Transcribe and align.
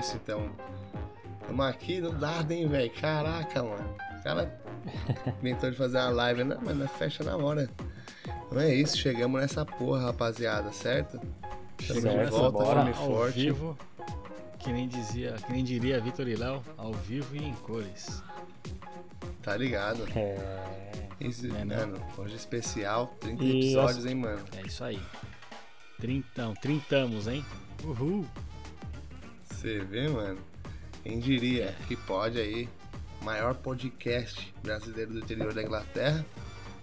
isso, 0.00 0.16
então. 0.16 0.50
Tamo 1.46 1.62
aqui 1.62 2.00
no 2.00 2.10
dado, 2.12 2.50
hein, 2.52 2.66
velho? 2.68 2.90
Caraca, 2.92 3.62
mano. 3.62 3.94
O 4.18 4.22
cara 4.22 4.60
inventou 5.40 5.70
de 5.70 5.76
fazer 5.76 5.98
uma 5.98 6.10
live. 6.10 6.44
Não, 6.44 6.58
mas 6.62 6.76
nós 6.76 6.90
fecha 6.92 7.22
na 7.24 7.36
hora. 7.36 7.68
Então 8.46 8.60
é 8.60 8.74
isso, 8.74 8.96
chegamos 8.98 9.40
nessa 9.40 9.64
porra, 9.64 10.06
rapaziada, 10.06 10.72
certo? 10.72 11.20
Estamos 11.78 12.02
Certo, 12.02 12.24
de 12.24 12.30
bora. 12.30 12.50
volta, 12.50 12.90
e 12.90 12.92
Ao 12.92 12.94
forte. 13.06 13.40
vivo. 13.40 13.78
Que 14.58 14.70
nem 14.72 14.86
dizia, 14.86 15.32
que 15.46 15.52
nem 15.52 15.64
diria 15.64 15.98
Vitor 16.00 16.28
e 16.28 16.36
Léo, 16.36 16.62
ao 16.76 16.92
vivo 16.92 17.34
e 17.34 17.42
em 17.42 17.54
cores. 17.54 18.22
Tá 19.42 19.56
ligado? 19.56 20.06
É. 20.14 20.90
Isso, 21.18 21.46
É, 21.46 21.64
né? 21.64 21.76
mano, 21.78 21.98
hoje 22.18 22.34
especial, 22.36 23.06
30 23.20 23.42
E 23.42 23.58
episódios, 23.58 24.04
hein, 24.04 24.14
mano? 24.16 24.44
É 24.56 24.66
isso 24.66 24.84
aí. 24.84 25.00
Trintão, 25.98 26.52
trintamos, 26.54 27.26
hein? 27.26 27.42
Uhul! 27.84 28.26
Você 29.60 29.78
vê, 29.80 30.08
mano? 30.08 30.38
Quem 31.02 31.18
diria 31.18 31.74
que 31.86 31.94
pode 31.94 32.40
aí, 32.40 32.66
maior 33.20 33.54
podcast 33.54 34.54
brasileiro 34.62 35.12
do 35.12 35.18
interior 35.18 35.52
da 35.52 35.62
Inglaterra, 35.62 36.24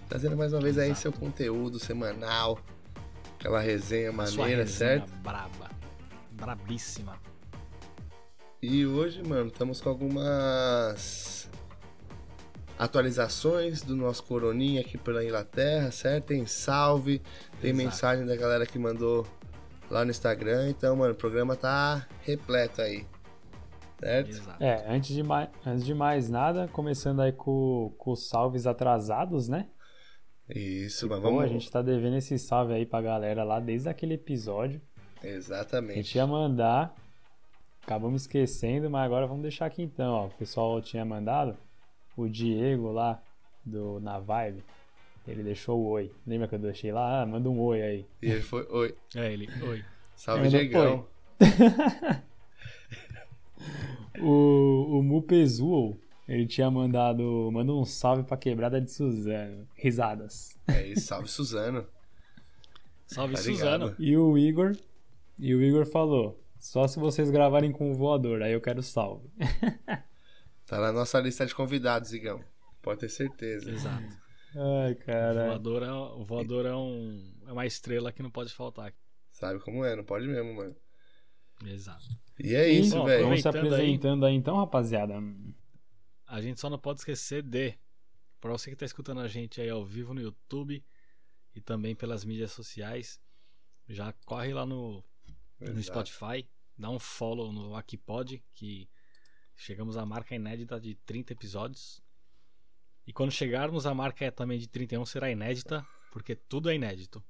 trazendo 0.07 0.37
mais 0.37 0.53
uma 0.53 0.61
vez 0.61 0.77
aí 0.77 0.91
Exato. 0.91 1.01
seu 1.01 1.11
conteúdo 1.11 1.79
semanal, 1.79 2.59
aquela 3.33 3.59
resenha 3.59 4.11
maneira, 4.11 4.57
resenha 4.57 4.67
certo? 4.67 5.11
Braba. 5.23 5.71
Brabíssima. 6.33 7.19
E 8.61 8.85
hoje, 8.85 9.23
mano, 9.23 9.47
estamos 9.47 9.81
com 9.81 9.89
algumas 9.89 11.49
atualizações 12.77 13.81
do 13.81 13.95
nosso 13.95 14.23
coroninha 14.23 14.81
aqui 14.81 14.99
pela 14.99 15.25
Inglaterra, 15.25 15.89
certo? 15.89 16.25
Tem 16.25 16.45
salve, 16.45 17.23
tem 17.59 17.71
Exato. 17.71 17.85
mensagem 17.85 18.25
da 18.27 18.35
galera 18.35 18.67
que 18.67 18.77
mandou 18.77 19.25
lá 19.89 20.03
no 20.03 20.11
Instagram. 20.11 20.69
Então, 20.69 20.95
mano, 20.95 21.13
o 21.13 21.17
programa 21.17 21.55
tá 21.55 22.07
repleto 22.21 22.81
aí. 22.81 23.05
Certo? 23.99 24.29
Exato. 24.29 24.63
É, 24.63 24.85
antes 24.87 25.15
de, 25.15 25.23
mais, 25.23 25.49
antes 25.65 25.85
de 25.85 25.93
mais 25.93 26.29
nada, 26.29 26.67
começando 26.67 27.21
aí 27.21 27.31
com, 27.31 27.93
com 27.97 28.11
os 28.11 28.27
salves 28.27 28.67
atrasados, 28.67 29.47
né? 29.47 29.67
Isso, 30.49 31.09
mas 31.09 31.19
Pô, 31.19 31.25
vamos. 31.25 31.43
a 31.43 31.47
gente 31.47 31.69
tá 31.69 31.81
devendo 31.81 32.15
esse 32.15 32.37
salve 32.37 32.73
aí 32.73 32.85
pra 32.85 33.01
galera 33.01 33.43
lá 33.43 33.59
desde 33.59 33.89
aquele 33.89 34.13
episódio. 34.13 34.81
A 35.21 35.27
Exatamente. 35.27 35.95
gente 35.95 36.15
ia 36.15 36.27
mandar, 36.27 36.95
acabamos 37.83 38.21
esquecendo, 38.21 38.89
mas 38.89 39.03
agora 39.03 39.25
vamos 39.27 39.41
deixar 39.41 39.65
aqui 39.65 39.81
então, 39.81 40.13
ó. 40.13 40.25
O 40.27 40.31
pessoal 40.31 40.79
tinha 40.81 41.03
mandado, 41.03 41.57
o 42.15 42.29
Diego 42.29 42.91
lá, 42.91 43.21
do 43.65 43.99
Na 43.99 44.19
Vibe, 44.19 44.63
ele 45.27 45.43
deixou 45.43 45.79
o 45.79 45.89
oi. 45.89 46.11
Lembra 46.25 46.47
que 46.47 46.55
eu 46.55 46.59
deixei 46.59 46.91
lá? 46.91 47.21
Ah, 47.21 47.25
manda 47.25 47.49
um 47.49 47.59
oi 47.59 47.81
aí. 47.81 48.05
E 48.21 48.31
ele 48.31 48.41
foi. 48.41 48.65
Oi. 48.69 48.95
É 49.15 49.31
ele. 49.33 49.49
Oi. 49.61 49.83
Salve, 50.15 50.49
Diegão. 50.49 51.05
O, 54.19 54.97
o 54.97 55.03
Mupezuo, 55.03 55.99
ele 56.27 56.47
tinha 56.47 56.71
mandado, 56.71 57.49
manda 57.51 57.71
um 57.71 57.85
salve 57.85 58.23
pra 58.23 58.35
quebrada 58.35 58.81
de 58.81 58.91
Suzano. 58.91 59.67
Risadas. 59.75 60.57
É 60.67 60.87
isso, 60.87 61.07
salve 61.07 61.27
Suzano. 61.27 61.85
Salve, 63.05 63.35
Tá 63.35 63.41
Suzano. 63.41 63.95
E 63.99 64.17
o 64.17 64.37
Igor, 64.37 64.75
e 65.37 65.53
o 65.53 65.61
Igor 65.61 65.85
falou, 65.85 66.43
só 66.59 66.87
se 66.87 66.99
vocês 66.99 67.29
gravarem 67.29 67.71
com 67.71 67.91
o 67.91 67.93
voador, 67.93 68.41
aí 68.41 68.53
eu 68.53 68.61
quero 68.61 68.81
salve. 68.81 69.29
Tá 70.65 70.81
na 70.81 70.91
nossa 70.91 71.17
lista 71.21 71.45
de 71.45 71.55
convidados, 71.55 72.11
Igão. 72.11 72.41
Pode 72.81 72.99
ter 72.99 73.07
certeza. 73.07 73.71
Exato. 73.71 74.17
Ai, 74.59 74.93
O 74.93 74.95
cara. 74.97 75.47
voador, 75.47 75.83
é, 75.83 75.91
o 75.91 76.23
voador 76.23 76.65
é, 76.65 76.75
um, 76.75 77.33
é 77.45 77.51
uma 77.51 77.65
estrela 77.65 78.11
que 78.11 78.23
não 78.23 78.31
pode 78.31 78.53
faltar. 78.53 78.93
Sabe 79.31 79.59
como 79.59 79.85
é, 79.85 79.95
não 79.95 80.03
pode 80.03 80.27
mesmo, 80.27 80.55
mano. 80.55 80.75
Exato. 81.65 82.07
E 82.39 82.55
é 82.55 82.69
isso, 82.69 83.03
velho. 83.03 83.25
Vamos 83.25 83.41
se 83.41 83.47
aproveitando 83.47 83.73
aí. 83.75 83.81
apresentando 83.81 84.25
aí 84.25 84.35
então, 84.35 84.57
rapaziada. 84.57 85.13
A 86.27 86.41
gente 86.41 86.59
só 86.59 86.69
não 86.69 86.79
pode 86.79 86.99
esquecer 87.01 87.43
de, 87.43 87.77
para 88.39 88.51
você 88.51 88.69
que 88.69 88.75
está 88.75 88.85
escutando 88.85 89.21
a 89.21 89.27
gente 89.27 89.61
aí 89.61 89.69
ao 89.69 89.85
vivo 89.85 90.13
no 90.13 90.21
YouTube 90.21 90.83
e 91.55 91.61
também 91.61 91.95
pelas 91.95 92.23
mídias 92.23 92.51
sociais, 92.51 93.19
já 93.87 94.13
corre 94.25 94.53
lá 94.53 94.65
no, 94.65 95.03
no. 95.59 95.83
Spotify, 95.83 96.47
dá 96.77 96.89
um 96.89 96.99
follow 96.99 97.51
no 97.51 97.75
Aquipod, 97.75 98.43
que 98.53 98.89
chegamos 99.55 99.97
à 99.97 100.05
marca 100.05 100.35
inédita 100.35 100.79
de 100.79 100.95
30 100.95 101.33
episódios. 101.33 102.01
E 103.07 103.13
quando 103.13 103.31
chegarmos 103.31 103.85
à 103.85 103.93
marca 103.93 104.29
também 104.29 104.59
de 104.59 104.67
31 104.67 105.05
será 105.05 105.31
inédita, 105.31 105.87
porque 106.11 106.35
tudo 106.35 106.69
é 106.69 106.75
inédito. 106.75 107.23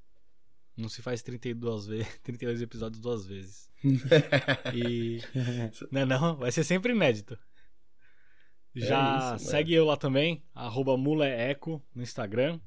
Não 0.75 0.89
se 0.89 1.03
faz 1.03 1.21
32 1.21 1.85
vezes, 1.85 2.19
32 2.23 2.61
episódios 2.63 2.99
duas 2.99 3.25
vezes. 3.27 3.71
E 4.73 5.19
não, 5.91 6.01
é 6.01 6.05
não, 6.05 6.35
vai 6.35 6.51
ser 6.51 6.63
sempre 6.63 6.93
inédito. 6.93 7.37
Já 8.75 9.33
É 9.33 9.35
isso, 9.35 9.49
segue 9.49 9.73
eu 9.73 9.85
lá 9.85 9.95
também, 9.95 10.43
muleeco 10.97 11.81
no 11.93 12.01
Instagram. 12.01 12.59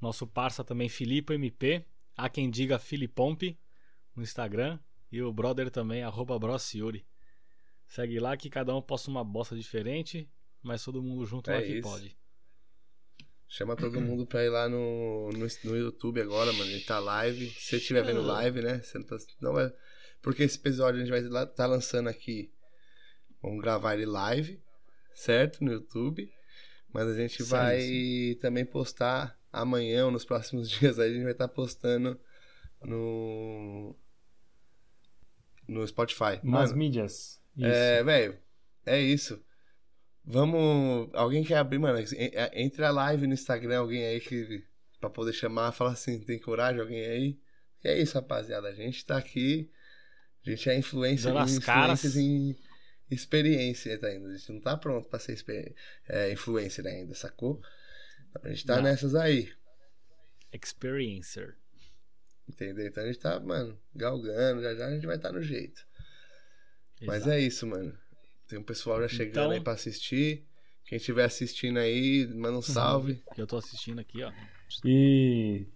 Nosso 0.00 0.26
parça 0.26 0.62
também, 0.62 0.88
Filipe 0.88 1.34
MP. 1.34 1.84
Há 2.16 2.28
quem 2.28 2.50
diga 2.50 2.78
Filipompe 2.78 3.58
no 4.14 4.22
Instagram. 4.22 4.78
E 5.10 5.22
o 5.22 5.32
brother 5.32 5.70
também, 5.70 6.02
arroba 6.02 6.38
Brociuri. 6.38 7.06
Segue 7.86 8.20
lá 8.20 8.36
que 8.36 8.50
cada 8.50 8.74
um 8.74 8.82
posta 8.82 9.10
uma 9.10 9.24
bosta 9.24 9.56
diferente, 9.56 10.28
mas 10.62 10.84
todo 10.84 11.02
mundo 11.02 11.24
junto 11.26 11.50
É 11.50 11.54
lá 11.56 11.62
que 11.62 11.78
isso. 11.78 11.88
pode. 11.88 12.16
Chama 13.50 13.74
todo 13.76 13.98
mundo 14.00 14.26
pra 14.26 14.44
ir 14.44 14.50
lá 14.50 14.68
no, 14.68 15.30
no, 15.32 15.46
no 15.64 15.76
YouTube 15.76 16.20
agora, 16.20 16.52
mano. 16.52 16.70
Ele 16.70 16.84
tá 16.84 16.98
live. 16.98 17.48
Se 17.50 17.70
você 17.70 17.76
estiver 17.78 18.04
vendo 18.04 18.20
live, 18.20 18.60
né? 18.60 18.82
Você 18.82 18.98
não, 18.98 19.06
tá, 19.06 19.16
não 19.40 19.52
vai. 19.54 19.72
Porque 20.20 20.42
esse 20.42 20.58
episódio 20.58 21.00
a 21.00 21.04
gente 21.04 21.10
vai 21.10 21.20
estar 21.20 21.46
tá 21.46 21.66
lançando 21.66 22.08
aqui. 22.08 22.52
Vamos 23.40 23.62
gravar 23.62 23.94
ele 23.94 24.04
live, 24.04 24.62
certo? 25.14 25.64
No 25.64 25.72
YouTube. 25.72 26.30
Mas 26.92 27.08
a 27.08 27.14
gente 27.14 27.42
Sim, 27.42 27.48
vai 27.48 28.36
também 28.40 28.66
postar 28.66 29.38
amanhã 29.50 30.04
ou 30.06 30.10
nos 30.10 30.26
próximos 30.26 30.68
dias 30.70 30.98
aí. 30.98 31.10
A 31.10 31.14
gente 31.14 31.22
vai 31.22 31.32
estar 31.32 31.48
postando 31.48 32.20
no. 32.82 33.96
No 35.66 35.86
Spotify. 35.86 36.40
Nas 36.42 36.70
Mano, 36.70 36.76
mídias. 36.76 37.40
Isso. 37.56 37.66
é, 37.66 38.04
velho, 38.04 38.38
é 38.84 39.00
isso. 39.00 39.42
Vamos. 40.30 41.08
Alguém 41.14 41.42
quer 41.42 41.56
abrir, 41.56 41.78
mano? 41.78 41.98
en- 41.98 42.30
Entre 42.52 42.84
a 42.84 42.90
live 42.90 43.26
no 43.26 43.32
Instagram, 43.34 43.78
alguém 43.78 44.04
aí 44.04 44.20
que. 44.20 44.62
Pra 45.00 45.08
poder 45.08 45.32
chamar, 45.32 45.72
fala 45.72 45.92
assim, 45.92 46.18
tem 46.20 46.38
coragem, 46.38 46.80
alguém 46.80 47.00
aí? 47.04 47.38
E 47.84 47.88
é 47.88 47.98
isso, 48.00 48.14
rapaziada. 48.14 48.68
A 48.68 48.74
gente 48.74 49.04
tá 49.06 49.16
aqui. 49.16 49.70
A 50.46 50.50
gente 50.50 50.68
é 50.68 50.76
influência 50.76 51.32
Dando 51.32 51.44
influências 51.44 51.64
caras. 51.64 52.16
em 52.16 52.56
experiência 53.10 53.92
ainda. 53.94 54.28
A 54.28 54.36
gente 54.36 54.52
não 54.52 54.60
tá 54.60 54.76
pronto 54.76 55.08
pra 55.08 55.18
ser 55.18 55.32
exper- 55.32 55.74
é, 56.08 56.30
influencer 56.32 56.84
ainda, 56.86 57.14
sacou? 57.14 57.60
A 58.42 58.48
gente 58.48 58.66
tá 58.66 58.76
Não. 58.76 58.82
nessas 58.82 59.14
aí. 59.14 59.50
Experiencer. 60.52 61.56
Entendeu? 62.48 62.86
Então 62.86 63.02
a 63.04 63.06
gente 63.06 63.18
tá, 63.18 63.38
mano, 63.40 63.78
galgando, 63.94 64.62
já 64.62 64.74
já 64.74 64.86
a 64.86 64.90
gente 64.94 65.06
vai 65.06 65.16
estar 65.16 65.32
no 65.32 65.42
jeito. 65.42 65.86
Mas 67.02 67.18
Exato. 67.22 67.30
é 67.32 67.40
isso, 67.40 67.66
mano. 67.66 67.96
Tem 68.48 68.58
um 68.58 68.62
pessoal 68.62 69.00
já 69.02 69.08
chegando 69.08 69.30
Então- 69.30 69.50
aí 69.50 69.60
pra 69.60 69.74
assistir. 69.74 70.44
Quem 70.84 70.96
estiver 70.96 71.24
assistindo 71.24 71.78
aí, 71.78 72.26
manda 72.34 72.56
um 72.58 72.62
salve. 72.62 73.22
Que 73.34 73.42
eu 73.42 73.46
tô 73.46 73.58
assistindo 73.58 73.98
aqui, 73.98 74.22
ó. 74.22 74.32
E 74.84 75.66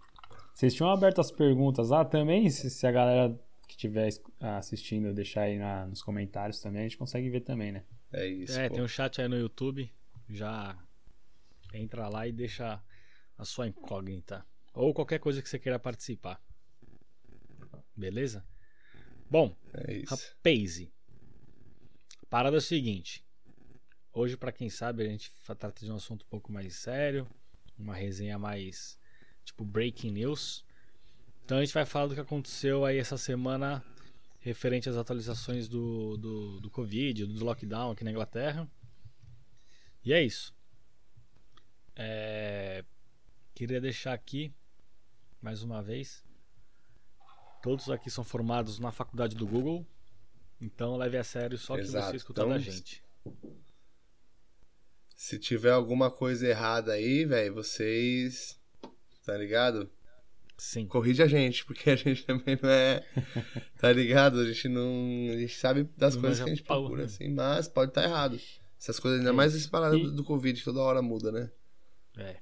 vocês 0.54 0.72
tinham 0.74 0.90
aberto 0.90 1.20
as 1.20 1.30
perguntas 1.30 1.90
lá 1.90 2.02
também? 2.04 2.48
Se, 2.48 2.70
se 2.70 2.86
a 2.86 2.90
galera 2.92 3.38
que 3.68 3.74
estiver 3.74 4.08
es- 4.08 4.22
assistindo 4.40 5.12
deixar 5.12 5.42
aí 5.42 5.58
na- 5.58 5.86
nos 5.86 6.02
comentários 6.02 6.60
também, 6.60 6.80
a 6.80 6.84
gente 6.84 6.96
consegue 6.96 7.28
ver 7.28 7.42
também, 7.42 7.72
né? 7.72 7.84
É 8.10 8.26
isso. 8.26 8.58
É, 8.58 8.68
pô. 8.70 8.74
tem 8.76 8.84
um 8.84 8.88
chat 8.88 9.20
aí 9.20 9.28
no 9.28 9.36
YouTube. 9.36 9.90
Já 10.30 10.78
entra 11.74 12.08
lá 12.08 12.26
e 12.26 12.32
deixa 12.32 12.82
a 13.36 13.44
sua 13.44 13.66
incógnita. 13.66 14.46
Ou 14.72 14.94
qualquer 14.94 15.18
coisa 15.18 15.42
que 15.42 15.48
você 15.48 15.58
queira 15.58 15.78
participar. 15.78 16.40
Beleza? 17.94 18.44
Bom, 19.30 19.54
É 19.74 19.92
isso. 19.94 20.10
rapaz. 20.14 20.90
Parada 22.32 22.56
é 22.56 22.60
seguinte. 22.60 23.22
Hoje, 24.10 24.38
pra 24.38 24.50
quem 24.50 24.70
sabe, 24.70 25.02
a 25.02 25.06
gente 25.06 25.30
trata 25.44 25.84
de 25.84 25.92
um 25.92 25.96
assunto 25.96 26.24
um 26.24 26.28
pouco 26.30 26.50
mais 26.50 26.76
sério. 26.76 27.28
Uma 27.78 27.94
resenha 27.94 28.38
mais 28.38 28.98
tipo 29.44 29.66
breaking 29.66 30.12
news. 30.12 30.64
Então 31.44 31.58
a 31.58 31.60
gente 31.62 31.74
vai 31.74 31.84
falar 31.84 32.06
do 32.06 32.14
que 32.14 32.20
aconteceu 32.22 32.86
aí 32.86 32.96
essa 32.96 33.18
semana 33.18 33.84
referente 34.40 34.88
às 34.88 34.96
atualizações 34.96 35.68
do, 35.68 36.16
do, 36.16 36.60
do 36.62 36.70
Covid, 36.70 37.26
do 37.26 37.44
lockdown 37.44 37.90
aqui 37.90 38.02
na 38.02 38.12
Inglaterra. 38.12 38.66
E 40.02 40.14
é 40.14 40.22
isso. 40.22 40.54
É, 41.94 42.82
Queria 43.54 43.78
deixar 43.78 44.14
aqui, 44.14 44.50
mais 45.38 45.62
uma 45.62 45.82
vez, 45.82 46.24
todos 47.62 47.90
aqui 47.90 48.10
são 48.10 48.24
formados 48.24 48.78
na 48.78 48.90
faculdade 48.90 49.36
do 49.36 49.46
Google. 49.46 49.86
Então 50.62 50.96
leve 50.96 51.16
a 51.18 51.24
sério 51.24 51.58
só 51.58 51.74
que 51.74 51.80
Exato. 51.82 52.10
você 52.10 52.16
escutar 52.16 52.42
da 52.46 52.56
Então, 52.56 52.60
gente. 52.60 53.02
Se 55.16 55.38
tiver 55.38 55.72
alguma 55.72 56.10
coisa 56.10 56.46
errada 56.46 56.92
aí, 56.92 57.24
velho, 57.24 57.54
vocês. 57.54 58.58
Tá 59.26 59.36
ligado? 59.36 59.90
Sim. 60.56 60.86
corrige 60.86 61.20
a 61.22 61.26
gente, 61.26 61.64
porque 61.64 61.90
a 61.90 61.96
gente 61.96 62.24
também 62.24 62.56
não 62.62 62.70
é. 62.70 63.04
Tá 63.78 63.92
ligado? 63.92 64.38
A 64.38 64.46
gente 64.46 64.68
não. 64.68 65.28
A 65.32 65.36
gente 65.36 65.54
sabe 65.56 65.84
das 65.96 66.14
coisas 66.14 66.38
que 66.38 66.44
a 66.44 66.54
gente 66.54 66.62
procura, 66.62 66.98
né? 66.98 67.04
assim, 67.06 67.28
mas 67.28 67.66
pode 67.66 67.90
estar 67.90 68.04
errado. 68.04 68.38
Essas 68.78 69.00
coisas, 69.00 69.18
ainda 69.20 69.30
É 69.30 69.32
mais 69.32 69.54
esse 69.54 69.68
parada 69.68 69.96
E- 69.96 70.02
do, 70.02 70.12
do 70.12 70.24
Covid, 70.24 70.56
que 70.58 70.64
toda 70.64 70.80
hora 70.80 71.02
muda, 71.02 71.32
né? 71.32 71.50
É. 72.16 72.36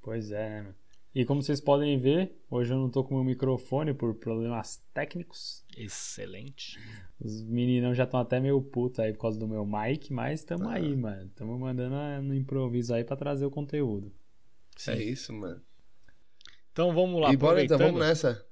Pois 0.00 0.30
é, 0.30 0.48
né, 0.48 0.62
mano? 0.62 0.74
E 1.12 1.24
como 1.24 1.42
vocês 1.42 1.60
podem 1.60 1.98
ver, 1.98 2.32
hoje 2.48 2.72
eu 2.72 2.78
não 2.78 2.88
tô 2.88 3.02
com 3.02 3.16
meu 3.16 3.24
microfone 3.24 3.92
por 3.92 4.14
problemas 4.14 4.80
técnicos. 4.94 5.64
Excelente. 5.76 6.78
Os 7.20 7.42
meninão 7.42 7.92
já 7.92 8.04
estão 8.04 8.20
até 8.20 8.38
meio 8.38 8.62
putos 8.62 9.00
aí 9.00 9.12
por 9.12 9.20
causa 9.22 9.38
do 9.38 9.48
meu 9.48 9.66
mic, 9.66 10.12
mas 10.12 10.44
tamo 10.44 10.68
Ah. 10.68 10.74
aí, 10.74 10.94
mano. 10.96 11.28
Tamo 11.34 11.58
mandando 11.58 11.96
a- 11.96 12.22
no 12.22 12.32
improviso 12.34 12.94
aí 12.94 13.02
pra 13.02 13.16
trazer 13.16 13.44
o 13.44 13.50
conteúdo. 13.50 14.12
Sim. 14.76 14.92
É 14.92 15.02
isso, 15.02 15.32
mano. 15.32 15.60
Então 16.72 16.94
vamos 16.94 17.20
lá, 17.20 17.32
e 17.32 17.36
bora 17.36 17.62
então, 17.64 17.74
aproveitando. 17.76 17.80
vamos 17.80 18.00
nessa. 18.00 18.46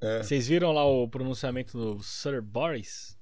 É. 0.00 0.22
Vocês 0.22 0.46
viram 0.46 0.70
lá 0.70 0.84
o 0.86 1.08
pronunciamento 1.08 1.76
do 1.76 2.02
Sir 2.04 2.40
Boris? 2.40 3.18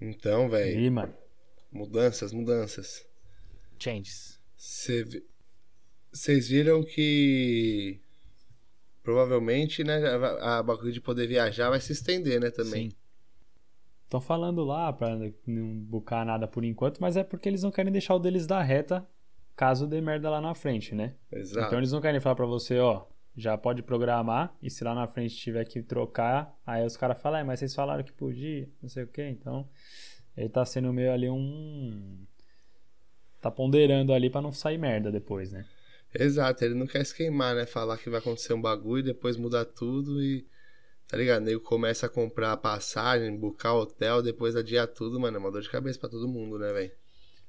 Então, 0.00 0.48
velho, 0.48 0.90
mano, 0.92 1.14
mudanças, 1.70 2.32
mudanças. 2.32 3.06
Changes. 3.78 4.40
Vocês 6.14 6.48
viram 6.48 6.82
que 6.84 8.00
provavelmente, 9.02 9.82
né, 9.82 9.96
a, 9.96 10.58
a 10.58 10.62
bagulho 10.62 10.92
de 10.92 11.00
poder 11.00 11.26
viajar 11.26 11.68
vai 11.70 11.80
se 11.80 11.92
estender, 11.92 12.40
né, 12.40 12.50
também. 12.50 12.90
Sim. 12.90 12.96
estão 14.04 14.20
falando 14.20 14.64
lá 14.64 14.92
pra 14.92 15.18
não 15.46 15.76
bucar 15.80 16.24
nada 16.24 16.46
por 16.46 16.64
enquanto, 16.64 17.00
mas 17.00 17.16
é 17.16 17.24
porque 17.24 17.48
eles 17.48 17.62
não 17.62 17.70
querem 17.70 17.92
deixar 17.92 18.14
o 18.14 18.18
deles 18.18 18.46
dar 18.46 18.62
reta 18.62 19.06
caso 19.56 19.86
dê 19.86 20.00
merda 20.00 20.30
lá 20.30 20.40
na 20.40 20.54
frente, 20.54 20.94
né? 20.94 21.14
Exato. 21.30 21.66
Então 21.66 21.78
eles 21.78 21.92
não 21.92 22.00
querem 22.00 22.20
falar 22.20 22.34
pra 22.34 22.46
você, 22.46 22.78
ó, 22.78 23.04
já 23.36 23.58
pode 23.58 23.82
programar 23.82 24.56
e 24.62 24.70
se 24.70 24.82
lá 24.84 24.94
na 24.94 25.06
frente 25.06 25.36
tiver 25.36 25.64
que 25.64 25.82
trocar, 25.82 26.56
aí 26.66 26.84
os 26.86 26.96
caras 26.96 27.20
falam, 27.20 27.40
é, 27.40 27.44
mas 27.44 27.58
vocês 27.58 27.74
falaram 27.74 28.02
que 28.04 28.12
podia, 28.12 28.68
não 28.80 28.88
sei 28.88 29.04
o 29.04 29.08
que, 29.08 29.22
então 29.28 29.68
ele 30.36 30.48
tá 30.48 30.64
sendo 30.64 30.92
meio 30.92 31.12
ali 31.12 31.28
um. 31.28 32.24
Tá 33.40 33.50
ponderando 33.50 34.12
ali 34.12 34.30
pra 34.30 34.40
não 34.40 34.52
sair 34.52 34.78
merda 34.78 35.12
depois, 35.12 35.52
né? 35.52 35.66
Exato, 36.16 36.64
ele 36.64 36.74
não 36.74 36.86
quer 36.86 37.04
se 37.04 37.14
queimar, 37.14 37.54
né? 37.56 37.66
Falar 37.66 37.98
que 37.98 38.08
vai 38.08 38.20
acontecer 38.20 38.54
um 38.54 38.60
bagulho, 38.60 39.02
depois 39.02 39.36
mudar 39.36 39.64
tudo 39.64 40.22
e. 40.22 40.46
Tá 41.06 41.16
ligado? 41.18 41.42
Nego 41.42 41.60
começa 41.60 42.06
a 42.06 42.08
comprar 42.08 42.56
passagem, 42.56 43.36
buscar 43.36 43.74
hotel, 43.74 44.22
depois 44.22 44.56
adiar 44.56 44.86
tudo, 44.86 45.20
mano. 45.20 45.36
É 45.36 45.40
uma 45.40 45.50
dor 45.50 45.60
de 45.60 45.68
cabeça 45.68 45.98
pra 45.98 46.08
todo 46.08 46.26
mundo, 46.26 46.58
né, 46.58 46.72
velho? 46.72 46.92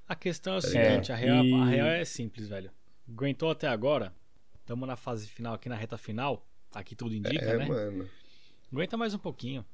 A 0.07 0.15
questão 0.15 0.55
é 0.55 0.57
o 0.57 0.61
Tá 0.61 0.67
seguinte, 0.67 1.11
a 1.11 1.15
real, 1.15 1.43
E- 1.45 1.53
a 1.53 1.65
real 1.65 1.87
é 1.87 2.03
simples, 2.05 2.47
velho. 2.49 2.69
Aguentou 3.07 3.49
até 3.49 3.67
agora, 3.67 4.13
estamos 4.59 4.87
na 4.87 4.95
fase 4.95 5.27
final, 5.27 5.53
aqui 5.53 5.69
na 5.69 5.75
reta 5.75 5.97
final, 5.97 6.45
aqui 6.73 6.95
tudo 6.95 7.15
indica, 7.15 7.45
É, 7.45 7.57
né? 7.57 7.65
mano. 7.65 8.09
Aguenta 8.71 8.97
mais 8.97 9.13
um 9.13 9.19
pouquinho, 9.19 9.65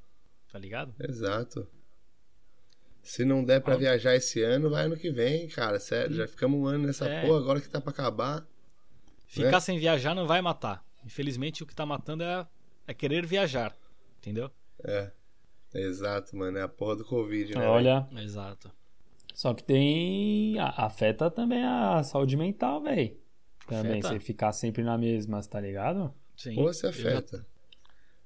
tá 0.52 0.58
ligado? 0.58 0.94
Exato. 1.00 1.66
Se 3.02 3.24
não 3.24 3.42
der 3.44 3.60
pra 3.60 3.74
Ah. 3.74 3.78
viajar 3.78 4.14
esse 4.14 4.42
ano, 4.42 4.70
vai 4.70 4.84
ano 4.84 4.96
que 4.96 5.10
vem, 5.10 5.48
cara. 5.48 5.80
Sério, 5.80 6.14
já 6.14 6.26
ficamos 6.28 6.58
um 6.60 6.66
ano 6.66 6.86
nessa 6.86 7.08
É. 7.08 7.26
porra, 7.26 7.38
agora 7.40 7.60
que 7.60 7.68
tá 7.68 7.80
pra 7.80 7.90
acabar. 7.90 8.46
Ficar 9.32 9.50
Né? 9.52 9.60
sem 9.60 9.78
viajar 9.78 10.14
não 10.14 10.26
vai 10.26 10.42
matar. 10.42 10.84
Infelizmente, 11.06 11.62
o 11.62 11.66
que 11.66 11.74
tá 11.74 11.86
matando 11.86 12.22
é, 12.22 12.46
é 12.86 12.92
querer 12.92 13.24
viajar, 13.24 13.74
entendeu? 14.18 14.50
É. 14.84 15.10
Exato, 15.74 16.36
mano. 16.36 16.58
É 16.58 16.62
a 16.62 16.68
porra 16.68 16.96
do 16.96 17.04
Covid, 17.06 17.54
né? 17.56 17.66
Olha, 17.66 18.06
Exato. 18.18 18.70
só 19.32 19.54
que 19.54 19.64
tem. 19.64 20.58
Afeta 20.58 21.30
também 21.30 21.64
a 21.64 22.02
saúde 22.02 22.36
mental, 22.36 22.82
velho. 22.82 23.16
Também, 23.66 23.92
Afeta? 24.00 24.08
você 24.08 24.20
ficar 24.20 24.52
sempre 24.52 24.82
na 24.82 24.98
mesma, 24.98 25.40
tá 25.40 25.58
ligado? 25.58 26.12
Sim. 26.36 26.54
Porra, 26.56 26.74
se 26.74 26.84
Eu 26.86 26.92
já- 26.92 27.08
afeta. 27.08 27.46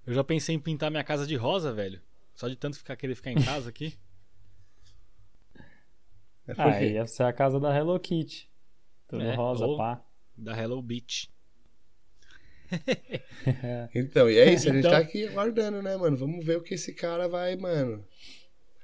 Eu 0.04 0.12
já 0.12 0.24
pensei 0.24 0.56
em 0.56 0.58
pintar 0.58 0.90
minha 0.90 1.04
casa 1.04 1.24
de 1.24 1.36
rosa, 1.36 1.72
velho. 1.72 2.00
Só 2.34 2.48
de 2.48 2.56
tanto 2.56 2.78
ficar 2.78 2.96
querer 2.96 3.14
ficar 3.14 3.30
em 3.30 3.40
casa 3.40 3.68
aqui. 3.68 3.94
É 6.48 6.52
Ah, 6.56 6.80
ia 6.82 7.06
ser 7.06 7.24
a 7.24 7.32
casa 7.32 7.58
da 7.58 7.76
Hello 7.76 7.98
Kitty. 7.98 8.48
Tudo 9.08 9.22
É, 9.22 9.34
rosa, 9.34 9.66
ou- 9.66 9.76
pá. 9.76 10.00
Da 10.36 10.56
Hello 10.60 10.80
Beach. 10.82 11.28
Então, 13.94 14.28
e 14.28 14.38
é 14.38 14.52
isso, 14.52 14.68
a 14.68 14.72
gente 14.72 14.80
Então- 14.80 14.90
tá 14.90 14.98
aqui 14.98 15.26
aguardando, 15.28 15.80
né, 15.82 15.96
mano? 15.96 16.16
Vamos 16.16 16.44
ver 16.44 16.58
o 16.58 16.62
que 16.62 16.74
esse 16.74 16.92
cara 16.92 17.28
vai, 17.28 17.56
mano. 17.56 18.04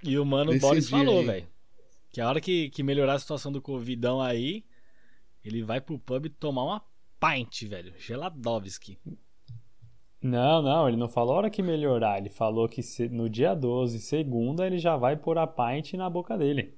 E 0.02 0.19
o 0.19 0.25
mano 0.25 0.56
Boris 0.58 0.88
falou, 0.88 1.25
velho. 1.25 1.46
Que 2.12 2.20
a 2.20 2.28
hora 2.28 2.40
que, 2.40 2.70
que 2.70 2.82
melhorar 2.82 3.14
a 3.14 3.19
situação 3.19 3.50
do 3.50 3.60
Covidão 3.62 4.20
aí, 4.20 4.64
ele 5.44 5.62
vai 5.62 5.81
pro 5.81 5.99
pub 5.99 6.26
tomar 6.38 6.64
uma 6.64 6.82
pint, 7.20 7.62
velho. 7.69 7.93
Geladovski. 7.99 8.99
Não, 10.20 10.62
não, 10.62 10.87
ele 10.88 10.96
não 10.96 11.08
falou 11.08 11.34
a 11.34 11.38
hora 11.38 11.50
que 11.50 11.62
melhorar. 11.62 12.19
Ele 12.19 12.31
falou 12.31 12.69
que 12.69 12.82
se- 12.82 13.08
no 13.08 13.28
dia 13.28 13.54
12, 13.54 13.99
segunda, 14.00 14.64
ele 14.66 14.78
já 14.78 14.96
vai 14.96 15.16
pôr 15.16 15.38
a 15.38 15.46
pint 15.46 15.94
na 15.94 16.08
boca 16.08 16.37
dele. 16.38 16.76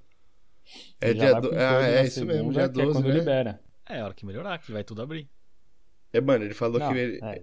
É 1.00 1.10
Ele 1.10 1.18
dia 1.18 1.38
do... 1.40 1.50
Ah, 1.54 1.82
é 1.86 2.06
isso 2.06 2.24
mesmo, 2.24 2.50
dia 2.52 2.68
que 2.70 2.80
é 2.80 2.84
12, 2.84 2.92
quando 2.98 3.08
né? 3.08 3.14
libera. 3.18 3.60
É, 3.88 4.00
a 4.00 4.04
hora 4.04 4.14
que 4.14 4.24
melhorar, 4.24 4.58
que 4.58 4.72
vai 4.72 4.82
tudo 4.82 5.02
abrir. 5.02 5.28
É, 6.12 6.20
mano, 6.20 6.44
ele 6.44 6.54
falou 6.54 6.78
Não, 6.78 6.92
que 6.92 6.98
ele, 6.98 7.20
é. 7.22 7.42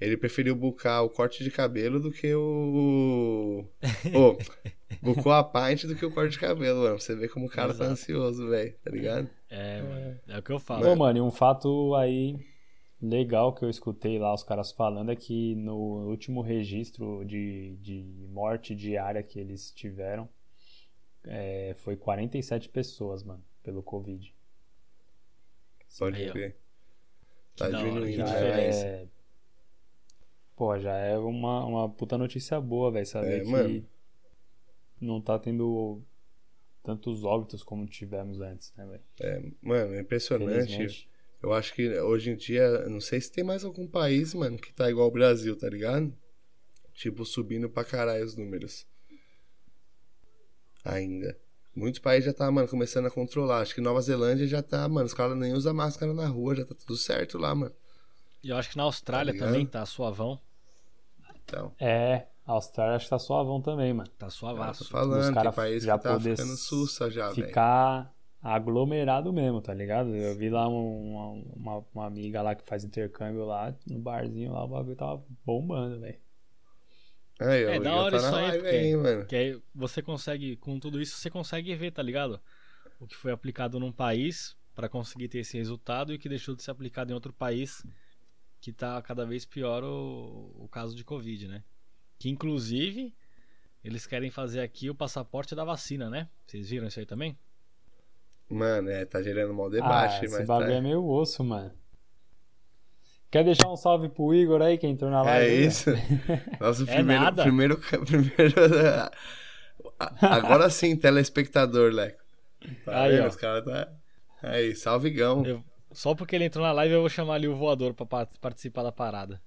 ele 0.00 0.16
preferiu 0.16 0.54
bucar 0.54 1.04
o 1.04 1.10
corte 1.10 1.42
de 1.42 1.50
cabelo 1.50 2.00
do 2.00 2.10
que 2.10 2.34
o. 2.34 3.66
Ô, 4.14 4.38
bucou 5.02 5.32
a 5.32 5.42
pint 5.42 5.84
do 5.84 5.96
que 5.96 6.06
o 6.06 6.10
corte 6.10 6.32
de 6.32 6.38
cabelo, 6.38 6.82
mano. 6.82 7.00
Você 7.00 7.14
vê 7.14 7.28
como 7.28 7.46
o 7.46 7.50
cara 7.50 7.68
tá 7.68 7.84
Exato. 7.84 7.90
ansioso, 7.90 8.48
velho, 8.48 8.74
tá 8.82 8.90
ligado? 8.90 9.28
É, 9.50 9.82
mano. 9.82 10.20
É 10.28 10.38
o 10.38 10.42
que 10.42 10.52
eu 10.52 10.58
falo. 10.58 10.86
Ô, 10.86 10.96
mano, 10.96 11.18
e 11.18 11.20
um 11.20 11.30
fato 11.30 11.94
aí 11.96 12.38
legal 13.00 13.52
que 13.52 13.64
eu 13.64 13.70
escutei 13.70 14.18
lá 14.18 14.32
os 14.32 14.42
caras 14.42 14.72
falando 14.72 15.10
é 15.10 15.16
que 15.16 15.54
no 15.56 16.08
último 16.08 16.40
registro 16.40 17.24
de, 17.24 17.76
de 17.80 18.02
morte 18.30 18.74
diária 18.74 19.22
que 19.22 19.38
eles 19.38 19.70
tiveram 19.72 20.28
é, 21.24 21.74
foi 21.78 21.96
47 21.96 22.68
pessoas, 22.68 23.22
mano, 23.22 23.44
pelo 23.62 23.82
Covid. 23.82 24.33
Pode 25.98 26.22
Aí. 26.22 26.32
Que 26.32 26.54
Tá 27.56 27.66
hora, 27.66 27.76
diminuindo 27.78 28.16
já. 28.16 28.24
diferença. 28.24 28.86
é... 28.86 29.08
Pô, 30.56 30.78
já 30.78 30.96
é 30.96 31.18
uma, 31.18 31.64
uma 31.64 31.88
puta 31.88 32.16
notícia 32.16 32.60
boa, 32.60 32.90
velho, 32.92 33.06
saber 33.06 33.40
É, 33.40 33.44
que 33.44 33.50
mano. 33.50 33.88
não 35.00 35.20
tá 35.20 35.38
tendo 35.38 36.02
tantos 36.82 37.24
óbitos 37.24 37.62
como 37.62 37.86
tivemos 37.86 38.40
antes, 38.40 38.72
né, 38.76 38.86
velho? 39.18 39.56
Mano, 39.60 39.94
é 39.94 40.00
impressionante. 40.00 41.08
Eu 41.42 41.52
acho 41.52 41.74
que 41.74 41.88
hoje 42.00 42.30
em 42.30 42.36
dia, 42.36 42.88
não 42.88 43.00
sei 43.00 43.20
se 43.20 43.30
tem 43.30 43.44
mais 43.44 43.64
algum 43.64 43.86
país, 43.86 44.32
mano, 44.34 44.56
que 44.56 44.72
tá 44.72 44.88
igual 44.90 45.08
o 45.08 45.12
Brasil, 45.12 45.56
tá 45.58 45.68
ligado? 45.68 46.16
Tipo, 46.92 47.24
subindo 47.24 47.68
pra 47.68 47.84
caralho 47.84 48.24
os 48.24 48.36
números. 48.36 48.86
Ainda. 50.84 51.38
Muitos 51.76 51.98
países 52.00 52.26
já 52.26 52.32
tá, 52.32 52.50
mano, 52.50 52.68
começando 52.68 53.06
a 53.06 53.10
controlar. 53.10 53.60
Acho 53.60 53.74
que 53.74 53.80
Nova 53.80 54.00
Zelândia 54.00 54.46
já 54.46 54.62
tá, 54.62 54.88
mano, 54.88 55.06
os 55.06 55.14
caras 55.14 55.36
nem 55.36 55.52
usam 55.52 55.74
máscara 55.74 56.12
na 56.14 56.26
rua, 56.26 56.54
já 56.54 56.64
tá 56.64 56.74
tudo 56.74 56.96
certo 56.96 57.36
lá, 57.38 57.54
mano. 57.54 57.74
E 58.42 58.50
eu 58.50 58.56
acho 58.56 58.70
que 58.70 58.76
na 58.76 58.84
Austrália 58.84 59.32
Tá 59.32 59.38
também 59.46 59.66
tá 59.66 59.84
suavão. 59.86 60.38
Então, 61.44 61.72
É, 61.80 62.26
a 62.46 62.52
Austrália 62.52 62.96
acho 62.96 63.06
que 63.06 63.10
tá 63.10 63.18
suavão 63.18 63.60
também, 63.60 63.92
mano. 63.92 64.08
Tá 64.18 64.26
eu 64.26 64.30
tô 64.30 64.36
suavaço. 64.36 64.84
falando, 64.84 65.20
Os 65.20 65.24
tem 65.26 65.34
cara 65.34 65.52
país 65.52 65.82
já 65.84 65.96
que 65.98 66.04
tá 66.04 66.18
poder 66.18 66.36
ficando 66.36 66.56
sussa 66.56 67.10
já, 67.10 67.28
velho. 67.28 67.46
Ficar 67.46 68.14
aglomerado 68.42 69.32
mesmo, 69.32 69.60
tá 69.60 69.72
ligado? 69.72 70.14
Eu 70.14 70.36
vi 70.36 70.50
lá 70.50 70.68
um- 70.68 71.10
uma, 71.56 71.76
uma, 71.78 71.84
uma 71.94 72.06
amiga 72.06 72.42
lá 72.42 72.54
que 72.54 72.62
faz 72.64 72.84
intercâmbio 72.84 73.44
lá, 73.44 73.74
no 73.86 73.98
barzinho 73.98 74.52
lá, 74.52 74.64
o 74.64 74.68
bagulho 74.68 74.96
tava 74.96 75.24
bombando, 75.44 76.00
velho. 76.00 76.18
Aí, 77.40 77.64
É 77.64 77.78
ó, 77.78 77.82
da 77.82 77.94
hora 77.96 78.18
tá 78.20 78.26
isso 78.26 78.36
aí, 78.36 78.42
live 78.42 78.58
porque- 78.58 78.76
aí, 78.76 78.96
mano. 78.96 79.26
Que 79.26 79.36
aí 79.36 79.62
você 79.74 80.02
consegue, 80.02 80.56
com 80.56 80.78
tudo 80.78 81.00
isso, 81.00 81.16
você 81.16 81.28
consegue 81.30 81.74
ver, 81.74 81.90
tá 81.90 82.02
ligado? 82.02 82.40
O 83.00 83.06
que 83.06 83.16
foi 83.16 83.32
aplicado 83.32 83.80
num 83.80 83.92
país 83.92 84.56
pra 84.74 84.88
conseguir 84.88 85.28
ter 85.28 85.38
esse 85.38 85.56
resultado 85.56 86.12
e 86.12 86.16
o 86.16 86.18
que 86.18 86.28
deixou 86.28 86.54
de 86.54 86.62
ser 86.62 86.70
aplicado 86.70 87.10
em 87.10 87.14
outro 87.14 87.32
país 87.32 87.84
que 88.60 88.72
tá 88.72 89.00
cada 89.02 89.26
vez 89.26 89.44
pior 89.44 89.82
o, 89.84 90.52
o 90.56 90.68
caso 90.68 90.94
de 90.94 91.04
Covid, 91.04 91.48
né? 91.48 91.62
Que 92.18 92.28
inclusive 92.28 93.14
eles 93.82 94.06
querem 94.06 94.30
fazer 94.30 94.60
aqui 94.60 94.88
o 94.88 94.94
passaporte 94.94 95.54
da 95.54 95.64
vacina, 95.64 96.08
né? 96.08 96.28
Vocês 96.46 96.70
viram 96.70 96.86
isso 96.86 96.98
aí 96.98 97.06
também? 97.06 97.36
Mano, 98.48 98.88
é, 98.90 99.04
tá 99.04 99.22
gerando 99.22 99.52
um 99.52 99.56
mau 99.56 99.70
ah, 99.82 100.06
esse 100.06 100.28
mas 100.28 100.46
bagulho 100.46 100.70
tá... 100.70 100.74
é 100.76 100.80
meio 100.80 101.04
osso, 101.04 101.42
mano. 101.44 101.72
Quer 103.34 103.42
deixar 103.42 103.68
um 103.68 103.74
salve 103.76 104.08
pro 104.08 104.32
Igor 104.32 104.62
aí, 104.62 104.78
que 104.78 104.86
entrou 104.86 105.10
na 105.10 105.20
live? 105.22 105.44
É 105.44 105.48
aí, 105.58 105.66
isso. 105.66 105.90
Nosso 106.60 106.84
É 106.84 106.94
primeiro, 106.94 107.22
nada. 107.24 107.42
primeiro, 107.42 107.80
primeiro. 108.06 108.54
Agora 110.20 110.70
sim, 110.70 110.96
telespectador, 110.96 111.92
Leco. 111.92 112.22
Tá 112.84 113.02
Aí, 113.02 113.16
vendo? 113.16 113.24
ó. 113.24 113.26
Os 113.26 113.34
caras 113.34 113.64
tá. 113.64 113.92
Aí, 114.40 114.76
salvigão. 114.76 115.44
Eu- 115.44 115.64
Só 115.90 116.14
porque 116.14 116.36
ele 116.36 116.44
entrou 116.44 116.64
na 116.64 116.70
live 116.70 116.94
eu 116.94 117.00
vou 117.00 117.08
chamar 117.08 117.34
ali 117.34 117.48
o 117.48 117.56
voador 117.56 117.92
pra 117.92 118.06
pa- 118.06 118.28
participar 118.40 118.84
da 118.84 118.92
parada. 118.92 119.42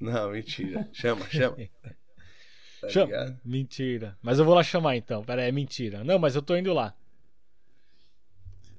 Não, 0.00 0.30
mentira. 0.30 0.88
Chama, 0.94 1.28
chama. 1.28 1.56
Tá 2.80 2.88
Chama. 2.88 3.04
ligado? 3.06 3.40
Mentira. 3.44 4.16
Mas 4.22 4.38
eu 4.38 4.46
vou 4.46 4.54
lá 4.54 4.62
chamar 4.64 4.96
então. 4.96 5.22
Pera 5.22 5.42
aí, 5.42 5.48
é 5.50 5.52
mentira. 5.52 6.02
Não, 6.02 6.18
mas 6.18 6.34
eu 6.34 6.40
tô 6.40 6.56
indo 6.56 6.72
lá. 6.72 6.94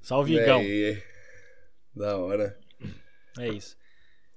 Salve, 0.02 0.34
Igão. 0.36 0.58
Véi, 0.58 1.02
Da 1.94 2.18
hora. 2.18 2.58
É 3.38 3.48
isso. 3.48 3.76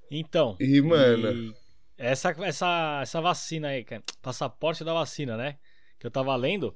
Então. 0.10 0.56
E, 0.60 0.82
mano. 0.82 1.32
e 1.32 1.56
essa, 1.98 2.30
essa, 2.44 3.00
essa 3.02 3.22
vacina 3.22 3.70
aí, 3.70 3.84
cara, 3.84 4.04
passaporte 4.22 4.84
da 4.84 4.94
vacina, 4.94 5.36
né? 5.36 5.58
Que 6.00 6.06
eu 6.08 6.12
tava 6.12 6.36
lendo. 6.36 6.76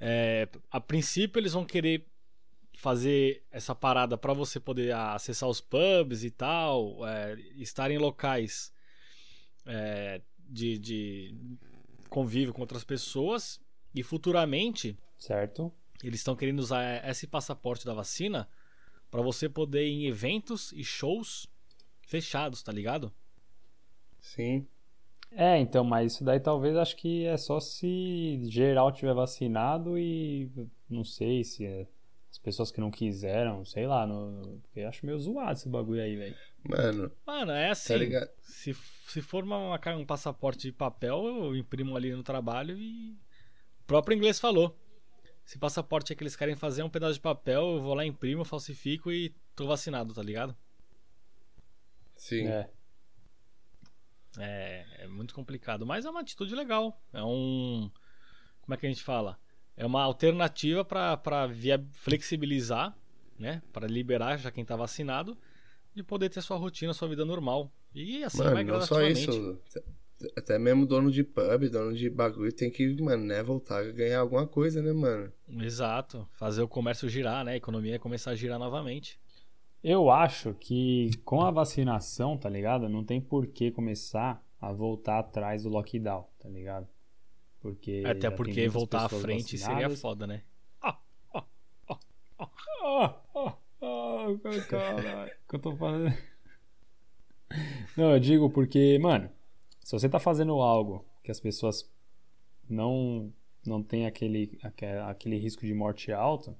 é, 0.00 0.48
a 0.70 0.80
princípio, 0.80 1.40
eles 1.40 1.52
vão 1.52 1.64
querer 1.64 2.06
fazer 2.76 3.42
essa 3.50 3.74
parada 3.74 4.16
pra 4.18 4.32
você 4.34 4.60
poder 4.60 4.94
acessar 4.94 5.48
os 5.48 5.60
pubs 5.60 6.22
e 6.24 6.30
tal, 6.30 7.06
é, 7.06 7.34
estar 7.56 7.90
em 7.90 7.98
locais 7.98 8.70
é, 9.64 10.20
de, 10.38 10.78
de 10.78 11.34
convívio 12.08 12.52
com 12.52 12.60
outras 12.60 12.84
pessoas. 12.84 13.58
E 13.94 14.02
futuramente, 14.02 14.96
Certo? 15.18 15.72
eles 16.04 16.20
estão 16.20 16.36
querendo 16.36 16.58
usar 16.60 17.02
esse 17.08 17.26
passaporte 17.26 17.86
da 17.86 17.94
vacina 17.94 18.46
pra 19.10 19.22
você 19.22 19.48
poder 19.48 19.86
ir 19.86 19.92
em 19.92 20.06
eventos 20.06 20.70
e 20.72 20.84
shows 20.84 21.46
fechados, 22.06 22.62
tá 22.62 22.72
ligado? 22.72 23.12
Sim. 24.20 24.66
É, 25.32 25.58
então, 25.58 25.84
mas 25.84 26.14
isso 26.14 26.24
daí 26.24 26.40
talvez 26.40 26.76
acho 26.76 26.96
que 26.96 27.26
é 27.26 27.36
só 27.36 27.60
se 27.60 28.40
geral 28.48 28.90
tiver 28.92 29.12
vacinado 29.12 29.98
e 29.98 30.50
não 30.88 31.04
sei 31.04 31.44
se 31.44 31.66
é 31.66 31.86
as 32.30 32.38
pessoas 32.38 32.70
que 32.70 32.80
não 32.80 32.90
quiseram, 32.90 33.64
sei 33.64 33.86
lá, 33.86 34.06
no, 34.06 34.60
porque 34.62 34.80
eu 34.80 34.88
acho 34.88 35.04
meio 35.04 35.18
zoado 35.18 35.52
esse 35.52 35.68
bagulho 35.68 36.02
aí, 36.02 36.16
velho. 36.16 36.36
Mano, 36.68 37.12
Mano, 37.26 37.52
é 37.52 37.70
assim. 37.70 37.92
tá 37.92 37.98
ligado? 37.98 38.30
Se, 38.42 38.74
se 39.08 39.22
for 39.22 39.44
uma, 39.44 39.56
uma- 39.58 39.96
um 39.96 40.04
passaporte 40.06 40.62
de 40.68 40.72
papel, 40.72 41.24
eu 41.26 41.56
imprimo 41.56 41.96
ali 41.96 42.12
no 42.12 42.22
trabalho 42.22 42.76
e. 42.78 43.12
O 43.80 43.84
próprio 43.86 44.16
inglês 44.16 44.38
falou. 44.40 44.76
Se 45.44 45.58
passaporte 45.58 46.12
é 46.12 46.16
que 46.16 46.22
eles 46.24 46.34
querem 46.34 46.56
fazer 46.56 46.82
é 46.82 46.84
um 46.84 46.90
pedaço 46.90 47.14
de 47.14 47.20
papel, 47.20 47.76
eu 47.76 47.80
vou 47.80 47.94
lá, 47.94 48.04
imprimo, 48.04 48.44
falsifico 48.44 49.12
e 49.12 49.32
tô 49.54 49.66
vacinado, 49.66 50.12
tá 50.12 50.22
ligado? 50.22 50.56
Sim. 52.16 52.48
É. 52.48 52.68
É, 54.38 54.84
é 55.00 55.06
muito 55.08 55.34
complicado, 55.34 55.86
mas 55.86 56.04
é 56.04 56.10
uma 56.10 56.20
atitude 56.20 56.54
legal. 56.54 57.00
É 57.12 57.22
um. 57.22 57.90
Como 58.60 58.74
é 58.74 58.76
que 58.76 58.86
a 58.86 58.88
gente 58.88 59.02
fala? 59.02 59.38
É 59.76 59.84
uma 59.86 60.02
alternativa 60.02 60.86
via- 61.52 61.84
flexibilizar, 61.92 62.96
né? 63.38 63.62
Pra 63.72 63.86
liberar 63.86 64.36
já 64.38 64.50
quem 64.50 64.64
tá 64.64 64.74
vacinado, 64.76 65.36
de 65.94 66.02
poder 66.02 66.28
ter 66.28 66.40
sua 66.42 66.56
rotina, 66.56 66.92
sua 66.92 67.08
vida 67.08 67.24
normal. 67.24 67.70
E 67.94 68.22
assim 68.24 68.42
vai 68.42 68.54
Mano, 68.64 68.72
não 68.74 68.80
só 68.82 68.96
gradativamente. 68.96 69.30
isso. 69.30 69.60
Até 70.34 70.58
mesmo 70.58 70.86
dono 70.86 71.10
de 71.10 71.22
pub, 71.22 71.68
dono 71.70 71.94
de 71.94 72.08
bagulho, 72.08 72.50
tem 72.50 72.70
que, 72.70 73.00
mano, 73.02 73.24
né, 73.24 73.42
voltar 73.42 73.80
a 73.80 73.92
ganhar 73.92 74.20
alguma 74.20 74.46
coisa, 74.46 74.80
né, 74.82 74.92
mano? 74.92 75.30
Exato. 75.46 76.26
Fazer 76.32 76.62
o 76.62 76.68
comércio 76.68 77.08
girar, 77.08 77.44
né? 77.44 77.52
A 77.52 77.56
economia 77.56 77.98
começar 77.98 78.30
a 78.30 78.34
girar 78.34 78.58
novamente. 78.58 79.20
Eu 79.82 80.10
acho 80.10 80.54
que 80.54 81.10
com 81.24 81.42
a 81.42 81.50
vacinação, 81.50 82.36
tá 82.36 82.48
ligado? 82.48 82.88
Não 82.88 83.04
tem 83.04 83.20
por 83.20 83.46
que 83.46 83.70
começar 83.70 84.42
a 84.60 84.72
voltar 84.72 85.18
atrás 85.20 85.62
do 85.62 85.68
lockdown, 85.68 86.26
tá 86.40 86.48
ligado? 86.48 86.88
Porque 87.60 88.02
Até 88.06 88.30
porque 88.30 88.68
voltar 88.68 89.04
à 89.04 89.08
frente 89.08 89.56
seria 89.58 89.74
vacinadas. 89.88 90.00
foda, 90.00 90.26
né? 90.26 90.42
Ah, 90.80 90.98
ah, 93.34 93.56
ah, 93.82 94.26
caralho, 94.68 95.32
que 95.48 95.56
eu 95.56 95.58
tô 95.60 95.76
fazendo? 95.76 96.16
Não, 97.96 98.12
eu 98.12 98.20
digo 98.20 98.50
porque, 98.50 98.98
mano, 98.98 99.30
se 99.82 99.92
você 99.92 100.08
tá 100.08 100.18
fazendo 100.18 100.52
algo 100.60 101.04
que 101.22 101.30
as 101.30 101.40
pessoas 101.40 101.90
não 102.68 103.32
não 103.66 103.82
tem 103.82 104.06
aquele, 104.06 104.56
aque- 104.62 104.84
aquele 104.86 105.36
risco 105.38 105.66
de 105.66 105.74
morte 105.74 106.12
alto, 106.12 106.56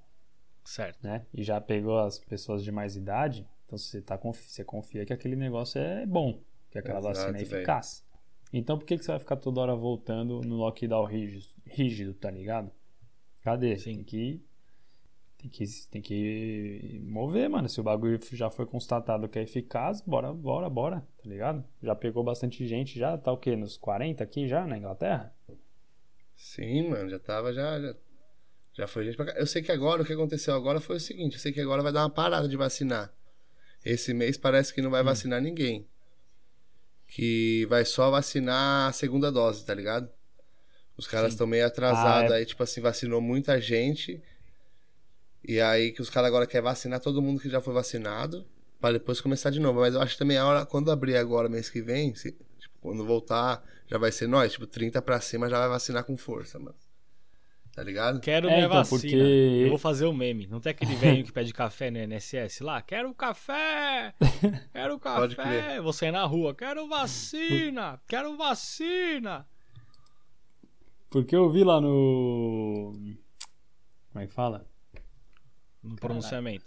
Certo. 0.67 1.03
né? 1.03 1.25
E 1.33 1.43
já 1.43 1.61
pegou 1.61 1.99
as 1.99 2.19
pessoas 2.19 2.63
de 2.63 2.73
mais 2.73 2.97
idade, 2.97 3.47
então 3.65 3.79
você 3.79 4.03
tá 4.03 4.17
você 4.17 4.65
confia 4.65 5.07
que 5.07 5.13
aquele 5.13 5.37
negócio 5.37 5.81
é 5.81 6.05
bom, 6.05 6.41
que 6.71 6.79
aquela 6.79 6.99
Exato, 6.99 7.15
vacina 7.15 7.39
é 7.39 7.43
eficaz. 7.43 8.05
Então 8.53 8.77
por 8.79 8.85
que 8.85 8.99
que 8.99 9.05
você 9.05 9.13
vai 9.13 9.21
ficar 9.21 9.37
toda 9.37 9.61
hora 9.61 9.75
voltando 9.75 10.41
no 10.41 10.57
lockdown 10.57 11.05
rígido, 11.05 11.47
rígido 11.65 12.15
tá 12.15 12.31
ligado? 12.31 12.71
Cadê? 13.43 13.79
Sim. 13.79 13.95
Tem 13.95 14.05
que 14.05 14.43
tem 15.39 15.51
que 15.51 15.65
tem 15.91 16.03
que 16.03 17.01
mover, 17.05 17.49
mano. 17.49 17.69
Se 17.69 17.81
o 17.81 17.85
bagulho 17.85 18.19
já 18.33 18.51
foi 18.51 18.67
constatado 18.67 19.29
que 19.29 19.39
é 19.39 19.43
eficaz, 19.43 20.01
bora, 20.01 20.33
bora, 20.33 20.69
bora, 20.69 21.01
tá 21.01 21.29
ligado? 21.29 21.65
Já 21.83 21.95
pegou 21.95 22.25
bastante 22.25 22.67
gente, 22.67 22.99
já 22.99 23.17
tá 23.17 23.31
o 23.33 23.37
quê? 23.37 23.55
Nos 23.55 23.77
40 23.77 24.25
aqui 24.25 24.49
já 24.49 24.67
na 24.67 24.77
Inglaterra? 24.79 25.35
Sim, 26.35 26.91
mano, 26.91 27.09
já 27.09 27.19
tava, 27.19 27.53
já, 27.53 27.81
já, 27.81 27.95
já 28.77 28.87
foi 28.87 29.05
gente 29.05 29.17
pra 29.17 29.27
cá. 29.27 29.33
Eu 29.39 29.47
sei 29.47 29.63
que 29.63 29.73
agora, 29.73 30.03
o 30.03 30.05
que 30.05 30.13
aconteceu 30.13 30.55
agora 30.55 30.81
foi 30.81 30.97
o 30.97 31.01
seguinte, 31.01 31.35
eu 31.35 31.41
sei 31.41 31.53
que 31.53 31.61
agora 31.61 31.83
vai 31.83 31.93
dar 31.93 32.03
uma 32.03 32.11
parada 32.11 32.49
de 32.49 32.57
vacinar. 32.57 33.13
Esse 33.85 34.13
mês 34.13 34.37
parece 34.37 34.75
que 34.75 34.83
não 34.83 34.91
vai 34.91 35.03
vacinar 35.03 35.41
ninguém. 35.41 35.87
Que 37.09 37.65
vai 37.67 37.85
só 37.85 38.11
vacinar 38.11 38.89
a 38.89 38.93
segunda 38.93 39.31
dose, 39.31 39.65
tá 39.65 39.73
ligado? 39.75 40.11
Os 40.97 41.07
caras 41.07 41.33
estão 41.33 41.47
meio 41.47 41.67
atrasados, 41.67 42.33
Ah, 42.33 42.35
é. 42.37 42.39
aí, 42.39 42.47
tipo 42.47 42.63
assim, 42.63 42.81
vacinou 42.81 43.21
muita 43.21 43.61
gente. 43.61 44.21
E 45.47 45.61
aí 45.61 45.93
que 45.93 46.03
os 46.03 46.11
caras 46.11 46.29
agora 46.29 46.47
querem 46.47 46.65
vacinar 46.65 47.01
todo 47.01 47.23
mundo 47.23 47.41
que 47.41 47.49
já 47.49 47.61
foi 47.61 47.73
vacinado. 47.73 48.47
Pra 48.81 48.93
depois 48.93 49.21
começar 49.21 49.51
de 49.51 49.61
novo. 49.61 49.81
Mas 49.81 49.95
eu 49.95 50.01
acho 50.01 50.15
que 50.15 50.19
também 50.19 50.37
a 50.37 50.47
hora, 50.47 50.67
quando 50.67 50.91
abrir 50.91 51.17
agora 51.17 51.49
mês 51.49 51.71
que 51.71 51.81
vem, 51.81 52.15
se- 52.15 52.33
tipo, 52.59 52.75
quando 52.81 53.05
voltar, 53.07 53.63
já 53.87 53.97
vai 53.99 54.11
ser 54.11 54.27
nós. 54.27 54.53
Tipo, 54.53 54.67
30 54.67 55.01
pra 55.01 55.21
cima 55.21 55.49
já 55.49 55.59
vai 55.59 55.69
vacinar 55.69 56.03
com 56.05 56.17
força, 56.17 56.59
mano. 56.59 56.75
Tá 57.77 57.83
ligado? 57.83 58.21
Quero 58.21 58.49
É, 58.49 58.55
minha 58.55 58.67
então, 58.67 58.77
vacina. 58.79 59.01
porque- 59.03 59.17
Eu 59.65 59.69
vou 59.69 59.77
fazer 59.79 60.07
o 60.07 60.13
meme. 60.13 60.47
Não 60.47 60.59
tem 60.61 60.71
aquele 60.71 60.95
velho 60.95 61.23
que 61.27 61.31
pede 61.31 61.53
café 61.53 61.91
no 61.91 61.99
NSS 61.99 62.65
lá? 62.65 62.81
Quero 62.81 63.15
café! 63.15 64.15
Quero 64.73 64.99
Pode 64.99 65.37
café! 65.37 65.61
crer. 65.63 65.77
Eu 65.77 65.83
Vou 65.83 65.93
sair 65.93 66.11
na 66.11 66.25
rua. 66.25 66.55
Quero 66.55 66.89
vacina! 66.89 68.01
Quero 68.09 68.35
vacina! 68.35 69.47
Porque 71.11 71.37
eu 71.37 71.51
vi 71.51 71.63
lá 71.65 71.79
no 71.81 72.93
como 74.11 74.25
é 74.25 74.27
que 74.27 74.33
fala? 74.33 74.67
No 75.83 75.97
pronunciamento. 75.97 76.65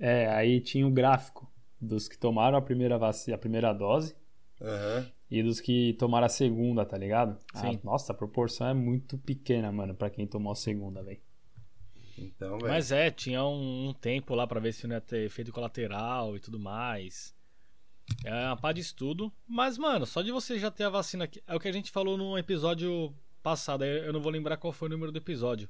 É, 0.00 0.28
aí 0.28 0.60
tinha 0.62 0.86
o 0.86 0.90
gráfico 0.90 1.46
dos 1.78 2.08
que 2.08 2.16
tomaram 2.18 2.56
a 2.56 2.62
primeira 2.62 2.96
vacina, 2.98 3.36
a 3.36 3.38
primeira 3.38 3.72
dose 3.74 4.16
Aham. 4.60 5.06
E 5.32 5.42
dos 5.42 5.60
que 5.60 5.94
tomaram 5.94 6.26
a 6.26 6.28
segunda, 6.28 6.84
tá 6.84 6.98
ligado? 6.98 7.38
Sim. 7.54 7.78
Ah, 7.78 7.80
nossa, 7.82 8.12
a 8.12 8.14
proporção 8.14 8.66
é 8.66 8.74
muito 8.74 9.16
pequena, 9.16 9.72
mano, 9.72 9.94
pra 9.94 10.10
quem 10.10 10.26
tomou 10.26 10.52
a 10.52 10.54
segunda, 10.54 11.02
velho. 11.02 11.22
Então, 12.18 12.58
velho. 12.58 12.70
Mas 12.70 12.92
é, 12.92 13.10
tinha 13.10 13.42
um, 13.42 13.88
um 13.88 13.94
tempo 13.94 14.34
lá 14.34 14.46
pra 14.46 14.60
ver 14.60 14.74
se 14.74 14.86
não 14.86 14.94
ia 14.94 15.00
ter 15.00 15.24
efeito 15.24 15.50
colateral 15.50 16.36
e 16.36 16.40
tudo 16.40 16.58
mais. 16.58 17.34
É 18.22 18.30
uma 18.30 18.58
pá 18.58 18.72
de 18.72 18.82
estudo. 18.82 19.32
Mas, 19.48 19.78
mano, 19.78 20.04
só 20.04 20.20
de 20.20 20.30
você 20.30 20.58
já 20.58 20.70
ter 20.70 20.84
a 20.84 20.90
vacina 20.90 21.24
aqui. 21.24 21.42
É 21.46 21.54
o 21.54 21.60
que 21.60 21.68
a 21.68 21.72
gente 21.72 21.90
falou 21.90 22.18
no 22.18 22.36
episódio 22.36 23.14
passado. 23.42 23.84
aí 23.84 24.04
Eu 24.04 24.12
não 24.12 24.20
vou 24.20 24.30
lembrar 24.30 24.58
qual 24.58 24.70
foi 24.70 24.88
o 24.88 24.90
número 24.90 25.10
do 25.10 25.16
episódio. 25.16 25.66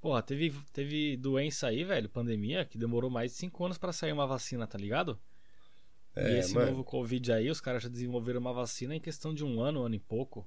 Porra, 0.00 0.22
teve, 0.22 0.54
teve 0.72 1.16
doença 1.16 1.66
aí, 1.66 1.82
velho, 1.82 2.08
pandemia, 2.08 2.64
que 2.64 2.78
demorou 2.78 3.10
mais 3.10 3.32
de 3.32 3.38
5 3.38 3.64
anos 3.64 3.78
pra 3.78 3.92
sair 3.92 4.12
uma 4.12 4.26
vacina, 4.26 4.68
tá 4.68 4.78
ligado? 4.78 5.18
E 6.20 6.36
É, 6.36 6.38
esse 6.38 6.54
mano. 6.54 6.70
novo 6.72 6.84
Covid 6.84 7.32
aí, 7.32 7.50
os 7.50 7.60
caras 7.60 7.82
já 7.82 7.88
desenvolveram 7.88 8.40
uma 8.40 8.52
vacina 8.52 8.94
em 8.94 9.00
questão 9.00 9.34
de 9.34 9.44
um 9.44 9.60
ano, 9.60 9.80
um 9.82 9.84
ano 9.86 9.94
e 9.94 10.00
pouco. 10.00 10.46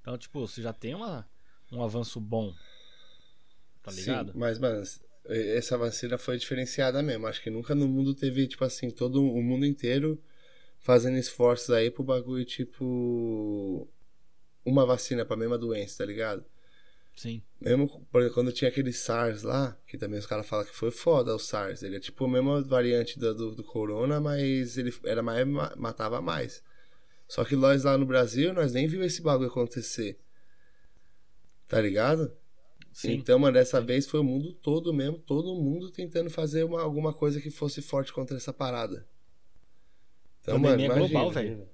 Então, 0.00 0.16
tipo, 0.18 0.40
você 0.46 0.62
já 0.62 0.72
tem 0.72 0.94
uma, 0.94 1.28
um 1.72 1.82
avanço 1.82 2.20
bom. 2.20 2.54
Tá 3.82 3.90
ligado? 3.90 4.32
Sim, 4.32 4.38
mas, 4.38 4.58
mano, 4.58 4.82
essa 5.26 5.76
vacina 5.78 6.18
foi 6.18 6.38
diferenciada 6.38 7.02
mesmo. 7.02 7.26
Acho 7.26 7.42
que 7.42 7.50
nunca 7.50 7.74
no 7.74 7.88
mundo 7.88 8.14
teve, 8.14 8.46
tipo 8.46 8.64
assim, 8.64 8.90
todo 8.90 9.22
o 9.22 9.42
mundo 9.42 9.64
inteiro 9.66 10.22
fazendo 10.80 11.16
esforços 11.18 11.70
aí 11.70 11.90
pro 11.90 12.02
bagulho, 12.04 12.44
tipo. 12.44 13.88
Uma 14.64 14.84
vacina 14.86 15.24
pra 15.24 15.36
mesma 15.36 15.58
doença, 15.58 15.98
tá 15.98 16.04
ligado? 16.04 16.44
Sim. 17.18 17.42
Mesmo 17.60 18.06
quando 18.32 18.52
tinha 18.52 18.68
aquele 18.68 18.92
SARS 18.92 19.42
lá, 19.42 19.76
que 19.88 19.98
também 19.98 20.20
os 20.20 20.26
caras 20.26 20.46
falam 20.46 20.64
que 20.64 20.72
foi 20.72 20.92
foda 20.92 21.34
o 21.34 21.38
SARS. 21.38 21.82
Ele 21.82 21.96
é 21.96 22.00
tipo 22.00 22.24
a 22.24 22.28
mesma 22.28 22.62
variante 22.62 23.18
do, 23.18 23.34
do, 23.34 23.54
do 23.56 23.64
corona, 23.64 24.20
mas 24.20 24.78
ele 24.78 24.94
era 25.04 25.20
mais, 25.20 25.44
ma- 25.44 25.74
matava 25.76 26.22
mais. 26.22 26.62
Só 27.26 27.44
que 27.44 27.56
nós 27.56 27.82
lá 27.82 27.98
no 27.98 28.06
Brasil, 28.06 28.54
nós 28.54 28.72
nem 28.72 28.86
viu 28.86 29.02
esse 29.02 29.20
bagulho 29.20 29.48
acontecer. 29.50 30.16
Tá 31.66 31.80
ligado? 31.80 32.32
Sim. 32.92 33.14
Então, 33.14 33.36
mano, 33.36 33.54
dessa 33.54 33.80
vez 33.80 34.06
foi 34.06 34.20
o 34.20 34.24
mundo 34.24 34.52
todo 34.52 34.94
mesmo, 34.94 35.18
todo 35.18 35.56
mundo 35.60 35.90
tentando 35.90 36.30
fazer 36.30 36.62
uma, 36.62 36.80
alguma 36.80 37.12
coisa 37.12 37.40
que 37.40 37.50
fosse 37.50 37.82
forte 37.82 38.12
contra 38.12 38.36
essa 38.36 38.52
parada. 38.52 39.04
Então, 40.40 40.56
mano, 40.56 40.80
é 40.80 40.86
global, 40.86 41.32
imagina. 41.32 41.56
velho. 41.56 41.68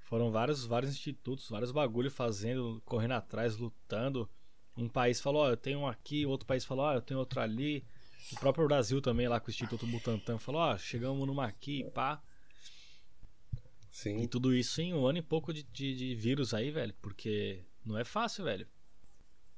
Foram 0.00 0.30
vários, 0.30 0.66
vários 0.66 0.92
institutos, 0.92 1.48
vários 1.48 1.72
bagulho 1.72 2.10
fazendo, 2.10 2.82
correndo 2.84 3.12
atrás, 3.12 3.56
lutando. 3.56 4.28
Um 4.80 4.88
país 4.88 5.20
falou, 5.20 5.42
ó, 5.42 5.50
eu 5.50 5.56
tenho 5.56 5.80
um 5.80 5.86
aqui, 5.86 6.24
outro 6.24 6.46
país 6.46 6.64
falou, 6.64 6.86
ó, 6.86 6.94
eu 6.94 7.02
tenho 7.02 7.20
outro 7.20 7.40
ali. 7.40 7.84
O 8.32 8.36
próprio 8.40 8.66
Brasil 8.66 9.00
também, 9.02 9.28
lá 9.28 9.38
com 9.38 9.48
o 9.48 9.50
Instituto 9.50 9.86
Butantan, 9.86 10.38
falou, 10.38 10.62
ó, 10.62 10.78
chegamos 10.78 11.26
numa 11.26 11.44
aqui, 11.46 11.84
pá. 11.92 12.22
E 13.52 13.58
Sim, 13.90 14.26
tudo 14.26 14.54
isso 14.54 14.80
em 14.80 14.94
um 14.94 15.06
ano 15.06 15.18
e 15.18 15.22
pouco 15.22 15.52
de, 15.52 15.62
de, 15.64 15.94
de 15.94 16.14
vírus 16.14 16.54
aí, 16.54 16.70
velho. 16.70 16.94
Porque 17.02 17.62
não 17.84 17.98
é 17.98 18.04
fácil, 18.04 18.44
velho. 18.44 18.66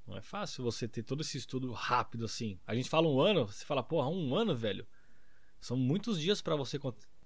Não 0.06 0.16
é 0.16 0.22
fácil 0.22 0.64
você 0.64 0.88
ter 0.88 1.02
todo 1.02 1.20
esse 1.20 1.38
estudo 1.38 1.70
rápido 1.70 2.24
assim. 2.24 2.58
A 2.66 2.74
gente 2.74 2.88
fala 2.88 3.06
um 3.06 3.20
ano, 3.20 3.46
você 3.46 3.64
fala, 3.64 3.82
porra, 3.82 4.08
um 4.08 4.34
ano, 4.34 4.56
velho. 4.56 4.86
São 5.60 5.76
muitos 5.76 6.18
dias 6.18 6.42
pra 6.42 6.56
você 6.56 6.78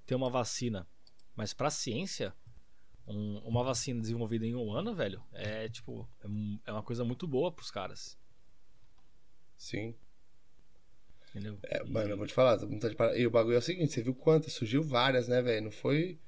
ter 0.04 0.14
uma 0.14 0.28
vacina. 0.28 0.86
Mas 1.34 1.54
pra 1.54 1.70
ciência, 1.70 2.34
um- 3.06 3.38
uma 3.44 3.62
vacina 3.64 4.00
desenvolvida 4.00 4.44
em 4.46 4.54
um 4.54 4.72
ano, 4.72 4.94
velho, 4.94 5.22
é 5.32 5.68
tipo, 5.68 6.08
é, 6.22 6.26
é 6.70 6.72
uma 6.72 6.82
coisa 6.82 7.04
muito 7.04 7.26
boa 7.26 7.50
pros 7.52 7.70
caras. 7.70 8.18
Sim. 9.56 9.94
Entendeu? 11.30 11.58
É, 11.64 11.82
E- 11.82 11.88
mano, 11.90 12.10
eu 12.10 12.16
vou 12.16 12.26
te 12.26 12.32
falar. 12.34 12.58
E 13.16 13.26
o 13.26 13.30
bagulho 13.30 13.54
é 13.54 13.58
o 13.58 13.62
seguinte, 13.62 13.92
você 13.92 14.02
viu 14.02 14.14
quantas? 14.14 14.52
Surgiu 14.52 14.82
várias, 14.82 15.28
né, 15.28 15.40
velho? 15.42 15.64
Não 15.64 15.70
foi 15.70 16.18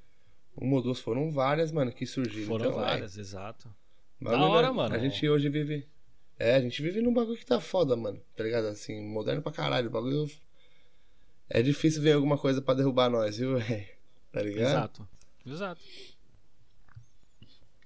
uma 0.56 0.76
ou 0.76 0.82
duas, 0.82 0.99
foram 1.00 1.30
várias, 1.30 1.70
mano, 1.73 1.92
que 1.92 2.04
surgiram. 2.06 2.47
Foram 2.49 2.66
então, 2.70 2.80
várias, 2.80 3.16
exato. 3.16 3.68
é, 4.20 4.25
bagulho, 4.25 4.42
Da 4.42 4.49
hora, 4.49 4.66
né? 4.68 4.73
mano. 4.73 4.94
A 4.94 4.99
gente 4.99 5.28
hoje 5.28 5.49
vive. 5.49 5.87
É, 6.38 6.54
a 6.54 6.61
gente 6.61 6.80
vive 6.82 7.00
num 7.00 7.12
bagulho 7.12 7.37
que 7.38 7.47
tá 7.47 7.61
foda, 7.61 7.97
mano. 7.97 8.20
Tá 8.37 8.44
ligado? 8.44 8.66
Assim, 8.66 9.00
moderno 9.02 9.42
pra 9.42 9.50
caralho. 9.52 9.88
O 9.88 9.90
bagulho. 9.92 10.30
É 11.50 11.62
difícil 11.62 12.02
ver 12.02 12.12
alguma 12.12 12.37
coisa 12.37 12.61
pra 12.61 12.75
derrubar 12.75 13.08
nós, 13.11 13.38
viu, 13.38 13.56
velho? 13.58 13.88
Tá 14.30 14.42
ligado? 14.42 14.68
Exato. 14.68 15.08
Exato. 15.47 15.80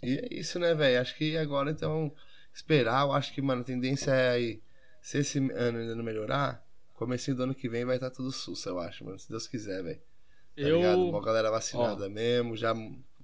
E 0.03 0.19
é 0.19 0.29
isso, 0.35 0.59
né, 0.59 0.75
velho? 0.75 1.01
Acho 1.01 1.17
que 1.17 1.37
agora, 1.37 1.71
então, 1.71 2.13
esperar. 2.53 3.03
Eu 3.03 3.13
acho 3.13 3.33
que, 3.33 3.41
mano, 3.41 3.63
a 3.63 3.65
tendência 3.65 4.11
é 4.11 4.31
aí. 4.31 4.63
Se 5.01 5.19
esse 5.19 5.39
ano 5.39 5.79
ainda 5.79 5.95
não 5.95 6.05
melhorar, 6.05 6.65
comecinho 6.95 7.37
do 7.37 7.43
ano 7.45 7.55
que 7.55 7.69
vem 7.69 7.85
vai 7.85 7.97
estar 7.97 8.11
tudo 8.11 8.31
sussa, 8.31 8.71
eu 8.71 8.79
acho, 8.79 9.05
mano. 9.05 9.19
Se 9.19 9.29
Deus 9.29 9.47
quiser, 9.47 9.83
velho. 9.83 9.99
Tá 9.99 10.63
eu. 10.63 10.77
ligado? 10.77 11.09
Uma 11.09 11.23
galera 11.23 11.51
vacinada 11.51 12.09
mesmo, 12.09 12.57
já 12.57 12.75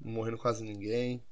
morrendo 0.01 0.39
quase 0.39 0.65
ninguém. 0.65 1.23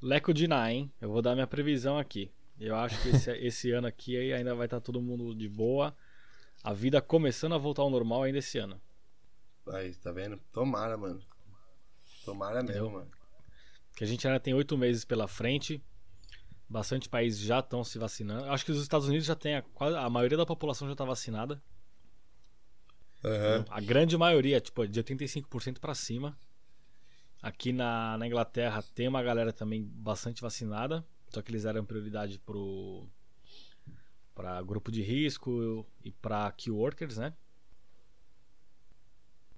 Leco 0.00 0.32
de 0.32 0.46
Ná, 0.46 0.70
hein? 0.70 0.92
Eu 1.00 1.10
vou 1.10 1.22
dar 1.22 1.34
minha 1.34 1.46
previsão 1.46 1.98
aqui. 1.98 2.30
Eu 2.58 2.76
acho 2.76 3.00
que 3.02 3.08
esse, 3.08 3.30
esse 3.38 3.70
ano 3.72 3.86
aqui 3.86 4.16
aí 4.16 4.32
ainda 4.32 4.54
vai 4.54 4.66
estar 4.66 4.80
todo 4.80 5.00
mundo 5.00 5.34
de 5.34 5.48
boa. 5.48 5.96
A 6.62 6.72
vida 6.72 7.00
começando 7.00 7.54
a 7.54 7.58
voltar 7.58 7.82
ao 7.82 7.90
normal 7.90 8.24
ainda 8.24 8.38
esse 8.38 8.58
ano. 8.58 8.80
Aí, 9.68 9.94
tá 9.94 10.12
vendo? 10.12 10.38
Tomara, 10.52 10.96
mano. 10.96 11.20
Tomara 12.24 12.62
mesmo, 12.62 12.70
Entendeu? 12.70 12.90
mano. 12.90 13.17
Que 13.98 14.04
a 14.04 14.06
gente 14.06 14.24
ainda 14.28 14.38
tem 14.38 14.54
oito 14.54 14.78
meses 14.78 15.04
pela 15.04 15.26
frente. 15.26 15.82
Bastante 16.68 17.08
países 17.08 17.40
já 17.40 17.58
estão 17.58 17.82
se 17.82 17.98
vacinando. 17.98 18.44
Acho 18.44 18.64
que 18.64 18.70
os 18.70 18.80
Estados 18.80 19.08
Unidos 19.08 19.26
já 19.26 19.34
tem 19.34 19.56
a, 19.56 19.64
a 20.04 20.08
maioria 20.08 20.38
da 20.38 20.46
população 20.46 20.86
já 20.86 20.92
está 20.92 21.04
vacinada. 21.04 21.60
Aham. 23.24 23.64
A 23.68 23.80
grande 23.80 24.16
maioria, 24.16 24.60
tipo, 24.60 24.86
de 24.86 25.02
85% 25.02 25.80
para 25.80 25.96
cima. 25.96 26.38
Aqui 27.42 27.72
na, 27.72 28.16
na 28.16 28.24
Inglaterra 28.28 28.84
tem 28.94 29.08
uma 29.08 29.20
galera 29.20 29.52
também 29.52 29.82
bastante 29.82 30.42
vacinada. 30.42 31.04
Só 31.30 31.42
que 31.42 31.50
eles 31.50 31.64
deram 31.64 31.84
prioridade 31.84 32.38
pro 32.38 33.04
para 34.32 34.62
grupo 34.62 34.92
de 34.92 35.02
risco 35.02 35.84
e 36.04 36.12
para 36.12 36.52
key 36.52 36.70
workers, 36.70 37.16
né? 37.16 37.34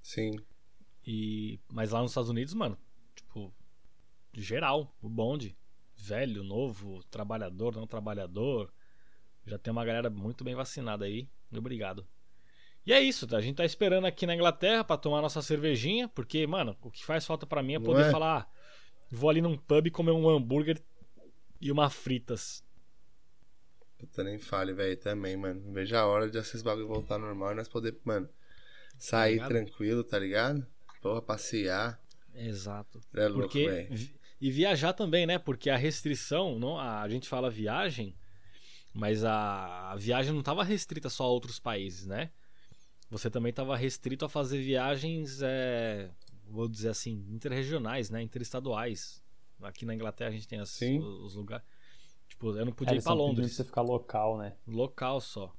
Sim. 0.03 0.31
E 1.07 1.61
mas 1.71 1.91
lá 1.91 2.01
nos 2.01 2.13
Estados 2.13 2.31
Unidos, 2.31 2.55
mano, 2.55 2.79
geral, 4.33 4.95
o 5.03 5.09
bonde, 5.09 5.57
velho, 5.97 6.43
novo, 6.43 7.03
trabalhador, 7.11 7.75
não 7.75 7.87
trabalhador, 7.87 8.73
já 9.47 9.59
tem 9.59 9.73
uma 9.73 9.85
galera 9.85 10.11
muito 10.11 10.45
bem 10.45 10.55
vacinada 10.55 11.05
aí. 11.05 11.29
Obrigado. 11.57 12.07
E 12.87 12.93
é 12.93 13.01
isso, 13.01 13.27
a 13.35 13.41
gente 13.41 13.57
tá 13.57 13.65
esperando 13.65 14.07
aqui 14.07 14.27
na 14.27 14.35
Inglaterra 14.35 14.83
pra 14.83 14.97
tomar 14.97 15.21
nossa 15.21 15.43
cervejinha, 15.43 16.09
porque, 16.09 16.47
mano, 16.47 16.77
o 16.81 16.91
que 16.91 17.05
faz 17.05 17.27
falta 17.27 17.47
pra 17.47 17.63
mim 17.63 17.75
é 17.75 17.79
Não 17.79 17.85
poder 17.85 18.07
é? 18.07 18.11
falar, 18.11 18.41
ah, 18.41 18.47
vou 19.11 19.29
ali 19.29 19.43
num 19.43 19.57
pub 19.57 19.91
comer 19.91 20.13
um 20.13 20.29
hambúrguer 20.29 20.81
e 21.61 21.71
uma 21.71 21.91
fritas. 21.91 22.65
Puta, 23.99 24.25
nem 24.25 24.39
fale, 24.39 24.73
velho, 24.73 24.97
também, 24.97 25.37
mano. 25.37 25.73
Vejo 25.73 25.95
a 25.95 26.07
hora 26.07 26.31
de 26.31 26.39
esses 26.39 26.63
bagulho 26.63 26.89
voltar 26.89 27.19
normal 27.19 27.53
e 27.53 27.55
nós 27.57 27.69
poder, 27.69 27.99
mano, 28.03 28.29
sair 28.99 29.33
ligado? 29.33 29.49
tranquilo, 29.49 30.03
tá 30.03 30.19
ligado? 30.19 30.67
Porra, 31.03 31.21
passear. 31.21 32.01
Exato. 32.35 32.99
É 33.15 33.29
louco, 33.29 33.43
Porque 33.43 33.69
velho. 33.69 34.20
E 34.41 34.51
viajar 34.51 34.93
também, 34.93 35.27
né? 35.27 35.39
Porque 35.39 35.69
a 35.71 35.77
restrição, 35.77 36.59
não, 36.59 36.79
a, 36.79 37.09
gente 37.09 37.29
fala 37.29 37.51
viagem, 37.51 38.17
mas 38.95 39.25
a, 39.25 39.91
a 39.93 39.97
viagem 39.97 40.33
não 40.33 40.41
estava 40.41 40.65
restrita 40.65 41.09
só 41.11 41.25
a 41.25 41.29
outros 41.29 41.59
países, 41.59 42.07
né? 42.07 42.31
Você 43.11 43.29
também 43.31 43.51
estava 43.51 43.77
restrito 43.77 44.25
a 44.25 44.29
fazer 44.29 44.63
viagens, 44.63 45.41
é, 45.43 46.11
vou 46.49 46.69
dizer 46.69 46.91
assim, 46.91 47.27
interregionais, 47.31 48.09
né? 48.09 48.23
Interestaduais. 48.23 49.23
Aqui 49.63 49.85
na 49.85 49.95
Inglaterra 49.95 50.31
a 50.31 50.33
gente 50.33 50.49
tem 50.49 50.61
as- 50.61 50.71
Sim. 50.71 50.99
os 51.01 51.35
lugares. 51.35 51.65
Tipo, 52.29 52.57
eu 52.57 52.65
não 52.65 52.73
É, 52.73 52.75
podia 52.75 52.93
ir 52.93 52.95
eles 52.97 53.05
para 53.05 53.13
Londres, 53.15 53.53
você 53.53 53.65
ficar 53.65 53.83
local, 53.83 54.39
né? 54.39 54.55
local 54.67 55.21
só. 55.21 55.53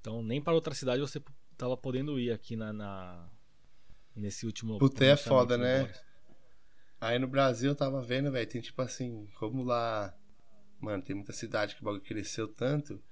Então 0.00 0.22
nem 0.22 0.40
para 0.40 0.52
outra 0.52 0.74
cidade 0.74 1.00
você 1.00 1.20
tava 1.56 1.76
podendo 1.76 2.18
ir 2.20 2.30
aqui 2.30 2.54
na, 2.54 2.72
na- 2.72 3.28
nesse 4.14 4.44
último. 4.46 4.78
Puta, 4.78 5.04
é 5.04 5.16
foda, 5.16 5.56
né? 5.56 5.80
Boris. 5.80 6.11
Aí 7.02 7.18
no 7.18 7.26
Brasil 7.26 7.72
eu 7.72 7.74
tava 7.74 8.00
vendo, 8.00 8.30
velho, 8.30 8.48
tem 8.48 8.60
tipo 8.60 8.80
assim, 8.80 9.26
como 9.36 9.64
lá. 9.64 10.14
Mano, 10.78 11.02
tem 11.02 11.16
muita 11.16 11.32
cidade 11.32 11.74
que 11.74 11.82
o 11.82 11.84
bagulho 11.84 12.00
cresceu 12.00 12.46
tanto 12.46 13.02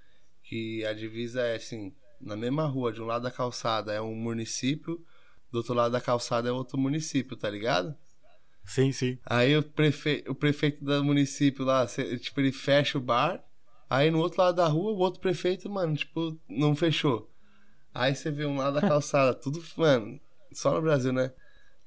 que 0.44 0.84
a 0.84 0.92
divisa 0.92 1.40
é 1.40 1.56
assim, 1.56 1.92
na 2.20 2.36
mesma 2.36 2.66
rua, 2.66 2.92
de 2.92 3.02
um 3.02 3.04
lado 3.04 3.22
da 3.22 3.32
calçada 3.32 3.92
é 3.92 4.00
um 4.00 4.14
município, 4.14 5.04
do 5.50 5.58
outro 5.58 5.74
lado 5.74 5.90
da 5.90 6.00
calçada 6.00 6.48
é 6.48 6.52
outro 6.52 6.78
município, 6.78 7.36
tá 7.36 7.50
ligado? 7.50 7.96
Sim, 8.64 8.92
sim. 8.92 9.18
Aí 9.26 9.56
o, 9.56 9.62
prefe... 9.62 10.22
o 10.28 10.36
prefeito 10.36 10.84
do 10.84 11.04
município 11.04 11.64
lá, 11.64 11.84
tipo, 11.84 12.40
ele 12.40 12.52
fecha 12.52 12.96
o 12.96 13.00
bar. 13.00 13.44
Aí 13.88 14.08
no 14.08 14.20
outro 14.20 14.40
lado 14.40 14.54
da 14.54 14.68
rua, 14.68 14.92
o 14.92 14.98
outro 14.98 15.20
prefeito, 15.20 15.68
mano, 15.68 15.96
tipo, 15.96 16.38
não 16.48 16.76
fechou. 16.76 17.28
Aí 17.92 18.14
você 18.14 18.30
vê 18.30 18.46
um 18.46 18.56
lado 18.56 18.74
da 18.74 18.82
calçada, 18.86 19.34
tudo, 19.34 19.60
mano, 19.76 20.20
só 20.52 20.72
no 20.72 20.80
Brasil, 20.80 21.12
né? 21.12 21.32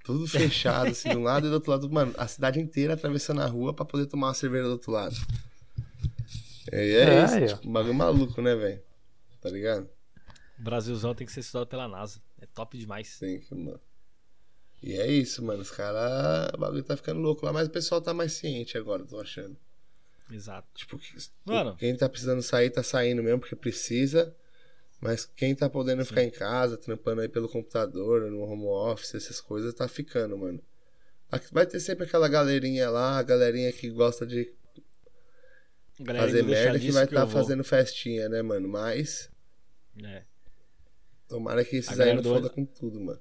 Tudo 0.03 0.27
fechado, 0.27 0.89
assim, 0.89 1.09
de 1.09 1.15
um 1.15 1.23
lado 1.23 1.47
e 1.47 1.49
do 1.49 1.53
outro 1.55 1.71
lado, 1.71 1.89
mano, 1.89 2.13
a 2.17 2.27
cidade 2.27 2.59
inteira 2.59 2.93
atravessando 2.93 3.41
a 3.41 3.45
rua 3.45 3.73
pra 3.73 3.85
poder 3.85 4.05
tomar 4.05 4.27
uma 4.27 4.33
cerveja 4.33 4.65
do 4.65 4.71
outro 4.71 4.91
lado. 4.91 5.15
E 6.71 6.75
é, 6.75 7.03
É, 7.03 7.23
isso, 7.23 7.33
aí, 7.35 7.47
tipo, 7.47 7.67
um 7.67 7.71
bagulho 7.71 7.93
maluco, 7.93 8.41
né, 8.41 8.55
velho? 8.55 8.81
Tá 9.41 9.49
ligado? 9.49 9.89
Brasilzão 10.57 11.15
tem 11.15 11.25
que 11.25 11.33
ser 11.33 11.39
estudado 11.41 11.67
pela 11.67 11.87
NASA. 11.87 12.21
É 12.41 12.45
top 12.45 12.77
demais. 12.77 13.07
Sim, 13.07 13.41
mano. 13.51 13.79
E 14.81 14.93
é 14.93 15.07
isso, 15.09 15.41
mano, 15.43 15.61
os 15.61 15.71
caras, 15.71 16.49
o 16.53 16.57
bagulho 16.57 16.83
tá 16.83 16.97
ficando 16.97 17.21
louco 17.21 17.45
lá, 17.45 17.53
mas 17.53 17.67
o 17.67 17.71
pessoal 17.71 18.01
tá 18.01 18.13
mais 18.13 18.33
ciente 18.33 18.77
agora, 18.77 19.05
tô 19.05 19.19
achando. 19.19 19.55
Exato. 20.29 20.67
Tipo, 20.73 20.99
Mano. 21.45 21.75
quem 21.77 21.95
tá 21.95 22.09
precisando 22.09 22.41
sair, 22.41 22.69
tá 22.69 22.83
saindo 22.83 23.23
mesmo 23.23 23.39
porque 23.39 23.55
precisa. 23.55 24.35
Mas 25.03 25.25
quem 25.25 25.53
tá 25.53 25.69
podendo 25.69 26.05
ficar 26.05 26.23
em 26.23 26.29
casa, 26.29 26.77
trampando 26.77 27.21
aí 27.21 27.27
pelo 27.27 27.49
computador, 27.49 28.29
no 28.31 28.41
home 28.43 28.65
office, 28.67 29.15
essas 29.15 29.41
coisas, 29.41 29.73
tá 29.73 29.87
ficando, 29.87 30.37
mano. 30.37 30.61
Vai 31.51 31.65
ter 31.65 31.79
sempre 31.79 32.05
aquela 32.05 32.27
galerinha 32.29 32.89
lá, 32.89 33.17
a 33.17 33.23
galerinha 33.23 33.71
que 33.73 33.89
gosta 33.89 34.25
de 34.25 34.53
Galera 35.99 36.25
fazer 36.27 36.41
de 36.43 36.47
merda 36.49 36.79
que 36.79 36.91
vai 36.91 37.03
estar 37.05 37.25
vou. 37.25 37.33
fazendo 37.41 37.63
festinha, 37.63 38.29
né, 38.29 38.41
mano? 38.41 38.67
Mas 38.67 39.29
É. 40.03 40.23
tomara 41.27 41.63
que 41.65 41.77
esses 41.77 41.99
aí 41.99 42.13
não 42.13 42.21
do- 42.21 42.29
foda 42.29 42.49
com 42.49 42.65
tudo, 42.65 42.99
mano. 42.99 43.19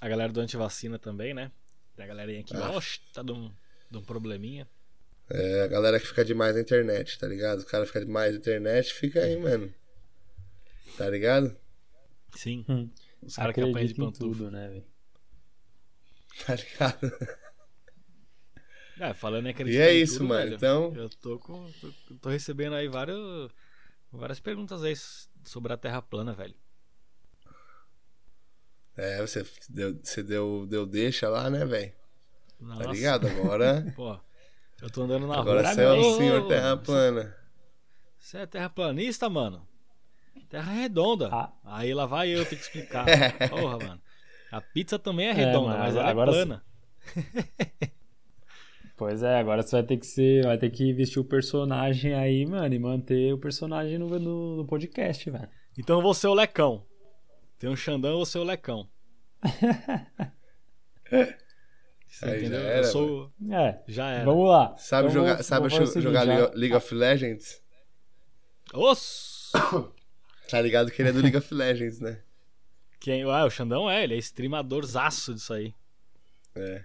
A 0.00 0.08
galera 0.08 0.32
do 0.32 0.40
antivacina 0.40 0.98
também, 0.98 1.32
né? 1.34 1.52
A 1.98 2.06
galerinha 2.06 2.42
que, 2.42 2.56
Ah. 2.56 2.70
oxe, 2.72 3.00
tá 3.12 3.22
dando 3.22 3.40
um, 3.40 3.52
dando 3.90 4.02
um 4.02 4.04
probleminha. 4.06 4.66
É, 5.28 5.62
a 5.62 5.66
galera 5.68 6.00
que 6.00 6.06
fica 6.06 6.24
demais 6.24 6.54
na 6.54 6.60
internet, 6.62 7.18
tá 7.18 7.26
ligado? 7.28 7.60
O 7.60 7.66
cara 7.66 7.86
fica 7.86 8.00
demais 8.00 8.32
na 8.32 8.38
internet, 8.38 8.92
fica 8.94 9.20
aí, 9.22 9.36
mano. 9.36 9.72
Tá 10.96 11.08
ligado? 11.08 11.56
Sim. 12.34 12.64
Hum. 12.68 12.90
Os 13.22 13.36
caras 13.36 13.54
que 13.54 13.60
apanham 13.60 13.86
de 13.86 13.94
pantufa. 13.94 14.18
tudo, 14.18 14.50
né, 14.50 14.68
velho? 14.68 14.84
Tá 16.46 16.54
ligado? 16.54 17.12
É, 18.98 19.12
falando 19.14 19.46
em 19.46 19.50
E 19.50 19.52
acreditar 19.52 19.84
é 19.84 19.94
em 19.94 20.02
isso, 20.02 20.14
tudo, 20.18 20.28
mano. 20.28 20.44
velho, 20.44 20.54
Então, 20.56 20.94
Eu 20.94 21.08
tô 21.08 21.38
com. 21.38 21.70
Tô, 21.72 21.92
tô 22.16 22.28
recebendo 22.28 22.74
aí 22.74 22.88
vários, 22.88 23.50
várias 24.12 24.40
perguntas 24.40 24.82
aí 24.82 24.94
sobre 25.44 25.72
a 25.72 25.76
Terra 25.76 26.02
plana, 26.02 26.32
velho. 26.34 26.54
é, 28.96 29.20
você 29.20 29.44
deu, 29.68 29.98
você 30.02 30.22
deu, 30.22 30.66
deu 30.66 30.86
deixa 30.86 31.28
lá, 31.28 31.48
né, 31.48 31.64
velho? 31.64 31.92
Tá 32.76 32.86
ligado? 32.86 33.26
Agora. 33.26 33.90
Pô, 33.96 34.18
eu 34.82 34.90
tô 34.90 35.02
andando 35.02 35.26
na 35.26 35.36
Agora 35.36 35.62
rua. 35.62 35.74
você 35.74 35.80
é 35.82 35.92
"Ô, 35.92 35.98
o 36.00 36.16
senhor 36.16 36.48
terra 36.48 36.76
plana. 36.76 37.36
Você 38.18 38.38
é 38.38 38.46
terraplanista, 38.46 39.28
mano? 39.28 39.66
Terra 40.48 40.72
redonda. 40.72 41.28
Ah. 41.32 41.52
Aí 41.64 41.92
lá 41.94 42.06
vai 42.06 42.28
eu 42.30 42.44
ter 42.44 42.56
que 42.56 42.62
explicar. 42.62 43.04
Porra, 43.50 43.78
mano. 43.78 44.00
A 44.50 44.60
pizza 44.60 44.98
também 44.98 45.28
é 45.28 45.32
redonda, 45.32 45.68
mano, 45.68 45.78
mas 45.78 45.96
ela 45.96 46.08
agora 46.10 46.30
é 46.30 46.34
plana. 46.34 46.64
Pois 48.96 49.22
é, 49.22 49.38
agora 49.38 49.62
você 49.62 49.76
vai 49.76 49.82
ter 49.82 49.96
que 49.96 50.04
ser. 50.06 50.44
Vai 50.44 50.58
ter 50.58 50.68
que 50.68 50.92
vestir 50.92 51.18
o 51.20 51.24
personagem 51.24 52.12
aí, 52.12 52.44
mano, 52.44 52.74
e 52.74 52.78
manter 52.78 53.32
o 53.32 53.38
personagem 53.38 53.96
no, 53.96 54.06
no, 54.18 54.56
no 54.56 54.66
podcast, 54.66 55.30
velho. 55.30 55.48
Então 55.78 55.96
eu 55.96 56.02
vou 56.02 56.12
ser 56.12 56.26
o 56.26 56.34
Lecão. 56.34 56.84
Tem 57.58 57.70
um 57.70 57.74
Xandão, 57.76 58.10
eu 58.10 58.16
vou 58.18 58.26
ser 58.26 58.40
o 58.40 58.44
Lecão. 58.44 58.86
Já 62.10 62.26
era, 62.28 62.76
eu 62.78 62.84
sou. 62.84 63.32
É, 63.50 63.78
Já 63.88 64.10
era. 64.10 64.24
vamos 64.26 64.48
lá. 64.50 64.76
Sabe 64.76 65.08
Então 65.08 65.14
jogar, 65.20 65.32
vamos- 65.32 65.46
sabe 65.46 65.68
vamos 65.68 65.94
jogar 65.94 66.22
League, 66.24 66.56
League 66.58 66.74
of 66.74 66.94
Legends? 66.94 67.62
Oss! 68.74 69.52
Tá 70.50 70.60
ligado 70.60 70.90
que 70.90 71.00
ele 71.00 71.10
é 71.10 71.12
do 71.12 71.20
League 71.20 71.36
of 71.36 71.52
Legends, 71.54 72.00
né? 72.00 72.20
Quem, 72.98 73.22
ah, 73.22 73.44
o 73.44 73.50
Xandão 73.50 73.88
é, 73.90 74.04
ele 74.04 74.14
é 74.14 74.18
streamadorzaço 74.18 75.34
disso 75.34 75.52
aí. 75.54 75.74
É. 76.54 76.84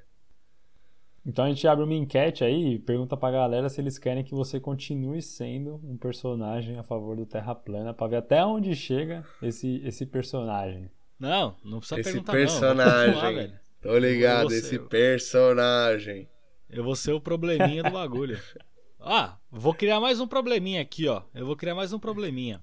Então 1.25 1.45
a 1.45 1.49
gente 1.49 1.67
abre 1.67 1.83
uma 1.83 1.93
enquete 1.93 2.43
aí 2.43 2.75
e 2.75 2.79
pergunta 2.79 3.17
pra 3.17 3.31
galera 3.31 3.67
se 3.67 3.81
eles 3.81 3.97
querem 3.97 4.23
que 4.23 4.33
você 4.35 4.59
continue 4.59 5.21
sendo 5.21 5.81
um 5.83 5.97
personagem 5.97 6.77
a 6.77 6.83
favor 6.83 7.15
do 7.17 7.25
Terra 7.25 7.55
Plana, 7.55 7.93
pra 7.93 8.07
ver 8.07 8.17
até 8.17 8.45
onde 8.45 8.75
chega 8.75 9.25
esse, 9.41 9.81
esse 9.83 10.05
personagem. 10.05 10.91
Não, 11.19 11.55
não 11.63 11.79
precisa 11.79 11.99
Esse 12.01 12.11
perguntar 12.11 12.33
não. 12.33 12.39
eu 12.39 12.47
vou 12.47 12.59
personagem. 12.61 13.53
Tô 13.81 13.97
ligado, 13.97 14.49
vou 14.49 14.51
esse 14.57 14.69
ser- 14.69 14.87
personagem. 14.87 16.29
Eu 16.69 16.83
vou 16.83 16.95
ser 16.95 17.13
o 17.13 17.21
probleminha 17.21 17.83
do 17.83 17.91
bagulho. 17.91 18.39
Ah, 19.07 19.37
vou 19.51 19.71
criar 19.71 19.99
mais 19.99 20.19
um 20.19 20.25
probleminha 20.27 20.81
aqui, 20.81 21.07
ó. 21.07 21.21
Eu 21.31 21.45
vou 21.45 21.55
criar 21.55 21.75
mais 21.75 21.93
um 21.93 21.99
probleminha. 21.99 22.59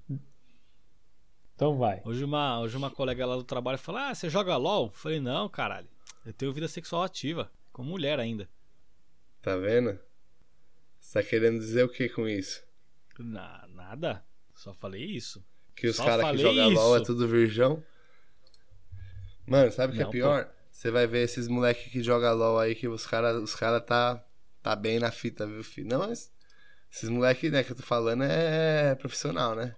Então 1.63 1.77
vai. 1.77 2.01
Hoje 2.03 2.25
uma, 2.25 2.59
hoje 2.59 2.75
uma 2.75 2.91
colega 2.91 3.25
lá 3.25 3.37
do 3.37 3.43
trabalho 3.45 3.77
falou: 3.77 4.01
Ah, 4.01 4.13
você 4.13 4.29
joga 4.29 4.57
LOL? 4.57 4.87
Eu 4.87 4.91
falei, 4.91 5.21
não, 5.21 5.47
caralho. 5.47 5.87
Eu 6.25 6.33
tenho 6.33 6.51
vida 6.51 6.67
sexual 6.67 7.03
ativa. 7.03 7.49
Com 7.71 7.85
mulher 7.85 8.19
ainda. 8.19 8.49
Tá 9.41 9.55
vendo? 9.55 9.97
Você 10.99 11.21
tá 11.21 11.25
querendo 11.25 11.59
dizer 11.59 11.85
o 11.85 11.87
que 11.87 12.09
com 12.09 12.27
isso? 12.27 12.61
Na- 13.17 13.65
nada. 13.69 14.25
Só 14.53 14.73
falei 14.73 15.05
isso. 15.05 15.41
Que 15.73 15.87
os 15.87 15.95
caras 15.95 16.31
que 16.31 16.37
jogam 16.37 16.69
LOL 16.69 16.97
é 16.97 16.99
tudo 17.01 17.29
virgão? 17.29 17.81
Mano, 19.47 19.71
sabe 19.71 19.93
o 19.93 19.95
que 19.95 20.01
Não, 20.01 20.09
é 20.09 20.11
pior? 20.11 20.53
Você 20.69 20.91
vai 20.91 21.07
ver 21.07 21.23
esses 21.23 21.47
moleque 21.47 21.89
que 21.89 22.03
joga 22.03 22.33
LOL 22.33 22.59
aí 22.59 22.75
que 22.75 22.89
os 22.89 23.07
caras 23.07 23.41
os 23.41 23.55
cara 23.55 23.79
tá, 23.79 24.21
tá 24.61 24.75
bem 24.75 24.99
na 24.99 25.11
fita, 25.11 25.47
viu, 25.47 25.63
filho? 25.63 25.87
Não, 25.87 25.99
mas 25.99 26.29
esses 26.91 27.07
moleque, 27.07 27.49
né, 27.49 27.63
que 27.63 27.71
eu 27.71 27.75
tô 27.77 27.83
falando 27.83 28.25
é 28.25 28.95
profissional, 28.95 29.55
né? 29.55 29.73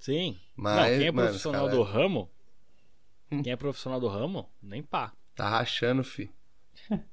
Sim. 0.00 0.36
Mas, 0.56 0.76
não, 0.76 0.98
quem 0.98 1.06
é 1.06 1.12
mano, 1.12 1.28
profissional 1.28 1.66
cara 1.66 1.76
do 1.76 1.82
ramo. 1.82 2.30
Hum. 3.30 3.42
Quem 3.42 3.52
é 3.52 3.56
profissional 3.56 4.00
do 4.00 4.08
ramo, 4.08 4.50
nem 4.60 4.82
pá. 4.82 5.12
Tá 5.36 5.48
rachando, 5.48 6.02
fi. 6.02 6.30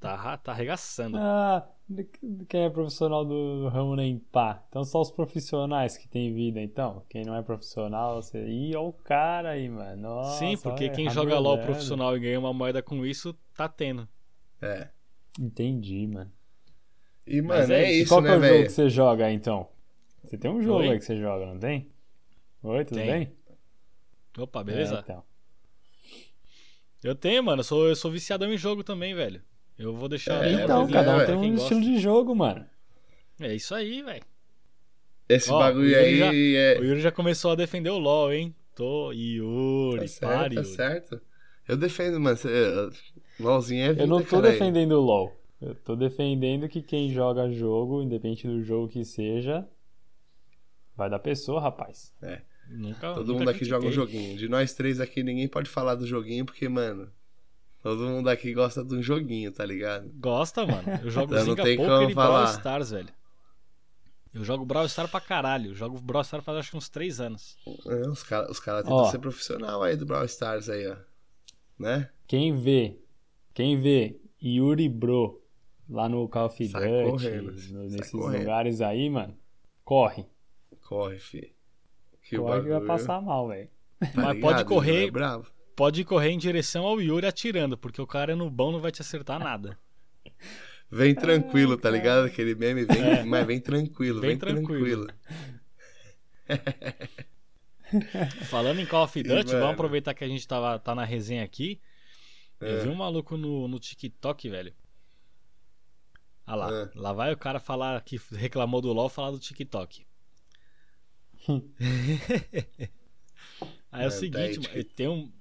Tá, 0.00 0.36
tá 0.38 0.52
arregaçando. 0.52 1.18
Ah, 1.18 1.68
quem 2.48 2.62
é 2.62 2.70
profissional 2.70 3.24
do, 3.24 3.62
do 3.62 3.68
ramo 3.68 3.94
nem 3.94 4.18
pá. 4.18 4.64
Então 4.68 4.82
só 4.84 5.00
os 5.00 5.10
profissionais 5.10 5.96
que 5.96 6.08
tem 6.08 6.34
vida, 6.34 6.60
então. 6.60 7.04
Quem 7.08 7.24
não 7.24 7.36
é 7.36 7.42
profissional, 7.42 8.20
você. 8.20 8.44
Ih, 8.46 8.74
ó 8.74 8.88
o 8.88 8.92
cara 8.92 9.50
aí, 9.50 9.68
mano. 9.68 10.02
Nossa, 10.02 10.38
Sim, 10.38 10.56
porque 10.56 10.84
olha, 10.84 10.94
quem 10.94 11.10
joga 11.10 11.38
LOL 11.38 11.58
profissional 11.58 12.16
e 12.16 12.20
ganha 12.20 12.38
uma 12.38 12.52
moeda 12.52 12.82
com 12.82 13.04
isso, 13.04 13.34
tá 13.54 13.68
tendo. 13.68 14.08
É. 14.60 14.88
Entendi, 15.38 16.06
mano. 16.06 16.32
E, 17.26 17.42
Mas 17.42 17.68
mano, 17.68 17.72
é 17.74 17.84
é, 17.84 17.92
isso. 17.92 18.04
E 18.04 18.08
qual 18.08 18.22
que 18.22 18.28
né, 18.28 18.34
é 18.34 18.38
o 18.38 18.42
jogo 18.42 18.62
que 18.64 18.72
você 18.72 18.88
joga 18.88 19.26
aí, 19.26 19.34
então? 19.34 19.68
Você 20.24 20.38
tem 20.38 20.50
um 20.50 20.62
jogo 20.62 20.80
Oi? 20.80 20.90
aí 20.90 20.98
que 20.98 21.04
você 21.04 21.16
joga, 21.16 21.46
não 21.46 21.58
tem? 21.58 21.90
Oi, 22.62 22.84
tudo 22.84 22.96
Tem. 22.98 23.06
bem? 23.10 23.32
Opa, 24.38 24.62
beleza? 24.62 24.96
É, 24.96 25.00
então. 25.00 25.22
Eu 27.02 27.14
tenho, 27.14 27.42
mano. 27.42 27.60
Eu 27.60 27.64
sou, 27.64 27.88
eu 27.88 27.96
sou 27.96 28.10
viciadão 28.10 28.52
em 28.52 28.58
jogo 28.58 28.82
também, 28.82 29.14
velho. 29.14 29.40
Eu 29.78 29.94
vou 29.94 30.08
deixar. 30.08 30.44
É, 30.44 30.52
então, 30.52 30.88
cada 30.90 31.16
um 31.16 31.20
é, 31.20 31.26
tem 31.26 31.36
um 31.36 31.40
gosta. 31.52 31.62
estilo 31.74 31.80
de 31.80 31.98
jogo, 32.00 32.34
mano. 32.34 32.66
É 33.40 33.54
isso 33.54 33.74
aí, 33.74 34.02
velho. 34.02 34.24
Esse 35.28 35.50
Ó, 35.50 35.58
bagulho 35.58 35.96
aí 35.96 36.18
já- 36.18 36.34
é. 36.34 36.78
O 36.80 36.84
Yuri 36.84 37.00
já 37.00 37.12
começou 37.12 37.52
a 37.52 37.54
defender 37.54 37.90
o 37.90 37.98
LoL, 37.98 38.32
hein? 38.32 38.54
Tô. 38.74 39.12
Yuri, 39.12 40.00
Tá 40.00 40.06
certo, 40.08 40.32
pare, 40.32 40.54
tá 40.56 40.60
Yuri. 40.62 40.74
certo. 40.74 41.20
Eu 41.68 41.76
defendo, 41.76 42.18
mano. 42.18 42.38
LOLzinho 43.38 43.84
é 43.84 43.88
vida, 43.90 44.02
Eu 44.02 44.06
não 44.08 44.22
tô 44.22 44.40
cara. 44.40 44.50
defendendo 44.50 44.92
o 44.92 45.00
LoL. 45.00 45.36
Eu 45.60 45.74
tô 45.74 45.94
defendendo 45.94 46.68
que 46.68 46.80
quem 46.82 47.10
joga 47.12 47.50
jogo, 47.50 48.02
independente 48.02 48.46
do 48.46 48.62
jogo 48.62 48.88
que 48.88 49.04
seja, 49.04 49.68
vai 50.98 51.08
da 51.08 51.18
pessoa, 51.18 51.60
rapaz. 51.60 52.12
Nunca, 52.68 53.14
Todo 53.14 53.28
nunca 53.28 53.38
mundo 53.38 53.48
aqui 53.50 53.64
joga 53.64 53.86
um 53.86 53.92
joguinho. 53.92 54.36
De 54.36 54.48
nós 54.48 54.74
três 54.74 55.00
aqui, 55.00 55.22
ninguém 55.22 55.46
pode 55.48 55.70
falar 55.70 55.94
do 55.94 56.04
joguinho, 56.06 56.44
porque, 56.44 56.68
mano, 56.68 57.08
todo 57.80 58.02
mundo 58.02 58.28
aqui 58.28 58.52
gosta 58.52 58.84
de 58.84 58.94
um 58.96 59.02
joguinho, 59.02 59.50
tá 59.52 59.64
ligado? 59.64 60.10
Gosta, 60.16 60.66
mano. 60.66 60.82
Eu 61.02 61.08
jogo 61.10 61.32
Eu 61.32 61.38
não 61.46 61.54
Zinga 61.54 61.62
tenho 61.62 61.78
Poker 61.78 61.98
como 61.98 62.10
e 62.10 62.14
Brawl 62.14 62.32
falar. 62.32 62.50
Stars, 62.50 62.90
velho. 62.90 63.08
Eu 64.34 64.44
jogo 64.44 64.66
Brawl 64.66 64.84
Stars 64.86 65.10
pra 65.10 65.20
caralho. 65.20 65.70
Eu 65.70 65.74
jogo 65.74 65.98
Brawl 66.00 66.22
Stars 66.22 66.44
faz 66.44 66.58
acho 66.58 66.70
que 66.72 66.76
uns 66.76 66.88
3 66.90 67.20
anos. 67.20 67.56
É, 67.86 68.08
os 68.08 68.22
caras 68.22 68.50
os 68.50 68.60
cara 68.60 68.82
tentam 68.82 69.06
ser 69.06 69.18
profissional 69.20 69.82
aí 69.82 69.96
do 69.96 70.04
Brawl 70.04 70.24
Stars 70.26 70.68
aí, 70.68 70.86
ó. 70.86 70.96
Né? 71.78 72.10
Quem 72.26 72.54
vê, 72.54 72.98
quem 73.54 73.80
vê 73.80 74.20
Yuri 74.42 74.88
Bro 74.88 75.40
lá 75.88 76.08
no 76.08 76.28
Call 76.28 76.46
of 76.46 76.62
Duty, 76.62 76.72
correndo, 76.72 77.52
nesses 77.52 78.10
correndo. 78.10 78.40
lugares 78.40 78.80
aí, 78.82 79.08
mano, 79.08 79.34
corre. 79.84 80.26
Corre, 80.84 81.18
fi. 81.18 81.54
Que 82.22 82.38
o 82.38 82.42
corre 82.42 82.62
que 82.62 82.68
vai 82.68 82.80
passar 82.84 83.20
mal, 83.20 83.48
velho. 83.48 83.68
tá 84.00 84.06
Mas 84.14 84.14
ligado? 84.36 84.40
pode 84.40 84.64
correr, 84.64 85.06
É 85.08 85.10
bravo. 85.10 85.50
pode 85.76 86.04
correr 86.04 86.30
em 86.30 86.38
direção 86.38 86.84
ao 86.84 87.00
Yuri 87.00 87.26
atirando, 87.26 87.76
porque 87.76 88.00
o 88.00 88.06
cara 88.06 88.34
no 88.36 88.50
bom 88.50 88.72
não 88.72 88.80
vai 88.80 88.90
te 88.92 89.00
acertar 89.02 89.38
nada. 89.38 89.78
Vem 90.90 91.14
tranquilo, 91.14 91.76
tá 91.76 91.90
ligado? 91.90 92.26
Aquele 92.26 92.54
meme 92.54 92.84
vem, 92.84 93.02
É. 93.02 93.22
mas 93.24 93.46
vem 93.46 93.60
tranquilo, 93.60 94.20
Vem 94.20 94.30
vem, 94.30 94.38
tranquilo. 94.38 95.06
tranquilo. 95.06 95.18
Falando 98.48 98.80
em 98.80 98.86
Call 98.86 99.04
of 99.04 99.18
E, 99.18 99.22
Duty, 99.22 99.46
mano? 99.46 99.58
vamos 99.60 99.74
aproveitar 99.74 100.14
que 100.14 100.24
a 100.24 100.28
gente 100.28 100.46
tava, 100.46 100.78
tá 100.78 100.94
na 100.94 101.04
resenha 101.04 101.42
aqui. 101.44 101.80
Eu 102.60 102.68
É. 102.68 102.80
vi 102.82 102.88
um 102.88 102.94
maluco 102.94 103.36
no, 103.36 103.68
no 103.68 103.78
TikTok, 103.78 104.48
velho. 104.48 104.74
Ah 106.46 106.54
lá, 106.54 106.70
É. 106.72 106.90
lá 106.94 107.12
vai 107.12 107.32
o 107.32 107.36
cara 107.36 107.60
falar 107.60 108.00
que 108.02 108.18
reclamou 108.32 108.80
do 108.80 108.92
LoL 108.92 109.08
falar 109.08 109.30
do 109.30 109.38
TikTok. 109.38 110.06
Aí 113.90 114.04
é, 114.04 114.06
o 114.06 114.06
É, 114.06 114.10
seguinte, 114.10 114.60
mano, 114.60 114.84
tem 114.96 115.08
um 115.08 115.32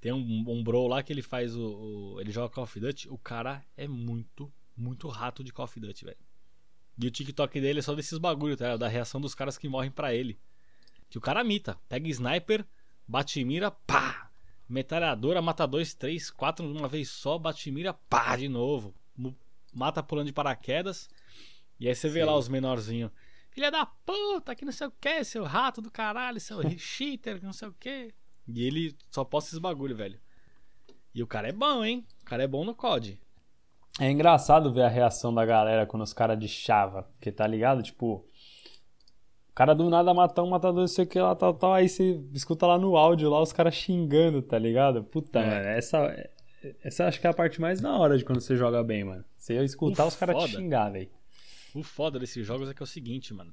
tem 0.00 0.12
um, 0.12 0.44
um 0.48 0.62
bro 0.64 0.86
lá 0.88 1.02
que 1.02 1.12
ele 1.12 1.22
faz 1.22 1.54
o, 1.56 2.14
o- 2.14 2.20
ele 2.20 2.32
joga 2.32 2.52
Call 2.52 2.64
of 2.64 2.80
Duty, 2.80 3.08
o 3.08 3.16
cara 3.18 3.64
é 3.76 3.86
muito, 3.86 4.52
muito 4.76 5.08
rato 5.08 5.44
de 5.44 5.52
Call 5.52 5.64
of 5.64 5.78
Duty, 5.78 6.04
velho. 6.04 6.16
E 7.00 7.06
o 7.06 7.10
TikTok 7.10 7.60
dele 7.60 7.80
é 7.80 7.82
só 7.82 7.94
desses 7.94 8.18
bagulho, 8.18 8.56
tá? 8.56 8.76
Da 8.76 8.88
reação 8.88 9.20
dos 9.20 9.34
caras 9.34 9.58
que 9.58 9.68
morrem 9.68 9.90
pra 9.90 10.14
ele. 10.14 10.38
Que 11.10 11.18
o 11.18 11.20
cara 11.20 11.44
mita, 11.44 11.78
pega 11.88 12.08
sniper, 12.08 12.66
bate 13.08 13.44
mira, 13.44 13.70
pá! 13.70 14.30
Metralhadora, 14.68 15.42
mata 15.42 15.66
dois, 15.66 15.94
três, 15.94 16.30
quatro 16.30 16.72
de 16.72 16.78
uma 16.78 16.88
vez 16.88 17.10
só, 17.10 17.38
bate 17.38 17.70
mira, 17.70 17.94
pá, 17.94 18.36
de 18.36 18.48
novo. 18.48 18.94
Mata 19.72 20.02
pulando 20.02 20.26
de 20.28 20.32
paraquedas. 20.32 21.08
E 21.80 21.88
aí 21.88 21.94
você 21.94 22.08
vê 22.08 22.20
Sim. 22.20 22.26
lá 22.26 22.36
os 22.36 22.48
menorzinhos. 22.48 23.10
Filha 23.52 23.70
da 23.70 23.84
puta, 23.86 24.54
que 24.54 24.64
não 24.64 24.72
sei 24.72 24.86
o 24.86 24.92
que, 25.00 25.22
seu 25.24 25.44
rato 25.44 25.80
do 25.80 25.90
caralho, 25.90 26.40
seu 26.40 26.58
cheater, 26.78 27.38
que 27.38 27.44
não 27.44 27.52
sei 27.52 27.68
o 27.68 27.74
que. 27.78 28.12
E 28.48 28.62
ele 28.64 28.96
só 29.10 29.24
posta 29.24 29.50
esses 29.50 29.58
bagulho, 29.58 29.94
velho. 29.94 30.18
E 31.14 31.22
o 31.22 31.26
cara 31.26 31.48
é 31.48 31.52
bom, 31.52 31.84
hein? 31.84 32.06
O 32.22 32.24
cara 32.24 32.42
é 32.42 32.46
bom 32.46 32.64
no 32.64 32.74
COD. 32.74 33.20
É 34.00 34.10
engraçado 34.10 34.72
ver 34.72 34.82
a 34.82 34.88
reação 34.88 35.32
da 35.34 35.44
galera 35.44 35.86
quando 35.86 36.02
os 36.02 36.14
caras 36.14 36.38
de 36.38 36.48
chava, 36.48 37.02
porque 37.14 37.30
tá 37.30 37.46
ligado? 37.46 37.82
Tipo, 37.82 38.24
o 39.50 39.54
cara 39.54 39.74
do 39.74 39.90
nada 39.90 40.14
mata 40.14 40.42
um, 40.42 40.48
mata 40.48 40.72
dois, 40.72 40.90
não 40.90 40.94
sei 40.96 41.04
o 41.04 41.08
que 41.08 41.20
lá, 41.20 41.34
tal, 41.36 41.52
tal, 41.52 41.74
aí 41.74 41.86
você 41.90 42.18
escuta 42.32 42.66
lá 42.66 42.78
no 42.78 42.96
áudio 42.96 43.28
lá 43.28 43.40
os 43.42 43.52
caras 43.52 43.74
xingando, 43.74 44.40
tá 44.40 44.58
ligado? 44.58 45.04
Puta, 45.04 45.40
É. 45.40 45.46
mano, 45.46 45.66
essa, 45.68 46.30
essa 46.82 47.06
acho 47.06 47.20
que 47.20 47.26
é 47.26 47.30
a 47.30 47.34
parte 47.34 47.60
mais 47.60 47.82
da 47.82 47.94
hora 47.94 48.16
de 48.16 48.24
quando 48.24 48.40
você 48.40 48.56
joga 48.56 48.82
bem, 48.82 49.04
mano. 49.04 49.24
Você 49.36 49.62
escutar 49.62 50.04
O 50.04 50.08
os 50.08 50.16
caras 50.16 50.42
te 50.44 50.52
xingar, 50.56 50.90
velho. 50.90 51.10
O 51.74 51.82
foda 51.82 52.18
desses 52.18 52.46
jogos 52.46 52.68
é 52.68 52.74
que 52.74 52.82
é 52.82 52.84
o 52.84 52.86
seguinte, 52.86 53.32
mano. 53.32 53.52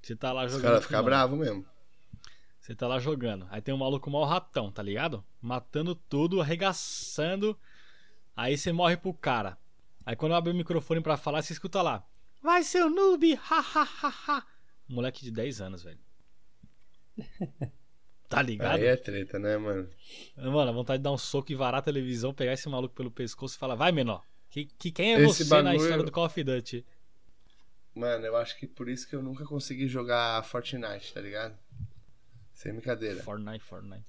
Você 0.00 0.16
tá 0.16 0.32
lá 0.32 0.44
Os 0.44 0.52
jogando. 0.52 0.64
caras 0.64 0.80
com 0.84 0.88
ficam 0.88 1.04
bravos 1.04 1.38
mesmo. 1.38 1.64
Você 2.60 2.74
tá 2.74 2.86
lá 2.88 2.98
jogando. 2.98 3.46
Aí 3.50 3.60
tem 3.60 3.74
um 3.74 3.78
maluco 3.78 4.10
mal 4.10 4.24
ratão, 4.24 4.70
tá 4.70 4.82
ligado? 4.82 5.24
Matando 5.40 5.94
tudo, 5.94 6.40
arregaçando. 6.40 7.58
Aí 8.36 8.56
você 8.56 8.72
morre 8.72 8.96
pro 8.96 9.12
cara. 9.14 9.58
Aí 10.06 10.16
quando 10.16 10.34
abre 10.34 10.50
o 10.52 10.54
microfone 10.54 11.00
pra 11.00 11.16
falar, 11.16 11.42
você 11.42 11.52
escuta 11.52 11.82
lá. 11.82 12.04
Vai 12.42 12.62
seu 12.64 12.90
noob! 12.90 13.34
Ha 13.34 13.58
ha 13.60 13.82
ha 13.82 14.08
ha! 14.26 14.46
Moleque 14.88 15.22
de 15.24 15.30
10 15.30 15.60
anos, 15.60 15.82
velho. 15.82 16.00
Tá 18.28 18.40
ligado? 18.40 18.76
Aí 18.76 18.86
é 18.86 18.96
treta, 18.96 19.38
né, 19.38 19.58
mano? 19.58 19.86
Mano, 20.38 20.70
a 20.70 20.72
vontade 20.72 21.00
de 21.00 21.02
dar 21.02 21.12
um 21.12 21.18
soco 21.18 21.52
e 21.52 21.54
varar 21.54 21.80
a 21.80 21.82
televisão, 21.82 22.32
pegar 22.32 22.54
esse 22.54 22.66
maluco 22.66 22.94
pelo 22.94 23.10
pescoço 23.10 23.56
e 23.56 23.58
falar, 23.58 23.74
vai 23.74 23.92
menor. 23.92 24.24
Que, 24.48 24.64
que 24.64 24.90
quem 24.90 25.12
é 25.14 25.20
Esse 25.20 25.44
você 25.44 25.54
na 25.54 25.62
bagulho- 25.64 25.82
história 25.82 26.02
do 26.02 26.10
Call 26.10 26.24
of 26.24 26.42
Duty? 26.42 26.86
Mano, 27.94 28.24
eu 28.24 28.36
acho 28.36 28.56
que 28.58 28.66
por 28.66 28.88
isso 28.88 29.06
que 29.08 29.14
eu 29.14 29.22
nunca 29.22 29.44
consegui 29.44 29.86
jogar 29.86 30.42
Fortnite, 30.44 31.12
tá 31.12 31.20
ligado? 31.20 31.54
Sem 32.54 32.72
brincadeira. 32.72 33.22
Fortnite, 33.22 33.64
Fortnite. 33.64 34.04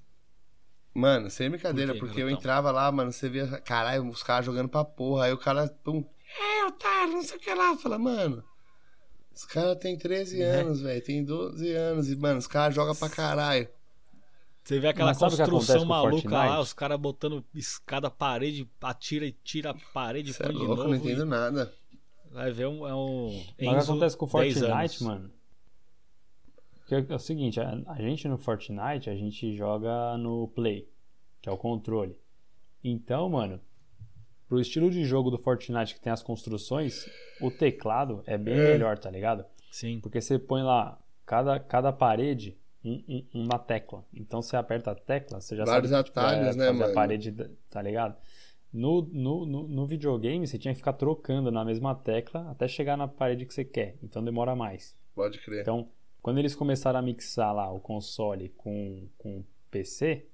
Mano, 0.94 1.28
sem 1.28 1.50
brincadeira, 1.50 1.92
Por 1.92 2.00
quê, 2.00 2.06
porque 2.06 2.20
eu 2.22 2.26
garotão? 2.26 2.38
entrava 2.40 2.70
lá, 2.70 2.90
mano, 2.92 3.10
você 3.12 3.28
via, 3.28 3.46
caralho, 3.60 4.08
os 4.08 4.22
caras 4.22 4.46
jogando 4.46 4.68
pra 4.68 4.84
porra. 4.84 5.24
Aí 5.26 5.32
o 5.32 5.38
cara, 5.38 5.66
pum, 5.82 6.04
é, 6.40 6.64
otário, 6.66 7.14
não 7.14 7.22
sei 7.22 7.36
o 7.36 7.40
que 7.40 7.52
lá. 7.52 7.76
Fala, 7.76 7.98
mano, 7.98 8.44
os 9.34 9.44
caras 9.44 9.76
têm 9.78 9.98
13 9.98 10.38
Né? 10.38 10.44
anos, 10.60 10.80
velho, 10.80 11.02
tem 11.04 11.24
12 11.24 11.72
anos. 11.72 12.08
E, 12.10 12.16
mano, 12.16 12.38
os 12.38 12.46
caras 12.46 12.74
jogam 12.74 12.94
pra 12.94 13.08
caralho. 13.10 13.68
Você 14.62 14.78
vê 14.80 14.88
aquela 14.88 15.14
construção 15.14 15.84
maluca 15.84 16.30
lá, 16.30 16.58
os 16.60 16.72
caras 16.72 16.98
botando 16.98 17.44
escada, 17.54 18.08
parede, 18.10 18.66
atira 18.80 19.26
e 19.26 19.32
tira 19.32 19.70
a 19.72 19.74
parede, 19.92 20.32
Você 20.32 20.42
é 20.42 20.46
põe 20.46 20.54
de 20.54 20.60
louco, 20.60 20.76
novo. 20.76 20.88
não 20.88 20.96
entendo 20.96 21.26
nada. 21.26 21.70
Vai 22.34 22.50
ver 22.50 22.66
um, 22.66 22.86
é 22.86 22.92
um 22.94 23.26
Mas 23.28 23.38
o 23.38 23.54
que 23.56 23.64
Enzo, 23.66 23.92
acontece 23.92 24.16
com 24.16 24.26
o 24.26 24.28
10 24.28 24.58
Fortnite, 24.58 25.04
mano? 25.04 25.30
Porque 26.80 27.12
é 27.12 27.14
o 27.14 27.18
seguinte, 27.18 27.60
a, 27.60 27.80
a 27.86 27.96
gente 28.02 28.26
no 28.28 28.36
Fortnite, 28.36 29.08
a 29.08 29.14
gente 29.14 29.56
joga 29.56 30.18
no 30.18 30.48
Play, 30.48 30.88
que 31.40 31.48
é 31.48 31.52
o 31.52 31.56
controle. 31.56 32.18
Então, 32.82 33.28
mano, 33.28 33.60
pro 34.48 34.60
estilo 34.60 34.90
de 34.90 35.04
jogo 35.04 35.30
do 35.30 35.38
Fortnite 35.38 35.94
que 35.94 36.00
tem 36.00 36.12
as 36.12 36.22
construções, 36.24 37.08
o 37.40 37.50
teclado 37.52 38.22
é 38.26 38.36
bem 38.36 38.54
É. 38.58 38.72
melhor, 38.72 38.98
tá 38.98 39.08
ligado? 39.10 39.44
Sim. 39.70 40.00
Porque 40.00 40.20
você 40.20 40.36
põe 40.38 40.62
lá 40.62 40.98
cada, 41.24 41.58
cada 41.60 41.92
parede 41.92 42.58
um- 42.84 43.02
um- 43.08 43.26
uma 43.44 43.58
tecla. 43.60 44.04
Então 44.12 44.42
você 44.42 44.56
aperta 44.56 44.90
a 44.90 44.94
tecla, 44.96 45.40
você 45.40 45.56
já 45.56 45.64
Vários 45.64 45.88
sabe 45.90 46.02
que, 46.04 46.10
tipo, 46.10 46.20
atalhos, 46.20 46.56
né, 46.56 46.66
fazer 46.66 46.78
mano? 46.78 46.90
a 46.90 46.94
parede, 46.94 47.32
tá 47.70 47.80
ligado? 47.80 48.16
No, 48.76 49.02
no, 49.02 49.46
no, 49.46 49.68
no 49.68 49.86
videogame, 49.86 50.46
você 50.48 50.58
tinha 50.58 50.74
que 50.74 50.78
ficar 50.78 50.94
trocando 50.94 51.48
na 51.52 51.64
mesma 51.64 51.94
tecla 51.94 52.50
até 52.50 52.66
chegar 52.66 52.96
na 52.96 53.06
parede 53.06 53.46
que 53.46 53.54
você 53.54 53.64
quer. 53.64 53.96
Então 54.02 54.22
demora 54.24 54.56
mais. 54.56 54.96
Pode 55.14 55.38
crer. 55.38 55.60
Então, 55.62 55.88
quando 56.20 56.38
eles 56.38 56.56
começaram 56.56 56.98
a 56.98 57.02
mixar 57.02 57.54
lá 57.54 57.70
o 57.72 57.78
console 57.78 58.48
com, 58.56 59.08
com 59.16 59.38
o 59.38 59.46
PC, 59.70 60.26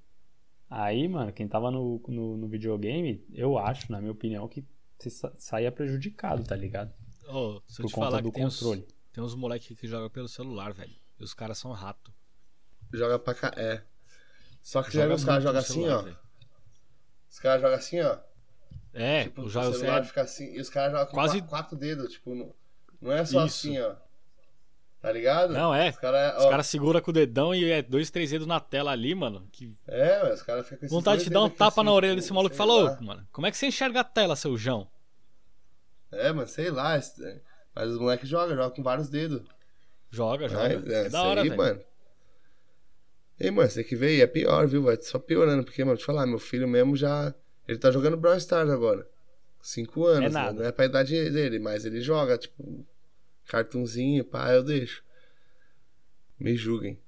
aí, 0.67 1.07
mano, 1.07 1.31
quem 1.31 1.47
tava 1.47 1.69
no, 1.69 2.01
no, 2.07 2.35
no 2.37 2.47
videogame, 2.47 3.23
eu 3.31 3.59
acho, 3.59 3.91
na 3.91 3.99
minha 3.99 4.11
opinião, 4.11 4.47
que 4.47 4.65
você 4.97 5.11
sa- 5.11 5.33
saía 5.37 5.71
prejudicado, 5.71 6.43
tá 6.43 6.55
ligado? 6.55 6.91
Ô, 7.29 7.61
se 7.67 7.79
eu 7.79 7.83
Por 7.83 7.89
te 7.89 7.93
conta 7.95 8.07
falar 8.07 8.21
do 8.21 8.31
que 8.31 8.35
tem 8.37 8.45
uns, 8.45 8.57
controle. 8.59 8.87
tem 9.13 9.23
uns 9.23 9.35
moleques 9.35 9.77
que 9.79 9.87
jogam 9.87 10.09
pelo 10.09 10.27
celular, 10.27 10.73
velho. 10.73 10.95
E 11.19 11.23
os 11.23 11.33
caras 11.35 11.59
são 11.59 11.71
rato. 11.73 12.11
Joga 12.91 13.19
pra 13.19 13.35
cá. 13.35 13.53
É. 13.55 13.83
Só 14.63 14.81
que 14.81 14.91
Joga 14.91 15.13
os 15.13 15.23
caras 15.23 15.43
jogam 15.43 15.59
assim, 15.59 15.73
celular, 15.73 15.99
ó. 15.99 16.01
velho. 16.03 16.17
Os 17.29 17.39
caras 17.39 17.61
jogam 17.61 17.77
assim, 17.77 18.01
ó. 18.01 18.17
É, 18.93 19.23
Tipo, 19.23 19.43
o 19.43 19.49
jogo 19.49 19.73
celular 19.73 20.01
é, 20.01 20.03
fica 20.03 20.21
assim. 20.21 20.53
E 20.53 20.59
os 20.59 20.69
caras 20.69 20.91
jogam 20.91 21.07
com 21.07 21.13
Quase- 21.13 21.37
quatro, 21.39 21.49
quatro 21.49 21.77
dedos, 21.77 22.11
tipo, 22.13 22.35
não, 22.35 22.53
não 23.01 23.11
é 23.11 23.23
só 23.25 23.45
Isso. 23.45 23.67
assim, 23.67 23.79
ó. 23.79 23.95
Tá 25.01 25.11
ligado? 25.11 25.53
Não, 25.53 25.73
é. 25.73 25.89
Os 25.89 25.97
caras, 25.97 26.37
Os 26.43 26.49
caras 26.49 26.67
seguram 26.67 27.01
com 27.01 27.09
o 27.09 27.13
dedão 27.13 27.55
e 27.55 27.71
é 27.71 27.81
dois, 27.81 28.11
três 28.11 28.29
dedos 28.29 28.45
na 28.45 28.59
tela 28.59 28.91
ali, 28.91 29.15
mano. 29.15 29.47
Que 29.51 29.75
É, 29.87 30.21
mas 30.23 30.35
os 30.39 30.43
caras 30.43 30.67
ficam 30.67 30.87
com 30.87 30.95
vontade 30.95 31.23
de 31.23 31.29
dar 31.31 31.41
um 31.43 31.49
tapa 31.49 31.81
assim, 31.81 31.85
na 31.85 31.91
orelha 31.93 32.13
tipo, 32.13 32.21
desse 32.21 32.33
maluco 32.33 32.53
e 32.53 32.57
sei 32.57 32.65
falar, 32.67 32.83
lá. 32.83 32.97
ô, 32.99 33.03
mano, 33.03 33.27
como 33.31 33.47
é 33.47 33.51
que 33.51 33.57
você 33.57 33.65
enxerga 33.65 34.01
a 34.01 34.03
tela, 34.03 34.35
seu 34.35 34.55
João? 34.55 34.87
É, 36.11 36.31
mano, 36.31 36.47
sei 36.47 36.69
lá. 36.69 36.97
esse- 36.97 37.41
Mas 37.73 37.89
os 37.89 37.97
moleques 37.97 38.27
jogam, 38.29 38.55
jogam 38.55 38.75
com 38.75 38.83
vários 38.83 39.09
dedos. 39.09 39.41
Joga, 40.11 40.47
joga. 40.49 40.63
Mas, 40.81 40.87
é, 40.87 41.05
é, 41.05 41.09
da 41.09 41.23
hora, 41.23 41.41
aí, 41.41 41.49
velho. 41.49 41.57
mano. 41.61 41.81
Ei, 43.39 43.49
mano, 43.49 43.69
você 43.69 43.83
que 43.83 43.95
ver, 43.95 44.19
é 44.21 44.27
pior, 44.27 44.67
viu? 44.67 44.83
Vai 44.83 45.01
só 45.01 45.17
piorando, 45.17 45.63
porque, 45.63 45.83
mano, 45.83 45.97
te 45.97 46.05
falar, 46.05 46.27
meu 46.27 46.37
filho 46.37 46.67
mesmo 46.67 46.95
já. 46.95 47.33
Ele 47.71 47.79
tá 47.79 47.89
jogando 47.89 48.17
Brawl 48.17 48.35
Stars 48.35 48.69
agora. 48.69 49.07
Cinco 49.61 50.05
anos, 50.05 50.25
É 50.25 50.33
né? 50.33 50.43
nada. 50.43 50.59
não 50.59 50.65
é 50.65 50.71
pra 50.73 50.83
idade 50.85 51.29
dele, 51.29 51.57
mas 51.57 51.85
ele 51.85 52.01
joga, 52.01 52.37
tipo, 52.37 52.85
cartunzinho, 53.45 54.25
pá, 54.25 54.51
eu 54.51 54.61
deixo. 54.61 55.01
Me 56.37 56.53
julguem. 56.57 56.99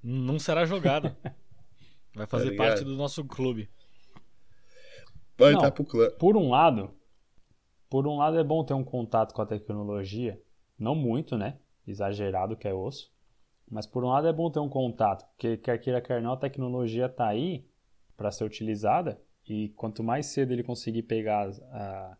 Não 0.00 0.38
será 0.38 0.64
jogado. 0.64 1.14
Vai 2.14 2.26
fazer 2.28 2.50
ligado? 2.50 2.68
parte 2.68 2.84
do 2.84 2.94
nosso 2.94 3.24
clube. 3.24 3.68
Pode 5.36 5.54
Não. 5.54 5.58
estar 5.60 5.72
pro 5.72 5.84
clã. 5.84 6.08
Por 6.12 6.36
um 6.36 6.50
lado, 6.50 6.94
por 7.88 8.06
um 8.06 8.16
lado 8.16 8.38
é 8.38 8.44
bom 8.44 8.64
ter 8.64 8.74
um 8.74 8.84
contato 8.84 9.34
com 9.34 9.42
a 9.42 9.46
tecnologia, 9.46 10.40
não 10.78 10.94
muito, 10.94 11.36
né? 11.36 11.58
Exagerado 11.84 12.56
que 12.56 12.68
é 12.68 12.74
osso. 12.74 13.10
Mas 13.68 13.86
por 13.86 14.04
um 14.04 14.08
lado 14.08 14.28
é 14.28 14.32
bom 14.32 14.50
ter 14.52 14.60
um 14.60 14.68
contato, 14.68 15.26
porque 15.30 15.56
quer 15.56 15.78
queira 15.78 16.00
quer 16.00 16.22
não, 16.22 16.32
a 16.32 16.36
tecnologia 16.36 17.08
tá 17.08 17.26
aí 17.26 17.64
para 18.20 18.30
ser 18.30 18.44
utilizada 18.44 19.18
e 19.48 19.70
quanto 19.70 20.02
mais 20.04 20.26
cedo 20.26 20.52
ele 20.52 20.62
conseguir 20.62 21.04
pegar 21.04 21.48
a, 21.72 22.16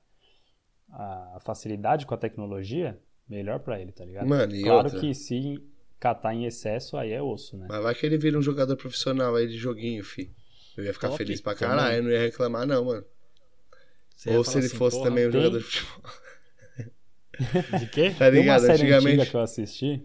a 1.37 1.39
facilidade 1.41 2.07
com 2.07 2.15
a 2.15 2.17
tecnologia, 2.17 2.99
melhor 3.29 3.61
para 3.61 3.79
ele, 3.79 3.93
tá 3.93 4.03
ligado? 4.03 4.27
Mano, 4.27 4.55
e 4.57 4.63
claro 4.63 4.85
outra? 4.85 4.99
que 4.99 5.13
se 5.15 5.63
catar 5.99 6.35
em 6.35 6.47
excesso, 6.47 6.97
aí 6.97 7.13
é 7.13 7.21
osso, 7.23 7.59
né? 7.59 7.67
Mas 7.69 7.83
vai 7.83 7.95
que 7.95 8.07
ele 8.07 8.17
vira 8.17 8.39
um 8.39 8.43
jogador 8.43 8.77
profissional 8.77 9.37
aí 9.37 9.47
de 9.47 9.59
joguinho, 9.59 10.03
fi. 10.03 10.31
Eu 10.75 10.85
ia 10.85 10.95
ficar 10.95 11.09
Top, 11.09 11.19
feliz 11.19 11.39
pra 11.43 11.55
também. 11.55 11.69
caralho, 11.77 11.97
eu 11.99 12.03
não 12.05 12.11
ia 12.11 12.21
reclamar, 12.21 12.67
não, 12.67 12.83
mano. 12.87 13.05
Você 14.17 14.31
Ou 14.31 14.43
se 14.43 14.57
ele 14.57 14.67
assim, 14.67 14.77
fosse 14.79 14.97
porra, 14.97 15.11
também 15.11 15.27
um 15.29 15.31
tem- 15.31 15.41
jogador 15.43 15.59
de 15.59 15.65
futebol. 15.65 16.11
De 17.79 17.87
quê? 17.87 18.11
Tá 18.19 18.31
Tem 18.31 18.41
uma 18.41 18.57
ligado? 18.57 18.61
série 18.61 18.73
antiga 18.95 18.97
Antigamente. 18.97 19.31
que 19.31 19.37
eu 19.37 19.41
assisti. 19.41 20.05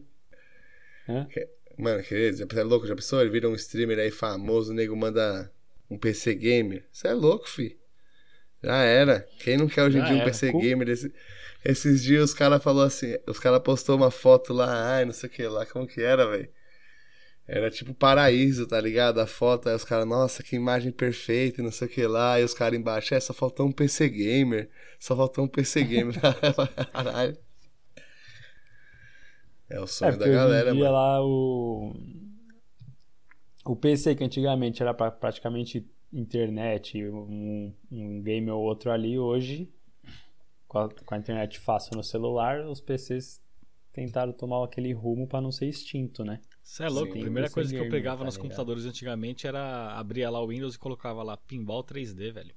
Mano, 1.78 2.02
querido, 2.04 2.38
você 2.38 2.60
é 2.60 2.64
louco? 2.64 2.88
Já 2.88 2.96
pensou? 2.96 3.22
Ele 3.22 3.30
vira 3.30 3.50
um 3.50 3.56
streamer 3.56 4.00
aí 4.00 4.12
famoso, 4.12 4.72
o 4.72 4.76
nego 4.76 4.96
manda 4.96 5.52
um 5.90 5.98
PC 5.98 6.36
gamer. 6.36 6.88
Você 6.92 7.08
é 7.10 7.14
louco, 7.14 7.50
fi. 7.50 7.78
Já 8.64 8.78
era. 8.84 9.28
Quem 9.40 9.58
não 9.58 9.68
quer 9.68 9.84
hoje 9.84 10.00
em 10.00 10.02
Já 10.02 10.04
dia 10.04 10.16
um 10.18 10.22
era. 10.22 10.24
PC 10.24 10.54
gamer? 10.54 10.90
Esse- 10.90 11.14
esses 11.66 12.04
dias 12.04 12.26
os 12.32 12.34
caras 12.34 12.64
falou 12.64 12.84
assim, 12.84 13.16
os 13.28 13.40
caras 13.40 13.62
postou 13.64 13.96
uma 13.98 14.12
foto 14.12 14.54
lá, 14.54 14.96
ai, 14.98 15.06
não 15.06 15.14
sei 15.14 15.30
o 15.30 15.32
que 15.32 15.48
lá, 15.48 15.66
como 15.66 15.88
que 15.88 16.02
era, 16.02 16.28
velho? 16.30 16.50
Era 17.48 17.70
tipo 17.72 17.94
paraíso, 17.94 18.68
tá 18.68 18.80
ligado? 18.82 19.20
A 19.20 19.28
foto, 19.28 19.70
aí 19.70 19.76
os 19.76 19.84
caras, 19.86 20.08
nossa, 20.08 20.42
que 20.44 20.56
imagem 20.56 20.92
perfeita, 20.92 21.62
e 21.62 21.64
não 21.64 21.72
sei 21.72 21.88
o 21.88 21.92
que 21.92 22.06
lá. 22.08 22.40
E 22.40 22.44
os 22.44 22.54
caras 22.56 22.78
embaixo, 22.80 23.14
é, 23.16 23.20
só 23.20 23.34
faltou 23.34 23.68
um 23.68 23.72
PC 23.72 24.10
gamer. 24.10 24.70
Só 25.00 25.16
faltou 25.16 25.44
um 25.46 25.48
PC 25.48 25.84
gamer. 25.84 26.16
Caralho. 26.94 27.38
É 29.70 29.80
o 29.80 29.86
É, 30.02 30.12
sonho 30.12 30.18
da 30.18 30.28
porque 30.28 30.30
galera, 30.30 30.74
mano. 30.74 30.96
lá 30.96 31.22
o 31.24 31.94
o 33.66 33.76
PC 33.76 34.16
que 34.16 34.24
antigamente 34.24 34.82
era 34.82 34.94
pra, 34.94 35.12
praticamente 35.12 35.86
internet, 36.14 37.04
um, 37.06 37.74
um 37.92 38.22
game 38.22 38.50
ou 38.50 38.62
outro 38.62 38.92
ali, 38.92 39.20
hoje 39.20 39.70
com 40.68 40.80
a, 40.80 40.90
com 40.90 41.16
a 41.16 41.18
internet 41.18 41.60
fácil 41.60 41.96
no 41.96 42.04
celular, 42.04 42.66
os 42.66 42.82
PCs 42.82 43.42
tentaram 43.94 44.34
tomar 44.34 44.64
aquele 44.64 44.92
rumo 44.92 45.26
pra 45.26 45.40
não 45.40 45.52
ser 45.52 45.68
extinto, 45.68 46.24
né? 46.26 46.42
Você 46.62 46.84
é 46.84 46.90
louco. 46.90 47.14
Sim, 47.14 47.20
a 47.20 47.22
primeira 47.22 47.50
coisa 47.50 47.74
que 47.74 47.80
eu 47.80 47.90
pegava 47.90 48.20
tá 48.20 48.26
nos 48.26 48.36
ligado? 48.36 48.50
computadores 48.50 48.86
antigamente 48.86 49.48
era 49.48 49.94
abria 49.98 50.30
lá 50.30 50.42
o 50.42 50.48
Windows 50.48 50.76
e 50.76 50.80
colocava 50.80 51.24
lá 51.24 51.38
Pinball 51.38 51.84
3D, 51.84 52.34
velho. 52.34 52.54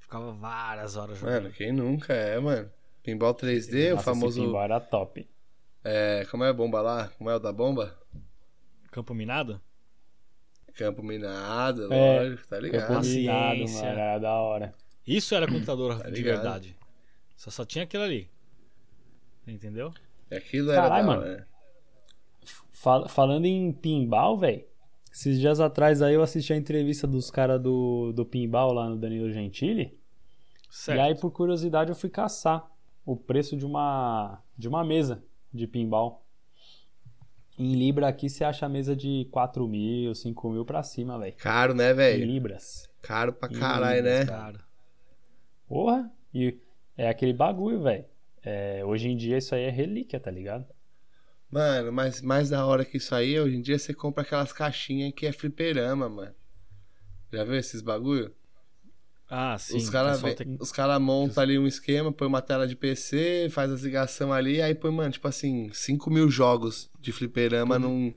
Ficava 0.00 0.32
várias 0.32 0.96
horas 0.96 1.18
jogando. 1.18 1.42
Mano, 1.44 1.54
quem 1.54 1.72
nunca 1.72 2.12
é, 2.12 2.38
mano? 2.40 2.68
Pinball 3.02 3.34
3D, 3.34 3.92
o 3.92 3.94
Nossa, 3.94 4.04
famoso. 4.04 4.38
esse 4.38 4.46
pinball 4.46 4.62
era 4.62 4.80
top. 4.80 5.28
É, 5.84 6.26
como 6.30 6.42
é 6.42 6.48
a 6.48 6.52
bomba 6.52 6.80
lá? 6.82 7.08
Como 7.16 7.30
é 7.30 7.36
o 7.36 7.38
da 7.38 7.52
bomba? 7.52 7.96
Campo 8.90 9.14
minado? 9.14 9.60
Campo 10.76 11.02
minado, 11.02 11.92
É, 11.92 12.22
lógico, 12.22 12.48
tá 12.48 12.60
ligado? 12.60 12.88
Campo 12.88 13.06
minado, 13.06 13.48
Paciência. 13.60 13.82
mano, 13.88 13.98
era 14.00 14.18
da 14.18 14.34
hora. 14.34 14.74
Isso 15.06 15.34
era 15.34 15.46
computador 15.46 15.98
Tá 16.00 16.10
de 16.10 16.22
verdade. 16.22 16.76
Só 17.36 17.50
só 17.50 17.64
tinha 17.64 17.84
aquilo 17.84 18.02
ali. 18.02 18.28
Entendeu? 19.46 19.92
Aquilo 20.30 20.70
era 20.72 20.82
Caralho, 20.82 21.06
da 21.06 21.16
mano. 21.16 21.44
Fal- 22.72 23.08
falando 23.08 23.46
em 23.46 23.72
pinball, 23.72 24.36
velho, 24.36 24.64
esses 25.12 25.38
dias 25.40 25.60
atrás 25.60 26.02
aí 26.02 26.14
eu 26.14 26.22
assisti 26.22 26.52
a 26.52 26.56
entrevista 26.56 27.06
dos 27.06 27.30
caras 27.30 27.60
do, 27.60 28.12
do 28.12 28.26
pinball 28.26 28.72
lá 28.72 28.88
no 28.88 28.96
Danilo 28.96 29.32
Gentili. 29.32 29.98
Certo. 30.68 30.98
E 30.98 31.00
aí, 31.00 31.14
por 31.14 31.30
curiosidade, 31.30 31.90
eu 31.90 31.96
fui 31.96 32.10
caçar 32.10 32.68
o 33.04 33.16
preço 33.16 33.56
de 33.56 33.64
uma, 33.64 34.42
de 34.58 34.68
uma 34.68 34.84
mesa 34.84 35.24
de 35.54 35.66
pinball. 35.66 36.25
Em 37.58 37.74
Libra 37.74 38.08
aqui 38.08 38.28
você 38.28 38.44
acha 38.44 38.66
a 38.66 38.68
mesa 38.68 38.94
de 38.94 39.26
4 39.30 39.66
mil, 39.66 40.14
5 40.14 40.50
mil 40.50 40.64
pra 40.64 40.82
cima, 40.82 41.18
velho. 41.18 41.34
Caro, 41.36 41.74
né, 41.74 41.92
Em 41.92 41.94
velho? 41.94 42.26
Libras. 42.26 42.88
Caro 43.00 43.32
pra 43.32 43.48
Em 43.48 43.58
caralho, 43.58 44.02
né? 44.02 44.26
Cara. 44.26 44.60
Porra! 45.66 46.10
E 46.34 46.58
é 46.96 47.08
aquele 47.08 47.32
bagulho, 47.32 47.82
velho. 47.82 48.04
É, 48.42 48.84
hoje 48.84 49.08
em 49.08 49.16
dia 49.16 49.38
isso 49.38 49.54
aí 49.54 49.62
é 49.62 49.70
relíquia, 49.70 50.20
tá 50.20 50.30
ligado? 50.30 50.66
Mano, 51.50 51.92
mas 51.92 52.20
mais 52.20 52.50
da 52.50 52.66
hora 52.66 52.84
que 52.84 52.98
isso 52.98 53.14
aí, 53.14 53.38
hoje 53.40 53.56
em 53.56 53.62
dia 53.62 53.78
você 53.78 53.94
compra 53.94 54.22
aquelas 54.22 54.52
caixinhas 54.52 55.12
que 55.14 55.26
é 55.26 55.32
fliperama, 55.32 56.08
mano. 56.08 56.34
Já 57.32 57.44
viu 57.44 57.54
esses 57.56 57.80
bagulho? 57.80 58.34
Ah, 59.28 59.56
sim. 59.58 59.76
os 59.76 59.90
caras 59.90 60.22
tem- 60.36 60.56
os 60.60 60.70
cara 60.70 60.98
montam 61.00 61.42
ali 61.42 61.58
um 61.58 61.66
esquema, 61.66 62.12
põe 62.12 62.28
uma 62.28 62.40
tela 62.40 62.66
de 62.66 62.76
PC, 62.76 63.48
faz 63.50 63.72
as 63.72 63.82
ligação 63.82 64.32
ali, 64.32 64.62
aí 64.62 64.74
põe, 64.74 64.90
mano, 64.92 65.10
tipo 65.10 65.26
assim, 65.26 65.68
5 65.72 66.10
mil 66.10 66.30
jogos 66.30 66.88
de 67.00 67.10
fliperama 67.12 67.78
num 67.78 68.14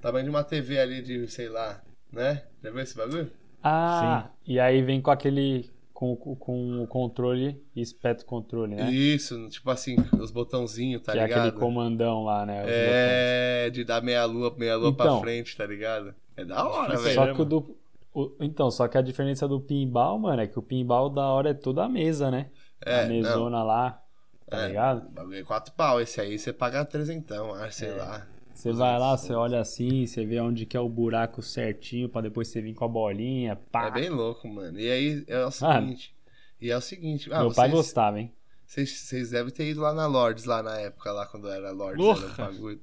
tamanho 0.00 0.24
de 0.24 0.30
uma 0.30 0.44
TV 0.44 0.78
ali 0.78 1.00
de, 1.02 1.26
sei 1.28 1.48
lá, 1.48 1.82
né? 2.12 2.42
Já 2.62 2.70
viu 2.70 2.80
esse 2.80 2.96
bagulho? 2.96 3.30
Ah, 3.62 4.28
e 4.46 4.60
aí 4.60 4.82
vem 4.82 5.00
com 5.00 5.10
aquele. 5.10 5.70
Com, 5.92 6.14
com- 6.14 6.82
o 6.82 6.86
controle 6.86 7.58
e 7.74 7.80
espeta 7.80 8.22
o 8.22 8.26
controle, 8.26 8.74
né? 8.74 8.90
Isso, 8.92 9.48
tipo 9.48 9.70
assim, 9.70 9.96
os 10.20 10.30
botãozinhos, 10.30 11.00
tá 11.02 11.12
que 11.12 11.18
é 11.18 11.22
ligado? 11.22 11.46
aquele 11.46 11.58
comandão 11.58 12.22
lá, 12.22 12.44
né? 12.44 12.56
os 12.60 12.66
botões. 12.66 12.76
É, 12.92 13.70
de 13.70 13.82
dar 13.82 14.02
meia 14.02 14.26
lua, 14.26 14.54
meia 14.58 14.76
lua 14.76 14.94
pra 14.94 15.06
Então. 15.06 15.20
frente, 15.22 15.56
tá 15.56 15.64
ligado? 15.64 16.14
É 16.36 16.44
da 16.44 16.68
hora, 16.68 16.98
velho. 16.98 17.14
Só 17.14 17.32
que 17.32 17.40
o 17.40 17.44
do. 17.46 17.74
O- 18.22 18.36
então, 18.40 18.70
só 18.70 18.88
que 18.88 18.96
a 18.98 19.02
diferença 19.02 19.46
do 19.48 19.60
pinball, 19.60 20.18
mano, 20.18 20.40
é 20.42 20.46
que 20.46 20.58
o 20.58 20.62
pinball 20.62 21.08
da 21.10 21.26
hora 21.26 21.50
é 21.50 21.54
toda 21.54 21.84
a 21.84 21.88
mesa, 21.88 22.30
né? 22.30 22.50
É, 22.84 23.02
a 23.04 23.06
mesona 23.06 23.62
lá, 23.62 24.02
tá 24.48 24.62
É, 24.62 24.68
ligado? 24.68 25.08
bagulho 25.10 25.38
é 25.38 25.42
quatro 25.42 25.72
pau. 25.74 26.00
Esse 26.00 26.20
aí 26.20 26.38
você 26.38 26.52
paga 26.52 26.84
trezentão, 26.84 27.54
acho, 27.54 27.78
sei 27.78 27.88
É. 27.90 27.94
lá. 27.94 28.26
Você 28.54 28.72
vai 28.72 28.98
lá, 28.98 29.16
você 29.16 29.34
olha 29.34 29.60
assim, 29.60 30.06
você 30.06 30.24
vê 30.24 30.40
onde 30.40 30.64
que 30.64 30.76
é 30.76 30.80
o 30.80 30.88
buraco 30.88 31.42
certinho 31.42 32.08
pra 32.08 32.22
depois 32.22 32.48
você 32.48 32.62
vir 32.62 32.72
com 32.74 32.86
a 32.86 32.88
bolinha, 32.88 33.54
pá. 33.70 33.88
É 33.88 33.90
bem 33.90 34.08
louco, 34.08 34.48
mano. 34.48 34.80
E 34.80 34.90
aí 34.90 35.24
é 35.28 35.44
o 35.44 35.48
Ah. 35.48 35.50
seguinte. 35.50 36.16
E 36.58 36.70
é 36.70 36.76
o 36.76 36.80
seguinte. 36.80 37.30
Ah, 37.32 37.40
Meu 37.40 37.52
pai 37.52 37.68
vocês, 37.68 37.72
gostava, 37.86 38.18
hein? 38.18 38.32
vocês, 38.64 38.90
vocês 38.90 39.30
devem 39.30 39.52
ter 39.52 39.68
ido 39.68 39.82
lá 39.82 39.92
na 39.92 40.06
Lords, 40.06 40.46
lá 40.46 40.62
na 40.62 40.78
época, 40.78 41.12
lá 41.12 41.26
quando 41.26 41.50
era 41.50 41.70
Lords, 41.70 42.02
Porra. 42.02 42.24
era 42.24 42.32
o 42.32 42.36
bagulho. 42.54 42.80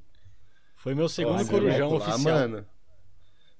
Foi 0.76 0.94
meu 0.94 1.10
segundo 1.10 1.42
Ó, 1.42 1.46
corujão 1.48 1.90
louco 1.90 2.06
lá, 2.06 2.14
oficial. 2.14 2.36
mano. 2.40 2.66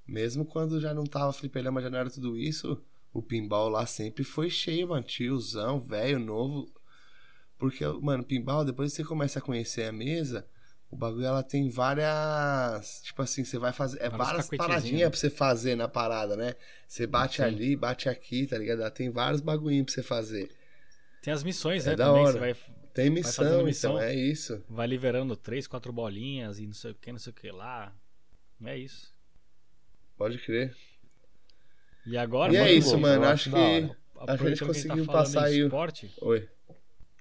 Mesmo 0.06 0.44
quando 0.44 0.80
já 0.80 0.92
não 0.92 1.04
tava 1.04 1.32
fliperama, 1.32 1.80
já 1.80 1.88
não 1.90 1.98
era 1.98 2.10
tudo 2.10 2.36
isso, 2.36 2.82
o 3.12 3.22
pinball 3.22 3.68
lá 3.68 3.86
sempre 3.86 4.22
foi 4.24 4.50
cheio, 4.50 4.88
mano. 4.88 5.02
Tiozão, 5.02 5.78
velho, 5.80 6.18
novo. 6.18 6.70
Porque, 7.58 7.86
mano, 8.02 8.22
pinball, 8.24 8.64
depois 8.64 8.90
que 8.90 8.96
você 8.96 9.04
começa 9.04 9.38
a 9.38 9.42
conhecer 9.42 9.84
a 9.84 9.92
mesa, 9.92 10.46
o 10.90 10.96
bagulho 10.96 11.24
ela 11.24 11.42
tem 11.42 11.70
várias. 11.70 13.00
Tipo 13.02 13.22
assim, 13.22 13.44
você 13.44 13.58
vai 13.58 13.72
fazer. 13.72 14.02
É 14.02 14.10
várias 14.10 14.48
paradinhas 14.50 15.00
né? 15.02 15.08
pra 15.10 15.18
você 15.18 15.30
fazer 15.30 15.74
na 15.76 15.88
parada, 15.88 16.36
né? 16.36 16.54
Você 16.86 17.06
bate 17.06 17.36
Sim. 17.36 17.42
ali, 17.44 17.76
bate 17.76 18.08
aqui, 18.08 18.46
tá 18.46 18.58
ligado? 18.58 18.80
Ela 18.80 18.90
tem 18.90 19.10
vários 19.10 19.40
bagulhinhos 19.40 19.86
pra 19.86 19.94
você 19.94 20.02
fazer. 20.02 20.50
Tem 21.22 21.32
as 21.32 21.42
missões, 21.42 21.86
É 21.86 21.90
né? 21.90 21.96
da 21.96 22.06
Também 22.06 22.22
hora. 22.22 22.32
você 22.32 22.38
vai, 22.38 22.56
Tem 22.92 23.08
missão, 23.10 23.64
missão. 23.64 23.92
então, 23.94 24.02
é 24.02 24.14
isso. 24.14 24.62
vai 24.68 24.86
liberando 24.86 25.34
três, 25.36 25.66
quatro 25.66 25.92
bolinhas 25.92 26.58
e 26.58 26.66
não 26.66 26.74
sei 26.74 26.90
o 26.90 26.94
que, 26.94 27.10
não 27.10 27.18
sei 27.18 27.30
o 27.30 27.34
que 27.34 27.50
lá. 27.50 27.96
É 28.62 28.76
isso. 28.76 29.13
Pode 30.16 30.38
crer. 30.38 30.76
E 32.06 32.16
agora, 32.16 32.52
E 32.52 32.56
é 32.56 32.72
isso, 32.72 32.98
mano. 32.98 33.24
Acho 33.24 33.50
que. 33.50 33.96
A 34.26 34.36
gente 34.36 34.64
conseguiu 34.64 35.04
tá 35.04 35.12
falando 35.12 35.24
passar 35.24 35.44
aí 35.44 35.60
esporte, 35.60 36.14
Oi. 36.22 36.48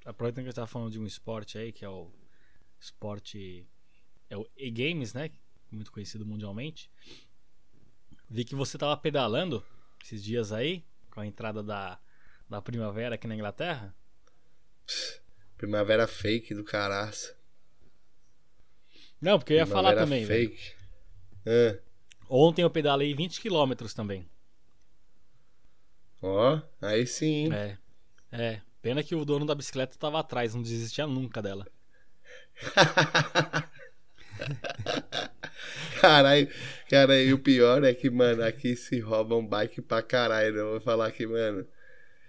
aproveitando 0.06 0.44
que 0.44 0.48
a 0.48 0.52
gente 0.52 0.56
tá 0.56 0.68
falando 0.68 0.92
de 0.92 1.00
um 1.00 1.06
esporte 1.06 1.58
aí, 1.58 1.72
que 1.72 1.84
é 1.84 1.90
o 1.90 2.12
esporte. 2.80 3.68
É 4.30 4.38
o 4.38 4.48
e-games, 4.56 5.14
né? 5.14 5.30
Muito 5.70 5.92
conhecido 5.92 6.26
mundialmente. 6.26 6.90
Vi 8.30 8.46
que 8.46 8.56
você 8.56 8.78
tava 8.78 8.96
pedalando 8.96 9.66
esses 10.04 10.24
dias 10.24 10.52
aí, 10.52 10.86
com 11.12 11.20
a 11.20 11.26
entrada 11.26 11.62
da, 11.62 12.00
da 12.50 12.62
primavera 12.62 13.16
aqui 13.16 13.28
na 13.28 13.36
Inglaterra. 13.36 13.94
Primavera 15.58 16.08
fake 16.08 16.54
do 16.54 16.64
caraça. 16.64 17.36
Não, 19.20 19.40
porque 19.40 19.54
eu 19.54 19.58
ia 19.58 19.66
falar 19.66 19.94
Primavera 19.94 20.06
também, 20.06 20.26
velho. 20.26 20.50
fake. 20.50 20.74
Ah, 21.46 21.80
Ontem 22.30 22.62
eu 22.62 22.70
pedalei 22.70 23.14
20 23.14 23.42
km 23.42 23.74
também. 23.96 24.28
ó, 26.22 26.62
aí 26.82 27.06
sim. 27.06 27.52
É. 27.54 27.78
É. 28.32 28.62
Pena 28.82 29.04
que 29.04 29.16
o 29.16 29.24
dono 29.24 29.46
da 29.46 29.56
bicicleta 29.56 29.98
tava 29.98 30.20
atrás, 30.20 30.54
não 30.54 30.62
desistia 30.62 31.08
nunca 31.08 31.42
dela. 31.42 31.66
Caralho, 36.02 36.50
cara, 36.90 37.22
e 37.22 37.32
o 37.32 37.40
pior 37.40 37.84
é 37.84 37.94
que, 37.94 38.10
mano, 38.10 38.44
aqui 38.44 38.76
se 38.76 39.00
roubam 39.00 39.46
bike 39.46 39.82
pra 39.82 40.02
caralho. 40.02 40.58
Eu 40.58 40.72
vou 40.72 40.82
falar 40.82 41.10
que, 41.12 41.26
mano, 41.26 41.66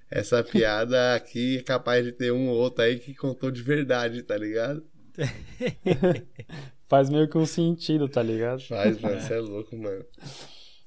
essa 0.09 0.45
piada 0.45 1.17
aqui 1.17 1.59
é 1.59 1.63
capaz 1.63 2.05
de 2.05 2.13
ter 2.13 2.33
um 2.33 2.49
ou 2.49 2.57
outro 2.57 2.85
aí 2.85 3.01
que 3.01 3.15
contou 3.15 3.51
de 3.51 3.63
verdade, 3.63 4.23
tá 4.23 4.37
ligado? 4.37 4.87
Faz 6.95 7.11
meio 7.11 7.29
que 7.29 7.37
um 7.37 7.45
sentido, 7.45 8.09
tá 8.09 8.23
ligado? 8.23 8.61
Faz, 8.63 9.01
mano, 9.01 9.21
você 9.21 9.35
é 9.35 9.41
louco, 9.41 9.77
mano. 9.77 10.05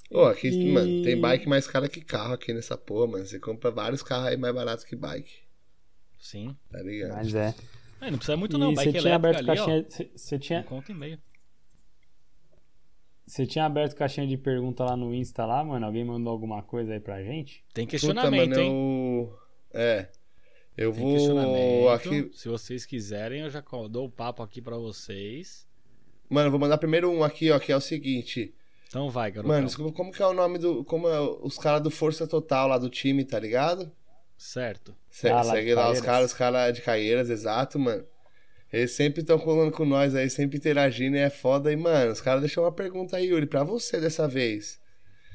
Ô, 0.10 0.22
aqui, 0.22 0.48
E- 0.48 0.72
mano, 0.72 1.04
tem 1.04 1.20
bike 1.20 1.50
mais 1.50 1.68
cara 1.68 1.90
que 1.90 2.00
carro 2.00 2.34
aqui 2.34 2.54
nessa 2.54 2.78
porra, 2.78 3.08
mano. 3.08 3.26
Você 3.26 3.38
compra 3.40 3.70
vários 3.72 4.02
carros 4.02 4.28
aí 4.28 4.38
mais 4.38 4.56
baratos 4.56 4.86
que 4.86 4.96
bike, 4.96 5.34
Sim. 6.18 6.56
tá 6.72 6.82
ligado? 6.82 7.14
Mas 7.16 7.36
é. 7.36 7.54
É, 8.00 8.10
não 8.10 8.18
precisa 8.18 8.38
muito 8.38 8.56
E 8.56 8.60
não, 8.60 8.70
você 8.70 8.76
bike 8.86 8.90
tinha 9.00 9.02
elétrica 9.02 9.16
aberto 9.16 9.38
ali, 9.40 9.46
caixinha. 9.48 9.86
Você 9.90 10.10
você 10.16 10.40
tinha, 10.40 10.60
Um 10.62 10.64
conto 10.64 10.92
e 10.92 10.96
meio. 10.96 11.20
você 13.26 13.46
tinha 13.46 13.66
aberto 13.66 13.96
caixinha 13.96 14.26
de 14.26 14.38
pergunta 14.38 14.86
lá 14.86 14.96
no 14.96 15.14
Insta 15.14 15.46
lá, 15.46 15.62
mano? 15.62 15.86
Alguém 15.86 16.06
mandou 16.06 16.32
alguma 16.32 16.64
coisa 16.64 16.94
aí 16.94 17.02
pra 17.02 17.22
gente? 17.22 17.66
Tem 17.74 17.86
Puta, 17.86 17.92
questionamento, 17.92 18.50
mano, 18.52 18.62
hein? 18.62 18.72
eu... 18.72 19.40
É. 19.74 20.10
Eu 20.78 20.94
Tem 20.94 21.02
vou 21.02 21.14
questionamento. 21.16 21.90
aqui... 21.90 22.30
Se 22.34 22.48
vocês 22.48 22.86
quiserem, 22.86 23.42
eu 23.42 23.50
já 23.50 23.62
dou 23.90 24.06
o 24.06 24.12
papo 24.12 24.42
aqui 24.42 24.62
pra 24.62 24.78
vocês. 24.78 25.67
Mano, 26.30 26.48
eu 26.48 26.52
vou 26.52 26.60
mandar 26.60 26.78
primeiro 26.78 27.10
um 27.12 27.24
aqui, 27.24 27.52
ó, 27.52 27.60
que 27.60 27.72
é 27.72 27.76
o 27.76 27.82
seguinte. 27.82 28.54
Então 28.90 29.10
vai, 29.10 29.32
garoto. 29.32 29.48
Mano, 29.48 29.70
como- 29.76 29.92
como 29.94 30.12
que 30.12 30.22
é 30.22 30.26
o 30.28 30.34
nome 30.34 30.58
do. 30.58 30.84
Como 30.84 31.08
é 31.08 31.20
os 31.42 31.58
caras 31.58 31.82
do 31.82 31.92
Força 31.92 32.26
Total 32.28 32.68
lá 32.68 32.78
do 32.78 32.90
time, 32.90 33.24
tá 33.26 33.40
ligado? 33.40 33.92
Certo. 34.38 34.96
Se- 35.10 35.28
Ah, 35.30 35.42
lá 35.42 35.54
segue 35.54 35.74
lá 35.74 35.92
os 35.92 36.00
caras, 36.02 36.32
os 36.32 36.38
caras 36.38 36.74
de 36.76 36.82
Caieiras, 36.82 37.30
exato, 37.30 37.80
mano. 37.80 38.06
Eles 38.72 38.92
sempre 38.92 39.22
estão 39.22 39.40
colando 39.40 39.72
com 39.72 39.86
nós 39.86 40.14
aí, 40.14 40.30
sempre 40.30 40.58
interagindo 40.58 41.16
e 41.16 41.20
é 41.20 41.30
foda. 41.30 41.72
E, 41.72 41.76
mano, 41.76 42.12
os 42.12 42.22
caras 42.22 42.42
deixaram 42.42 42.66
uma 42.68 42.72
pergunta 42.74 43.16
aí, 43.18 43.28
Yuri, 43.28 43.46
pra 43.46 43.64
você 43.64 44.00
dessa 44.00 44.28
vez. 44.28 44.80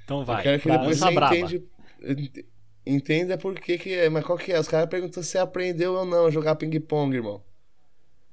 Então 0.05 0.21
Eu 0.21 0.25
vai. 0.27 0.43
quero 0.43 0.59
que 0.61 0.69
pra 0.69 0.77
depois 0.77 0.99
você 0.99 1.11
braba. 1.11 1.35
entende, 1.37 1.65
ent- 2.03 2.45
entenda 2.87 3.39
por 3.39 3.55
que 3.59 3.79
que 3.79 3.93
é. 3.95 4.09
Mas 4.09 4.25
qual 4.25 4.37
que 4.39 4.53
é? 4.53 4.59
Os 4.61 4.69
caras 4.69 4.89
perguntam 4.89 5.23
se 5.23 5.31
você 5.31 5.39
aprendeu 5.39 5.95
ou 5.95 6.05
não 6.05 6.27
a 6.27 6.31
jogar 6.31 6.55
ping-pong, 6.57 7.15
irmão. 7.17 7.43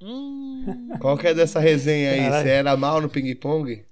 Hum, 0.01 0.89
Qual 0.99 1.17
que 1.17 1.27
é 1.27 1.33
dessa 1.33 1.59
resenha 1.59 2.12
aí? 2.12 2.19
Caralho. 2.19 2.43
Você 2.43 2.49
era 2.49 2.77
mal 2.77 3.01
no 3.01 3.09
ping-pong? 3.09 3.85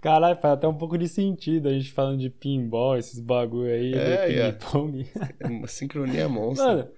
Caralho, 0.00 0.36
faz 0.36 0.54
até 0.54 0.68
um 0.68 0.74
pouco 0.74 0.96
de 0.96 1.08
sentido 1.08 1.68
a 1.68 1.72
gente 1.72 1.92
falando 1.92 2.18
de 2.20 2.30
pinball, 2.30 2.96
esses 2.96 3.18
bagulho 3.18 3.72
aí, 3.72 3.94
É, 3.94 4.28
de 4.50 4.56
ping-pong. 4.58 5.06
É 5.40 5.46
uma 5.46 5.66
sincronia 5.66 6.28
monstra. 6.28 6.66
Mano, 6.66 6.88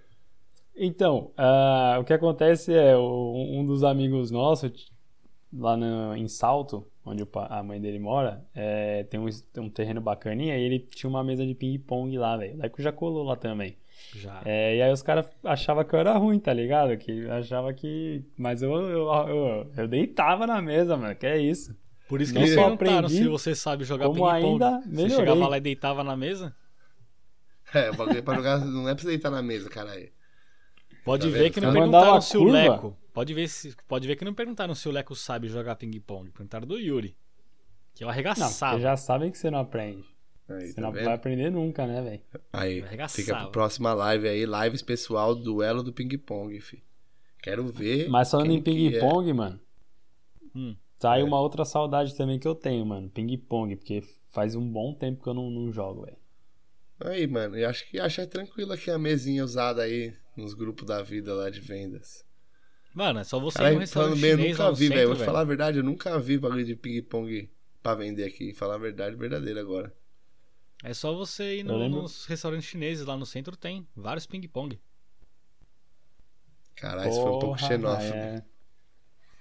então, 0.77 1.33
ah, 1.37 1.97
o 2.01 2.05
que 2.05 2.13
acontece 2.13 2.73
é, 2.73 2.97
um 2.97 3.65
dos 3.67 3.83
amigos 3.83 4.31
nossos, 4.31 4.93
lá 5.53 5.77
no, 5.77 6.15
em 6.15 6.29
Salto, 6.29 6.87
onde 7.05 7.27
a 7.35 7.63
mãe 7.63 7.81
dele 7.81 7.99
mora, 7.99 8.45
é, 8.55 9.05
tem, 9.05 9.19
um, 9.19 9.27
tem 9.53 9.63
um 9.65 9.71
terreno 9.71 10.01
bacaninha 10.01 10.57
e 10.57 10.63
ele 10.63 10.79
tinha 10.79 11.09
uma 11.09 11.25
mesa 11.25 11.47
de 11.47 11.55
ping-pong 11.55 12.17
lá, 12.19 12.37
velho. 12.37 12.55
O 12.57 12.59
Leco 12.59 12.81
já 12.83 12.93
colou 12.93 13.25
lá 13.25 13.35
também. 13.37 13.77
Já. 14.15 14.41
É, 14.45 14.77
e 14.77 14.83
aí 14.83 14.93
os 14.93 15.03
caras 15.03 15.29
achavam 15.45 15.85
que 15.85 15.95
eu 15.95 15.99
era 16.01 16.17
ruim, 16.17 16.39
tá 16.39 16.53
ligado? 16.53 16.97
Que 16.97 17.29
achava 17.31 17.73
que. 17.75 18.25
Mas 18.37 18.63
eu, 18.63 18.73
eu, 18.75 19.09
eu, 19.29 19.73
eu 19.77 19.89
deitava 19.89 20.47
na 20.47 20.61
mesa, 20.63 20.97
mano, 20.97 21.15
que 21.15 21.27
é 21.27 21.39
isso. 21.39 21.77
Por 22.09 22.21
isso 22.23 22.33
que 22.33 22.39
não 22.39 22.45
eles 22.47 22.55
só 22.55 22.63
perguntaram 22.63 22.99
aprendi, 23.07 23.17
se 23.23 23.29
você 23.29 23.55
sabe 23.55 23.85
jogar 23.85 24.07
como 24.07 24.17
ping-pong. 24.25 24.35
ainda 24.47 24.81
Você 24.81 24.89
melhorei. 24.89 25.17
chegava 25.17 25.49
lá 25.49 25.59
e 25.59 25.61
deitava 25.61 26.03
na 26.03 26.17
mesa? 26.17 26.57
É, 27.75 27.91
o 27.91 27.95
bagulho 27.97 28.19
é 28.19 28.23
pra 28.23 28.35
jogar, 28.35 28.59
não 28.65 28.89
é 28.89 28.95
pra 28.95 29.03
você 29.03 29.09
deitar 29.09 29.31
na 29.31 29.43
mesa, 29.43 29.69
caralho. 29.69 30.11
Pode 31.05 31.27
Tá 31.27 31.33
ver 31.33 31.43
vendo? 31.45 31.53
que 31.53 31.61
não 31.61 31.73
perguntaram 31.73 32.21
se 32.21 32.37
o 32.37 32.41
curva. 32.41 32.53
Leco. 32.59 32.99
Pode 33.13 33.35
ver, 33.35 33.49
se, 33.49 33.77
pode 33.87 34.07
ver 34.07 34.17
que 34.17 34.25
não 34.25 34.33
perguntaram 34.33 34.75
se 34.75 34.89
o 34.89 34.93
Leco 34.93 35.15
sabe 35.15 35.49
jogar 35.49 35.77
ping-pong. 35.77 36.31
Perguntaram 36.31 36.67
do 36.67 36.79
Yuri. 36.79 37.15
Que 37.95 38.05
eu 38.05 38.07
Não, 38.07 38.13
arregaçava. 38.13 38.73
vocês 38.73 38.83
já 38.83 38.97
sabem 38.97 39.31
que 39.31 39.37
você 39.37 39.51
não 39.51 39.59
aprende. 39.59 40.05
Aí, 40.49 40.69
Você 40.69 40.75
tá 40.75 40.81
não 40.83 40.93
vendo? 40.93 41.05
vai 41.05 41.15
aprender 41.15 41.51
nunca, 41.51 41.87
né, 41.87 42.01
velho? 42.01 42.23
Aí, 42.53 42.83
fica 43.09 43.35
pra 43.37 43.47
próxima 43.49 43.93
live 43.93 44.29
aí, 44.29 44.47
live 44.47 44.77
especial 44.77 45.35
duelo 45.35 45.83
do 45.83 45.93
ping-pong, 45.93 46.59
fi. 46.61 46.83
Quero 47.43 47.67
ver. 47.67 48.09
Mas 48.09 48.31
falando 48.31 48.53
em 48.53 48.59
é. 48.59 48.61
ping-pong, 48.63 49.33
mano, 49.33 49.61
Hum. 50.55 50.75
tá 50.99 51.13
aí 51.13 51.21
É. 51.21 51.25
uma 51.25 51.41
outra 51.41 51.65
saudade 51.65 52.17
também 52.17 52.39
que 52.39 52.49
eu 52.49 52.55
tenho, 52.55 52.85
mano. 52.87 53.11
Ping-pong, 53.11 53.77
porque 53.77 54.03
faz 54.31 54.55
um 54.55 54.67
bom 54.67 54.95
tempo 54.95 55.23
que 55.23 55.29
eu 55.29 55.35
não, 55.35 55.51
não 55.51 55.71
jogo, 55.73 56.05
velho. 56.07 56.17
Aí, 57.01 57.27
mano, 57.27 57.57
eu 57.57 57.69
acho 57.69 57.89
que 57.89 58.01
acha 58.01 58.27
tranquilo 58.27 58.73
aqui 58.73 58.91
a 58.91 58.99
mesinha 58.99 59.45
usada 59.45 59.83
aí 59.83 60.15
nos 60.37 60.55
grupos 60.55 60.85
da 60.87 61.03
vida 61.03 61.33
lá 61.35 61.49
de 61.51 61.61
vendas. 61.61 62.25
Mano, 62.95 63.21
é 63.21 63.25
só 63.25 63.39
você 63.39 63.59
ir 63.59 63.61
Caralho, 63.61 63.79
restaurante 63.79 64.19
falando 64.19 64.21
bem, 64.21 64.31
eu 64.33 64.37
chinês 64.39 64.59
nunca 64.59 64.71
no 64.71 64.77
vi, 64.77 64.89
velho. 64.89 65.09
Vou 65.09 65.17
te 65.17 65.25
falar 65.25 65.41
a 65.41 65.45
verdade, 65.45 65.79
eu 65.79 65.85
nunca 65.85 66.19
vi 66.19 66.39
bagulho 66.39 66.65
de 66.65 66.75
ping-pong 66.75 67.49
pra 67.83 67.95
vender 67.95 68.25
aqui. 68.25 68.53
Falar 68.55 68.75
a 68.75 68.79
verdade 68.79 69.15
verdadeira 69.17 69.61
agora. 69.61 69.95
É 70.85 70.95
só 70.95 71.13
você 71.15 71.59
ir 71.59 71.65
no- 71.65 71.77
lembro- 71.77 72.03
nos 72.03 72.25
restaurantes 72.27 72.69
chineses 72.69 73.05
lá 73.07 73.17
no 73.17 73.27
centro, 73.27 73.57
tem 73.57 73.87
vários 73.97 74.27
ping-pong. 74.27 74.79
Caralho, 76.77 77.11
isso 77.11 77.21
foi 77.21 77.31
um 77.33 77.39
pouco 77.39 77.59
xenófobo. 77.59 78.15
é. 78.15 78.45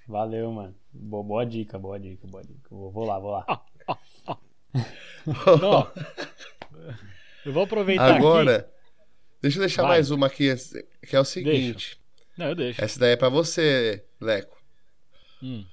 Valeu, 0.07 0.51
mano. 0.51 0.75
Boa, 0.91 1.23
boa 1.23 1.45
dica, 1.45 1.77
boa 1.77 1.99
dica, 1.99 2.25
boa 2.25 2.43
dica. 2.43 2.67
Vou, 2.71 2.89
vou 2.91 3.05
lá, 3.05 3.19
vou 3.19 3.31
lá. 3.31 3.45
Ó, 5.63 5.87
eu 7.45 7.53
vou 7.53 7.63
aproveitar 7.63 8.07
aqui. 8.09 8.17
Agora, 8.17 8.71
deixa 9.41 9.57
eu 9.57 9.61
deixar 9.61 9.83
Vai. 9.83 9.91
mais 9.91 10.09
uma 10.11 10.27
aqui, 10.27 10.47
que 11.05 11.15
é 11.15 11.19
o 11.19 11.25
seguinte. 11.25 11.99
Não, 12.37 12.47
eu 12.47 12.55
deixo. 12.55 12.83
Essa 12.83 12.99
daí 12.99 13.11
é 13.11 13.15
pra 13.17 13.29
você, 13.29 14.03
Leco. 14.19 14.57
Hum, 15.43 15.65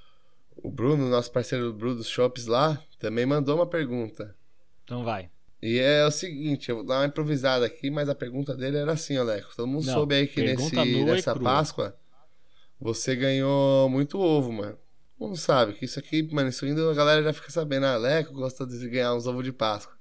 O 0.57 0.69
Bruno, 0.69 1.09
nosso 1.09 1.31
parceiro 1.31 1.65
do 1.65 1.73
Bruno 1.73 1.95
dos 1.95 2.07
Shops 2.09 2.45
lá, 2.45 2.81
também 2.99 3.25
mandou 3.25 3.55
uma 3.55 3.67
pergunta. 3.67 4.35
então 4.83 5.03
vai. 5.03 5.29
E 5.65 5.79
é 5.79 6.05
o 6.05 6.11
seguinte, 6.11 6.69
eu 6.69 6.75
vou 6.75 6.85
dar 6.85 6.99
uma 6.99 7.07
improvisada 7.07 7.65
aqui, 7.65 7.89
mas 7.89 8.07
a 8.07 8.13
pergunta 8.13 8.55
dele 8.55 8.77
era 8.77 8.91
assim, 8.91 9.17
ó, 9.17 9.23
Leco. 9.23 9.49
Todo 9.55 9.65
mundo 9.65 9.83
Não, 9.83 9.93
soube 9.95 10.13
aí 10.13 10.27
que 10.27 10.39
nesse, 10.39 10.75
nessa 11.03 11.33
crua. 11.33 11.43
Páscoa 11.43 11.97
você 12.79 13.15
ganhou 13.15 13.89
muito 13.89 14.19
ovo, 14.19 14.53
mano. 14.53 14.77
Todo 15.17 15.29
mundo 15.29 15.37
sabe 15.37 15.73
que 15.73 15.85
isso 15.85 15.97
aqui, 15.97 16.21
mano, 16.31 16.49
isso 16.49 16.65
ainda 16.65 16.91
a 16.91 16.93
galera 16.93 17.23
já 17.23 17.33
fica 17.33 17.49
sabendo. 17.49 17.87
Ah, 17.87 17.97
Leco 17.97 18.31
gosta 18.31 18.63
de 18.67 18.87
ganhar 18.87 19.15
uns 19.15 19.25
ovos 19.25 19.43
de 19.43 19.51
Páscoa. 19.51 19.97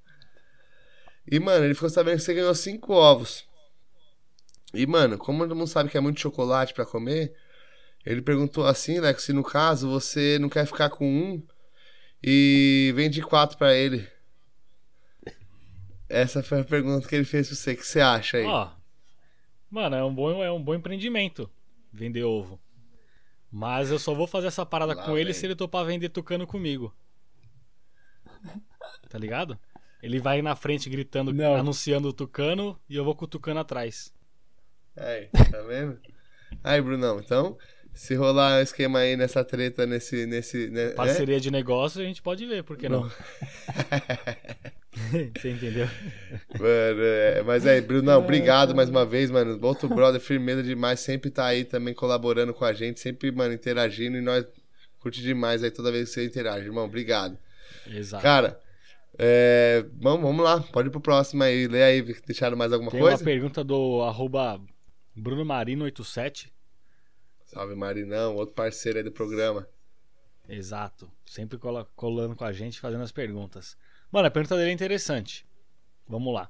E, 1.27 1.41
mano, 1.41 1.65
ele 1.65 1.73
ficou 1.73 1.89
sabendo 1.89 2.19
que 2.19 2.25
você 2.25 2.35
ganhou 2.35 2.55
cinco 2.55 2.93
ovos. 2.93 3.47
E, 4.75 4.87
mano, 4.87 5.17
como 5.17 5.45
todo 5.45 5.57
mundo 5.57 5.69
sabe 5.69 5.89
que 5.89 5.97
é 5.97 6.01
muito 6.01 6.21
chocolate 6.21 6.75
pra 6.75 6.85
comer, 6.85 7.35
ele 8.05 8.21
perguntou 8.21 8.67
assim, 8.67 9.01
Leco, 9.01 9.23
se 9.23 9.33
no 9.33 9.43
caso 9.43 9.89
você 9.89 10.39
não 10.39 10.51
quer 10.51 10.67
ficar 10.67 10.91
com 10.91 11.09
um 11.09 11.43
e 12.23 12.93
vende 12.95 13.23
quatro 13.23 13.57
pra 13.57 13.75
ele. 13.75 14.13
Essa 16.09 16.43
foi 16.43 16.61
a 16.61 16.65
pergunta 16.65 17.09
que 17.09 17.15
ele 17.15 17.25
fez 17.25 17.49
pra 17.49 17.57
você. 17.57 17.73
O 17.73 17.77
que 17.77 17.87
você 17.87 18.01
acha 18.01 18.37
aí? 18.37 18.45
Ó, 18.45 18.71
mano, 19.71 19.97
é 19.97 20.05
um 20.05 20.15
bom, 20.15 20.43
é 20.43 20.51
um 20.51 20.63
bom 20.63 20.75
empreendimento 20.75 21.51
vender 21.93 22.25
ovo. 22.25 22.61
Mas 23.51 23.91
eu 23.91 23.99
só 23.99 24.13
vou 24.15 24.27
fazer 24.27 24.49
essa 24.49 24.67
parada 24.67 24.95
Lá 24.95 25.05
com 25.05 25.17
ele 25.17 25.27
vem. 25.27 25.35
se 25.35 25.47
ele 25.47 25.55
topar 25.55 25.85
vender 25.85 26.09
tucano 26.09 26.47
comigo. 26.47 26.95
Tá 29.09 29.19
ligado? 29.19 29.59
Ele 30.03 30.19
vai 30.19 30.43
na 30.43 30.55
frente 30.57 30.91
gritando, 30.91 31.33
Não. 31.33 31.55
anunciando 31.55 32.09
o 32.09 32.13
tucano 32.13 32.79
e 32.89 32.97
eu 32.97 33.05
vou 33.05 33.15
com 33.15 33.25
o 33.25 33.29
tucano 33.29 33.61
atrás. 33.61 34.13
Aí, 34.97 35.29
tá 35.29 35.63
vendo? 35.63 35.99
Aí, 36.63 36.81
Brunão, 36.83 37.21
então, 37.21 37.57
se 37.95 38.15
rolar 38.15 38.59
um 38.59 38.63
esquema 38.63 38.99
aí 38.99 39.17
nessa 39.17 39.45
treta, 39.45 39.87
nesse. 39.87 40.27
nesse 40.27 40.69
né, 40.69 40.91
Parceria 40.91 41.41
de 41.41 41.51
negócio 41.51 42.03
a 42.03 42.05
gente 42.05 42.21
pode 42.21 42.45
ver, 42.45 42.65
por 42.65 42.77
que 42.77 42.89
não? 42.89 43.09
Você 45.37 45.51
entendeu? 45.51 45.87
Mano, 46.59 47.03
é, 47.03 47.43
mas 47.43 47.67
aí, 47.67 47.81
Brunão, 47.81 48.21
obrigado 48.23 48.75
mais 48.75 48.89
uma 48.89 49.05
vez, 49.05 49.31
mano. 49.31 49.59
Outro 49.63 49.89
brother, 49.89 50.21
firmeza 50.21 50.63
demais, 50.63 51.01
sempre 51.01 51.31
tá 51.31 51.47
aí 51.47 51.65
também 51.65 51.93
colaborando 51.95 52.55
com 52.55 52.65
a 52.65 52.73
gente, 52.73 53.01
sempre, 53.01 53.31
mano, 53.33 53.53
interagindo 53.55 54.17
e 54.17 54.21
nós 54.21 54.47
curte 55.01 55.21
demais 55.21 55.63
aí 55.63 55.71
toda 55.71 55.91
vez 55.93 56.09
que 56.09 56.15
você 56.15 56.25
interage, 56.27 56.65
irmão. 56.67 56.85
Obrigado. 56.85 57.37
Exato. 57.87 58.23
Cara, 58.23 58.59
é, 59.19 59.85
vamos, 60.01 60.23
vamos 60.23 60.45
lá, 60.45 60.61
pode 60.61 60.89
ir 60.89 60.91
pro 60.91 61.01
próximo 61.01 61.43
aí. 61.43 61.67
Lê 61.67 61.83
aí, 61.83 62.03
deixaram 62.27 62.57
mais 62.57 62.73
alguma 62.73 62.91
Tem 62.91 63.01
coisa? 63.01 63.17
uma 63.19 63.25
pergunta 63.25 63.63
do 63.63 64.03
arroba 64.03 64.61
Bruno 65.15 65.45
Marino 65.45 65.85
87. 65.85 66.53
Salve, 67.45 67.75
Marinão, 67.75 68.37
outro 68.37 68.55
parceiro 68.55 68.99
aí 68.99 69.05
do 69.05 69.13
programa. 69.13 69.69
Exato. 70.49 71.11
Sempre 71.27 71.59
cola- 71.59 71.89
colando 71.95 72.35
com 72.35 72.45
a 72.45 72.53
gente, 72.53 72.81
fazendo 72.81 73.03
as 73.03 73.13
perguntas. 73.13 73.77
Mano, 74.15 74.29
a 74.29 74.31
pergunta 74.31 74.57
dele 74.57 74.71
é 74.71 74.73
interessante. 74.73 75.45
Vamos 76.07 76.33
lá. 76.33 76.49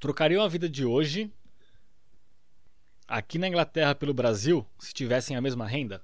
Trocariam 0.00 0.42
a 0.42 0.48
vida 0.48 0.66
de 0.66 0.82
hoje 0.82 1.30
aqui 3.06 3.36
na 3.36 3.48
Inglaterra 3.48 3.94
pelo 3.94 4.14
Brasil 4.14 4.66
se 4.78 4.94
tivessem 4.94 5.36
a 5.36 5.42
mesma 5.42 5.66
renda? 5.66 6.02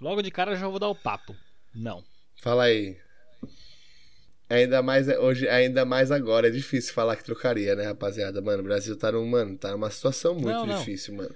Logo 0.00 0.22
de 0.22 0.30
cara 0.30 0.54
já 0.54 0.68
vou 0.68 0.78
dar 0.78 0.86
o 0.86 0.94
papo. 0.94 1.34
Não. 1.74 2.04
Fala 2.36 2.66
aí. 2.66 2.96
Ainda 4.48 4.80
mais 4.80 5.08
hoje, 5.08 5.48
ainda 5.48 5.84
mais 5.84 6.12
agora. 6.12 6.46
É 6.46 6.50
difícil 6.52 6.94
falar 6.94 7.16
que 7.16 7.24
trocaria, 7.24 7.74
né, 7.74 7.86
rapaziada? 7.86 8.40
Mano, 8.40 8.60
o 8.60 8.66
Brasil 8.66 8.96
tá 8.96 9.10
num, 9.10 9.26
mano, 9.26 9.58
tá 9.58 9.72
numa 9.72 9.90
situação 9.90 10.34
muito 10.34 10.50
Não, 10.50 10.66
não. 10.66 10.78
difícil, 10.78 11.14
mano. 11.16 11.34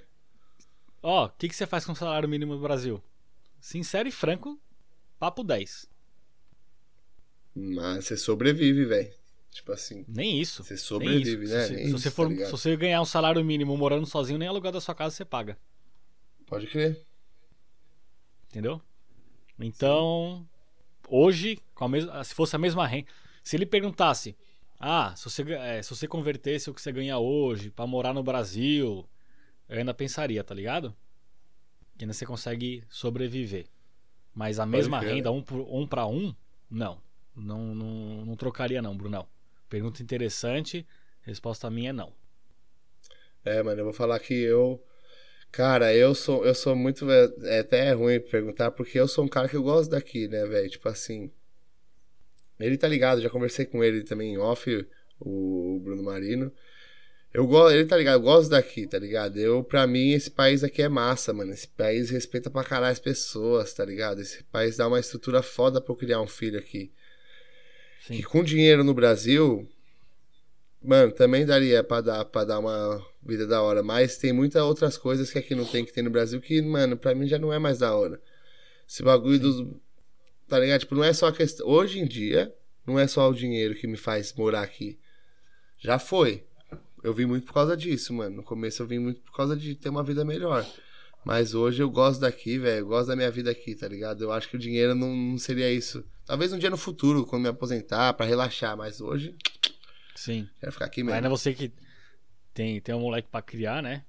Ó, 1.03 1.27
o 1.27 1.31
que, 1.31 1.49
que 1.49 1.57
você 1.57 1.67
faz 1.67 1.85
com 1.85 1.91
o 1.91 1.97
salário 1.97 2.29
mínimo 2.29 2.55
no 2.55 2.61
Brasil? 2.61 3.03
Sincero 3.59 4.09
e 4.09 4.13
franco, 4.13 4.61
papo 5.19 5.43
10. 5.43 5.96
Mas 7.57 8.05
você 8.05 8.17
sobrevive, 8.17 8.85
velho. 8.85 9.11
Tipo 9.51 9.73
assim, 9.73 10.05
Nem 10.07 10.39
isso. 10.39 10.63
você 10.63 10.75
isso. 10.75 10.85
sobrevive, 10.85 11.47
Se 11.47 11.55
né? 11.55 11.61
você- 11.67 11.75
Nem 11.75 11.85
se, 11.85 11.91
isso, 11.91 11.99
você 11.99 12.11
tá 12.11 12.15
for, 12.15 12.29
ligado? 12.29 12.47
se 12.47 12.53
você 12.53 12.77
ganhar 12.77 13.01
um 13.01 13.07
salário 13.07 13.43
mínimo 13.43 13.75
morando 13.77 14.05
sozinho, 14.07 14.39
nem 14.39 14.47
aluguel 14.49 14.71
da 14.73 14.81
sua 14.81 14.95
casa 14.95 15.15
você 15.17 15.25
paga. 15.25 15.57
Pode 16.47 16.67
crer. 16.67 17.01
Entendeu? 18.51 18.81
Então, 19.59 20.47
hoje, 21.09 21.59
com 21.75 21.85
a 21.87 21.89
mes- 21.89 22.07
se 22.27 22.35
fosse 22.35 22.55
a 22.55 22.59
mesma 22.59 22.87
renda. 22.87 23.09
Se 23.43 23.57
ele 23.57 23.65
perguntasse, 23.65 24.37
ah, 24.79 25.15
se 25.17 25.25
você, 25.25 25.43
é, 25.55 25.83
se 25.83 25.89
você 25.91 26.07
convertesse 26.07 26.69
o 26.69 26.75
que 26.75 26.83
você 26.83 26.93
ganha 26.93 27.19
hoje 27.19 27.71
pra 27.71 27.87
morar 27.87 28.13
no 28.13 28.23
Brasil, 28.23 29.09
eu 29.69 29.79
ainda 29.79 29.95
pensaria, 29.95 30.45
tá 30.45 30.55
ligado? 30.55 30.95
Que 31.97 32.05
ainda 32.05 32.13
você 32.13 32.27
consegue 32.27 32.85
sobreviver. 32.91 33.67
Mas 34.35 34.59
a 34.59 34.67
mesma 34.67 35.01
renda, 35.01 35.33
um, 35.33 35.43
por, 35.43 35.61
um 35.61 35.89
um, 36.13 36.35
não. 36.71 37.01
Não, 37.37 37.75
não. 37.75 38.25
não 38.25 38.37
trocaria, 38.37 38.81
não, 38.81 38.97
Brunão. 38.97 39.29
Pergunta 39.69 40.03
interessante, 40.03 40.87
resposta 41.23 41.71
minha 41.71 41.91
é 41.91 41.93
não. 41.93 42.13
É, 43.45 43.63
mano, 43.63 43.81
eu 43.81 43.85
vou 43.85 43.93
falar 43.93 44.19
que 44.19 44.35
eu. 44.35 44.83
Cara, 45.53 45.95
eu 45.95 46.15
sou, 46.15 46.45
eu 46.45 46.55
sou 46.55 46.75
muito. 46.75 47.11
É 47.11 47.57
é 47.57 47.59
até 47.61 47.93
ruim 47.93 48.21
perguntar, 48.21 48.71
porque 48.73 48.99
eu 48.99 49.09
sou 49.09 49.25
um 49.25 49.29
cara 49.29 49.49
que 49.49 49.57
eu 49.57 49.63
gosto 49.63 49.91
daqui, 49.91 50.29
né, 50.29 50.45
velho? 50.47 50.69
Tipo 50.71 50.89
assim. 50.89 51.31
Ele 52.59 52.79
tá 52.79 52.89
ligado, 52.89 53.21
já 53.21 53.29
conversei 53.29 53.67
com 53.67 53.85
ele 53.85 54.03
também 54.03 54.33
em 54.35 54.39
off, 54.39 54.89
o 55.21 55.79
Bruno 55.83 56.03
Marino. 56.03 56.53
Eu 57.33 57.47
gosto, 57.47 57.75
ele 57.75 57.85
tá 57.87 57.97
ligado, 57.99 58.15
eu 58.15 58.23
gosto 58.23 58.51
daqui, 58.51 58.87
tá 58.87 58.99
ligado? 58.99 59.39
Eu, 59.39 59.63
pra 59.63 59.87
mim, 59.87 60.13
esse 60.13 60.31
país 60.31 60.65
aqui 60.65 60.81
é 60.81 60.89
massa, 60.89 61.35
mano. 61.35 61.53
Esse 61.53 61.69
país 61.69 62.09
respeita 62.09 62.51
pra 62.51 62.65
caralho 62.65 62.93
as 62.93 62.99
pessoas, 62.99 63.75
tá 63.75 63.85
ligado? 63.85 64.23
Esse 64.23 64.43
país 64.45 64.77
dá 64.79 64.89
uma 64.89 64.99
estrutura 64.99 65.43
foda 65.43 65.81
pra 65.81 65.93
eu 65.93 65.97
criar 65.97 66.21
um 66.23 66.27
filho 66.27 66.59
aqui. 66.59 66.91
Sim. 68.07 68.17
Que 68.17 68.23
com 68.23 68.45
dinheiro 68.45 68.85
no 68.85 68.95
Brasil, 68.95 69.69
mano, 70.83 71.11
também 71.13 71.45
daria 71.45 71.83
pra 71.83 72.01
dar, 72.01 72.25
pra 72.25 72.45
dar 72.45 72.61
uma 72.61 73.05
vida 73.21 73.47
da 73.47 73.61
hora. 73.61 73.83
Mas 73.83 74.17
tem 74.17 74.33
muitas 74.33 74.63
outras 74.63 74.97
coisas 74.97 75.31
que 75.31 75.39
aqui 75.39 75.55
não 75.55 75.65
tem, 75.65 75.85
que 75.85 75.93
tem 75.93 76.05
no 76.05 76.11
Brasil, 76.11 76.41
que, 76.41 76.63
mano, 76.63 76.97
pra 76.97 77.15
mim 77.15 77.27
já 77.27 77.39
não 77.39 77.53
é 77.53 77.59
mais 77.59 77.79
da 77.79 77.95
hora. 77.95 78.21
Esse 78.89 79.03
bagulho 79.03 79.41
dos. 79.41 79.67
Tá 80.47 80.61
ligado? 80.61 80.81
Tipo, 80.81 80.95
não 80.95 81.03
é 81.03 81.13
só 81.13 81.27
a 81.27 81.33
questão. 81.33 81.67
Hoje 81.67 81.99
em 81.99 82.07
dia, 82.07 82.55
não 82.87 82.97
é 82.97 83.09
só 83.09 83.29
o 83.29 83.35
dinheiro 83.35 83.75
que 83.75 83.89
me 83.89 83.97
faz 83.97 84.33
morar 84.35 84.63
aqui. 84.63 84.97
Já 85.77 85.99
foi. 85.99 86.45
Eu 87.03 87.13
vim 87.13 87.25
muito 87.25 87.47
por 87.47 87.55
causa 87.55 87.77
disso, 87.77 88.15
mano. 88.15 88.37
No 88.37 88.43
começo 88.45 88.83
eu 88.83 88.87
vim 88.87 89.01
muito 89.01 89.21
por 89.23 89.35
causa 89.37 89.57
de 89.57 89.75
ter 89.75 89.89
uma 89.89 90.05
vida 90.05 90.25
melhor. 90.25 90.65
Mas 91.25 91.55
hoje 91.55 91.83
eu 91.83 91.91
gosto 91.91 92.21
daqui, 92.21 92.57
velho. 92.57 92.83
Eu 92.83 92.87
gosto 92.87 93.09
da 93.09 93.17
minha 93.17 93.31
vida 93.33 93.51
aqui, 93.51 93.75
tá 93.75 93.89
ligado? 93.89 94.23
Eu 94.23 94.31
acho 94.31 94.49
que 94.49 94.55
o 94.55 94.61
dinheiro 94.61 94.95
não, 94.95 95.15
não 95.15 95.39
seria 95.39 95.73
isso. 95.73 96.05
Talvez 96.27 96.53
um 96.53 96.59
dia 96.59 96.69
no 96.71 96.77
futuro, 96.77 97.25
quando 97.25 97.43
me 97.43 97.49
aposentar, 97.49 98.13
pra 98.15 98.27
relaxar. 98.27 98.77
Mas 98.77 99.01
hoje, 99.01 99.37
Sim. 100.15 100.49
quero 100.61 100.73
ficar 100.73 100.87
aqui 100.87 101.03
Mas 101.03 101.15
mesmo. 101.15 101.17
ainda 101.17 101.29
você 101.29 101.55
que 101.55 101.73
tem, 102.53 102.81
tem 102.81 102.95
um 102.95 103.01
moleque 103.01 103.29
pra 103.31 103.41
criar, 103.41 103.83
né? 103.83 104.05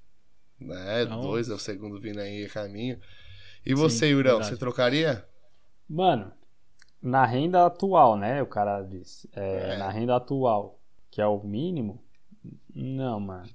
É, 0.59 1.05
Não. 1.05 1.21
dois 1.21 1.49
é 1.49 1.53
o 1.53 1.59
segundo 1.59 1.99
vindo 1.99 2.19
aí 2.19 2.45
a 2.45 2.49
caminho. 2.49 2.99
E 3.65 3.73
você, 3.75 4.07
Sim, 4.07 4.13
Yurão, 4.13 4.31
verdade. 4.37 4.49
você 4.49 4.57
trocaria? 4.57 5.27
Mano, 5.87 6.31
na 7.01 7.25
renda 7.25 7.65
atual, 7.65 8.17
né? 8.17 8.41
O 8.41 8.47
cara 8.47 8.81
disse. 8.81 9.29
É, 9.33 9.75
É. 9.75 9.77
Na 9.77 9.89
renda 9.89 10.15
atual, 10.15 10.79
que 11.11 11.21
é 11.21 11.27
o 11.27 11.43
mínimo. 11.43 12.03
Não, 12.73 13.19
mano. 13.19 13.49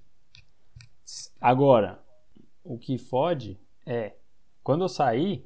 Agora, 1.41 2.01
o 2.63 2.79
que 2.79 2.97
fode 2.99 3.59
é. 3.85 4.15
Quando 4.63 4.85
eu 4.85 4.89
saí, 4.89 5.45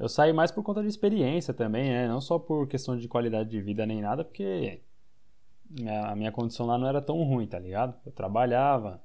eu 0.00 0.08
saí 0.08 0.32
mais 0.32 0.50
por 0.50 0.62
conta 0.62 0.80
de 0.80 0.88
experiência 0.88 1.52
também, 1.52 1.90
né? 1.90 2.08
Não 2.08 2.22
só 2.22 2.38
por 2.38 2.66
questão 2.66 2.96
de 2.96 3.06
qualidade 3.06 3.50
de 3.50 3.60
vida 3.60 3.84
nem 3.84 4.00
nada, 4.00 4.24
porque 4.24 4.80
a 6.06 6.16
minha 6.16 6.32
condição 6.32 6.64
lá 6.64 6.78
não 6.78 6.88
era 6.88 7.02
tão 7.02 7.22
ruim, 7.22 7.46
tá 7.46 7.58
ligado? 7.58 7.94
Eu 8.06 8.10
trabalhava 8.10 9.02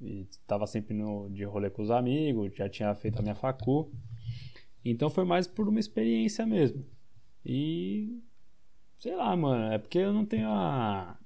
e 0.00 0.28
tava 0.46 0.64
sempre 0.68 0.94
no, 0.94 1.28
de 1.28 1.42
rolê 1.42 1.70
com 1.70 1.82
os 1.82 1.90
amigos, 1.90 2.54
já 2.54 2.68
tinha 2.68 2.94
feito 2.94 3.18
a 3.18 3.22
minha 3.22 3.34
facu. 3.34 3.92
Então 4.84 5.10
foi 5.10 5.24
mais 5.24 5.48
por 5.48 5.68
uma 5.68 5.80
experiência 5.80 6.46
mesmo. 6.46 6.86
E 7.44 8.22
sei 8.96 9.16
lá, 9.16 9.34
mano, 9.36 9.72
é 9.72 9.78
porque 9.78 9.98
eu 9.98 10.12
não 10.12 10.24
tenho 10.24 10.48
a 10.50 11.18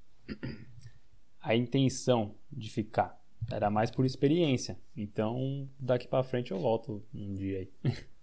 a 1.38 1.54
intenção 1.54 2.34
de 2.50 2.70
ficar. 2.70 3.22
Era 3.52 3.68
mais 3.68 3.90
por 3.90 4.06
experiência. 4.06 4.80
Então, 4.96 5.68
daqui 5.78 6.08
pra 6.08 6.22
frente 6.22 6.50
eu 6.50 6.58
volto 6.58 7.04
um 7.14 7.34
dia 7.34 7.58
aí. 7.58 7.70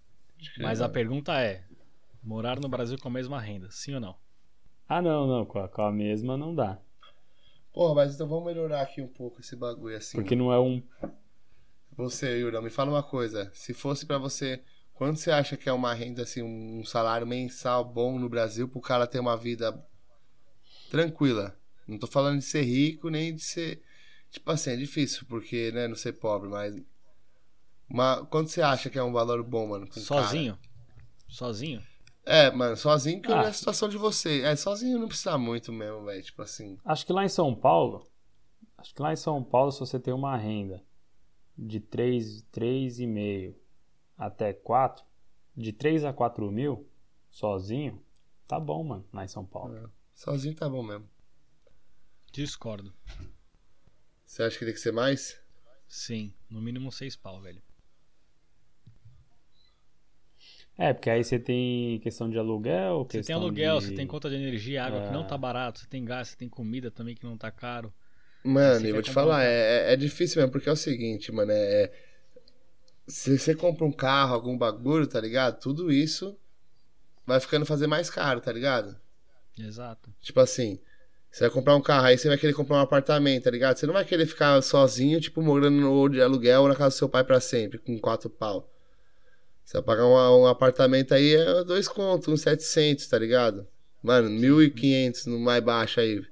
Mas 0.58 0.80
a 0.80 0.88
pergunta 0.88 1.40
é: 1.40 1.64
morar 2.22 2.60
no 2.60 2.68
Brasil 2.68 2.98
com 2.98 3.08
a 3.08 3.12
mesma 3.12 3.40
renda, 3.40 3.70
sim 3.70 3.94
ou 3.94 4.00
não? 4.00 4.16
Ah, 4.88 5.00
não, 5.00 5.26
não, 5.26 5.46
com 5.46 5.58
a, 5.58 5.68
com 5.68 5.82
a 5.82 5.92
mesma 5.92 6.36
não 6.36 6.54
dá. 6.54 6.78
Porra, 7.72 7.94
mas 7.94 8.14
então 8.14 8.28
vamos 8.28 8.44
melhorar 8.44 8.82
aqui 8.82 9.00
um 9.00 9.08
pouco 9.08 9.40
esse 9.40 9.56
bagulho 9.56 9.96
assim. 9.96 10.18
Porque 10.18 10.36
não 10.36 10.52
é 10.52 10.60
um 10.60 10.82
Você, 11.96 12.38
Yurão, 12.38 12.62
me 12.62 12.70
fala 12.70 12.90
uma 12.90 13.02
coisa. 13.02 13.50
Se 13.54 13.72
fosse 13.72 14.04
pra 14.04 14.18
você, 14.18 14.62
quanto 14.92 15.18
você 15.18 15.30
acha 15.30 15.56
que 15.56 15.68
é 15.68 15.72
uma 15.72 15.94
renda, 15.94 16.22
assim, 16.22 16.42
um 16.42 16.84
salário 16.84 17.26
mensal 17.26 17.84
bom 17.84 18.18
no 18.18 18.28
Brasil 18.28 18.68
pro 18.68 18.80
cara 18.80 19.06
ter 19.06 19.20
uma 19.20 19.36
vida 19.36 19.82
tranquila? 20.90 21.58
Não 21.86 21.98
tô 21.98 22.06
falando 22.06 22.38
de 22.38 22.44
ser 22.44 22.62
rico, 22.62 23.08
nem 23.08 23.34
de 23.34 23.42
ser. 23.42 23.82
Tipo 24.30 24.50
assim, 24.50 24.70
é 24.70 24.76
difícil, 24.76 25.26
porque, 25.28 25.72
né, 25.72 25.88
não 25.88 25.96
ser 25.96 26.12
pobre, 26.14 26.48
mas. 26.48 26.74
Uma... 27.92 28.24
Quanto 28.24 28.48
você 28.50 28.62
acha 28.62 28.88
que 28.88 28.98
é 28.98 29.02
um 29.02 29.12
valor 29.12 29.42
bom, 29.42 29.68
mano? 29.68 29.86
Sozinho? 29.92 30.58
Sozinho? 31.28 31.80
cara? 31.80 31.92
É, 32.24 32.50
mano, 32.50 32.76
sozinho 32.76 33.20
que 33.20 33.30
Ah. 33.30 33.42
vi 33.42 33.48
a 33.48 33.52
situação 33.52 33.88
de 33.88 33.98
você. 33.98 34.40
É, 34.42 34.56
sozinho 34.56 34.98
não 34.98 35.08
precisa 35.08 35.36
muito 35.36 35.70
mesmo, 35.70 36.04
velho. 36.04 36.22
Tipo 36.22 36.40
assim. 36.42 36.78
Acho 36.84 37.04
que 37.04 37.12
lá 37.12 37.22
em 37.24 37.28
São 37.28 37.54
Paulo, 37.54 38.06
acho 38.78 38.94
que 38.94 39.02
lá 39.02 39.12
em 39.12 39.16
São 39.16 39.42
Paulo, 39.44 39.70
se 39.70 39.80
você 39.80 40.00
tem 40.00 40.14
uma 40.14 40.36
renda 40.36 40.82
de 41.58 41.80
3, 41.80 42.42
3,5 42.50 43.54
até 44.16 44.54
4, 44.54 45.04
de 45.54 45.72
3 45.72 46.04
a 46.04 46.12
4 46.14 46.50
mil, 46.50 46.88
sozinho, 47.28 48.02
tá 48.48 48.58
bom, 48.58 48.82
mano, 48.84 49.06
lá 49.12 49.24
em 49.24 49.28
São 49.28 49.44
Paulo. 49.44 49.90
Sozinho 50.14 50.54
tá 50.54 50.66
bom 50.68 50.82
mesmo. 50.82 51.06
Discordo. 52.32 52.94
Você 54.24 54.44
acha 54.44 54.58
que 54.58 54.64
tem 54.64 54.72
que 54.72 54.80
ser 54.80 54.92
mais? 54.92 55.38
Sim, 55.86 56.32
no 56.48 56.62
mínimo 56.62 56.90
seis 56.90 57.14
pau, 57.16 57.38
velho. 57.42 57.62
É, 60.78 60.92
porque 60.92 61.10
aí 61.10 61.22
você 61.22 61.38
tem 61.38 61.98
questão 62.00 62.28
de 62.30 62.38
aluguel, 62.38 63.04
Você 63.08 63.22
tem 63.22 63.34
aluguel, 63.34 63.78
de... 63.78 63.86
você 63.86 63.92
tem 63.92 64.06
conta 64.06 64.28
de 64.30 64.36
energia, 64.36 64.84
água 64.84 65.00
que 65.00 65.12
não 65.12 65.22
É. 65.22 65.24
tá 65.24 65.36
barato, 65.36 65.80
você 65.80 65.86
tem 65.86 66.04
gás, 66.04 66.28
você 66.28 66.36
tem 66.36 66.48
comida 66.48 66.90
também 66.90 67.14
que 67.14 67.24
não 67.24 67.36
tá 67.36 67.50
caro. 67.50 67.92
Mano, 68.44 68.86
eu 68.86 68.94
vou 68.94 69.02
te 69.02 69.10
comprar 69.10 69.22
um 69.22 69.26
falar, 69.26 69.44
é, 69.44 69.90
é- 69.90 69.92
é 69.92 69.96
difícil 69.96 70.40
mesmo, 70.40 70.50
porque 70.52 70.68
é 70.68 70.72
o 70.72 70.76
seguinte, 70.76 71.30
mano, 71.30 71.52
é, 71.52 71.90
se 73.06 73.38
você 73.38 73.54
compra 73.54 73.84
um 73.84 73.92
carro, 73.92 74.34
algum 74.34 74.58
bagulho, 74.58 75.06
tá 75.06 75.20
ligado? 75.20 75.60
Tudo 75.60 75.92
isso 75.92 76.36
vai 77.26 77.40
ficando 77.40 77.66
fazer 77.66 77.86
mais 77.88 78.10
caro, 78.10 78.40
tá 78.40 78.52
ligado? 78.52 78.96
Exato. 79.58 80.12
Tipo 80.20 80.40
assim, 80.40 80.78
você 81.30 81.44
vai 81.44 81.50
comprar 81.50 81.76
um 81.76 81.82
carro, 81.82 82.06
aí 82.06 82.16
você 82.18 82.28
vai 82.28 82.38
querer 82.38 82.54
comprar 82.54 82.76
um 82.76 82.80
apartamento, 82.80 83.44
tá 83.44 83.50
ligado? 83.50 83.76
Você 83.76 83.86
não 83.86 83.94
vai 83.94 84.04
querer 84.04 84.26
ficar 84.26 84.60
sozinho, 84.62 85.20
tipo, 85.20 85.42
morando 85.42 85.76
no 85.80 86.08
de 86.08 86.20
aluguel 86.22 86.62
ou 86.62 86.68
na 86.68 86.76
casa 86.76 86.94
do 86.94 86.98
seu 86.98 87.08
pai 87.08 87.24
pra 87.24 87.40
sempre, 87.40 87.78
com 87.78 87.98
quatro 87.98 88.30
pau. 88.30 88.68
Você 89.72 89.78
vai 89.78 89.82
pagar 89.84 90.04
um, 90.06 90.42
um 90.42 90.46
apartamento 90.46 91.14
aí, 91.14 91.34
é 91.34 91.64
dois 91.64 91.88
contos, 91.88 92.28
uns 92.28 92.42
700, 92.42 93.06
tá 93.06 93.18
ligado? 93.18 93.66
Mano, 94.02 94.28
1.500 94.28 95.24
no 95.30 95.38
mais 95.40 95.64
baixo 95.64 95.98
aí. 95.98 96.20
Pra 96.20 96.28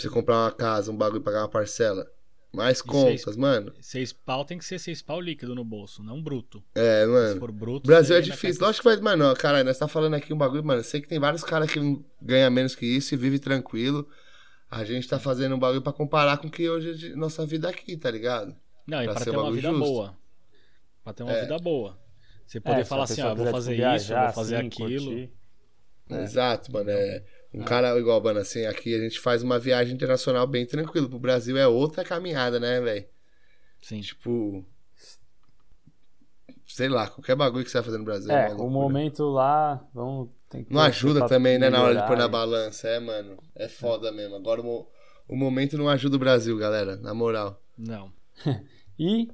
você 0.00 0.08
comprar 0.10 0.38
uma 0.42 0.50
casa, 0.50 0.90
um 0.90 0.96
bagulho 0.96 1.20
e 1.20 1.24
pagar 1.24 1.42
uma 1.42 1.48
parcela. 1.48 2.04
Mais 2.52 2.82
contas, 2.82 3.22
seis- 3.22 3.36
mano. 3.36 3.72
Seis 3.80 4.12
pau 4.12 4.44
tem 4.44 4.58
que 4.58 4.64
ser 4.64 4.80
seis 4.80 5.00
pau 5.00 5.20
líquido 5.20 5.54
no 5.54 5.64
bolso, 5.64 6.02
não 6.02 6.20
bruto. 6.20 6.64
É, 6.74 7.02
Se 7.04 7.10
mano. 7.10 7.38
for 7.38 7.52
bruto. 7.52 7.86
Brasil 7.86 8.16
é 8.16 8.20
difícil. 8.20 8.60
Lógico 8.64 8.88
que 8.88 8.96
vai. 8.96 9.00
Mano, 9.16 9.32
caralho, 9.36 9.64
nós 9.64 9.78
tá 9.78 9.86
falando 9.86 10.14
aqui 10.14 10.32
um 10.32 10.36
bagulho, 10.38 10.64
mano. 10.64 10.82
Sei 10.82 11.00
que 11.00 11.06
tem 11.06 11.20
vários 11.20 11.44
caras 11.44 11.70
que 11.70 11.78
ganham 12.20 12.50
menos 12.50 12.74
que 12.74 12.86
isso 12.86 13.14
e 13.14 13.16
vive 13.16 13.38
tranquilo. 13.38 14.08
A 14.68 14.82
gente 14.84 15.06
tá 15.06 15.20
fazendo 15.20 15.54
um 15.54 15.58
bagulho 15.60 15.80
pra 15.82 15.92
comparar 15.92 16.38
com 16.38 16.48
o 16.48 16.50
que 16.50 16.68
hoje 16.68 17.12
é 17.12 17.14
nossa 17.16 17.46
vida 17.46 17.68
aqui, 17.68 17.96
tá 17.96 18.10
ligado? 18.10 18.52
Não, 18.84 19.00
e 19.00 19.04
pra 19.04 19.14
pra 19.14 19.22
ser 19.24 19.30
ter 19.30 19.36
um 19.36 19.42
uma 19.42 19.52
vida 19.52 19.68
justo. 19.70 19.84
boa. 19.84 20.16
Pra 21.04 21.12
ter 21.12 21.22
uma 21.22 21.32
É. 21.32 21.40
vida 21.42 21.56
boa. 21.58 22.02
Você 22.46 22.60
poder 22.60 22.74
É, 22.74 22.76
se 22.76 22.82
a 22.82 22.86
falar 22.86 23.04
assim, 23.04 23.22
ó, 23.22 23.30
eu 23.30 23.36
vou 23.36 23.46
fazer 23.46 23.74
tipo, 23.74 23.88
isso, 23.88 24.12
eu 24.12 24.16
viajar, 24.16 24.24
vou 24.26 24.34
fazer 24.34 24.56
assim, 24.56 24.66
aquilo. 24.66 25.30
É. 26.10 26.22
Exato, 26.22 26.72
mano. 26.72 26.90
É. 26.90 27.24
Um 27.52 27.62
cara 27.62 27.96
igual, 27.98 28.22
mano, 28.22 28.40
assim, 28.40 28.66
aqui 28.66 28.94
a 28.94 29.00
gente 29.00 29.20
faz 29.20 29.42
uma 29.42 29.58
viagem 29.58 29.94
internacional 29.94 30.46
bem 30.46 30.66
tranquilo. 30.66 31.08
Pro 31.08 31.18
Brasil 31.18 31.56
é 31.56 31.66
outra 31.66 32.04
caminhada, 32.04 32.58
né, 32.58 32.80
velho? 32.80 33.06
Sim. 33.80 34.00
Tipo. 34.00 34.64
Sei 36.66 36.88
lá, 36.88 37.08
qualquer 37.08 37.36
bagulho 37.36 37.64
que 37.64 37.70
você 37.70 37.78
vai 37.78 37.84
fazer 37.84 37.98
no 37.98 38.04
Brasil. 38.04 38.32
É, 38.32 38.52
uma 38.52 38.64
o 38.64 38.70
momento 38.70 39.24
lá, 39.24 39.86
vamos 39.94 40.30
tem 40.54 40.64
que 40.64 40.72
Não 40.72 40.80
ajuda 40.80 41.26
também, 41.26 41.58
né, 41.58 41.68
na 41.68 41.82
hora 41.82 42.00
de 42.00 42.06
pôr 42.06 42.16
na 42.16 42.28
balança. 42.28 42.88
É, 42.88 43.00
mano. 43.00 43.36
É 43.56 43.68
foda 43.68 44.12
mesmo. 44.12 44.36
Agora 44.36 44.60
o, 44.60 44.86
o 45.28 45.36
momento 45.36 45.76
não 45.76 45.88
ajuda 45.88 46.16
o 46.16 46.18
Brasil, 46.18 46.56
galera. 46.56 46.96
Na 46.96 47.12
moral. 47.14 47.60
Não. 47.76 48.12
E 48.96 49.28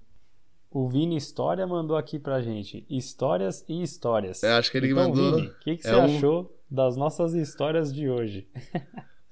o 0.71 0.89
Vini 0.89 1.17
História 1.17 1.67
mandou 1.67 1.97
aqui 1.97 2.19
pra 2.19 2.41
gente. 2.41 2.85
Histórias 2.89 3.65
e 3.69 3.83
histórias. 3.83 4.43
Eu 4.43 4.53
acho 4.55 4.71
que 4.71 4.79
ele 4.79 4.91
então, 4.93 5.09
mandou. 5.09 5.37
Vini, 5.37 5.49
o 5.49 5.55
que, 5.61 5.77
que 5.77 5.87
é 5.87 5.91
você 5.91 5.97
um- 5.97 6.17
achou 6.17 6.57
das 6.71 6.97
nossas 6.97 7.35
histórias 7.35 7.93
de 7.93 8.09
hoje? 8.09 8.47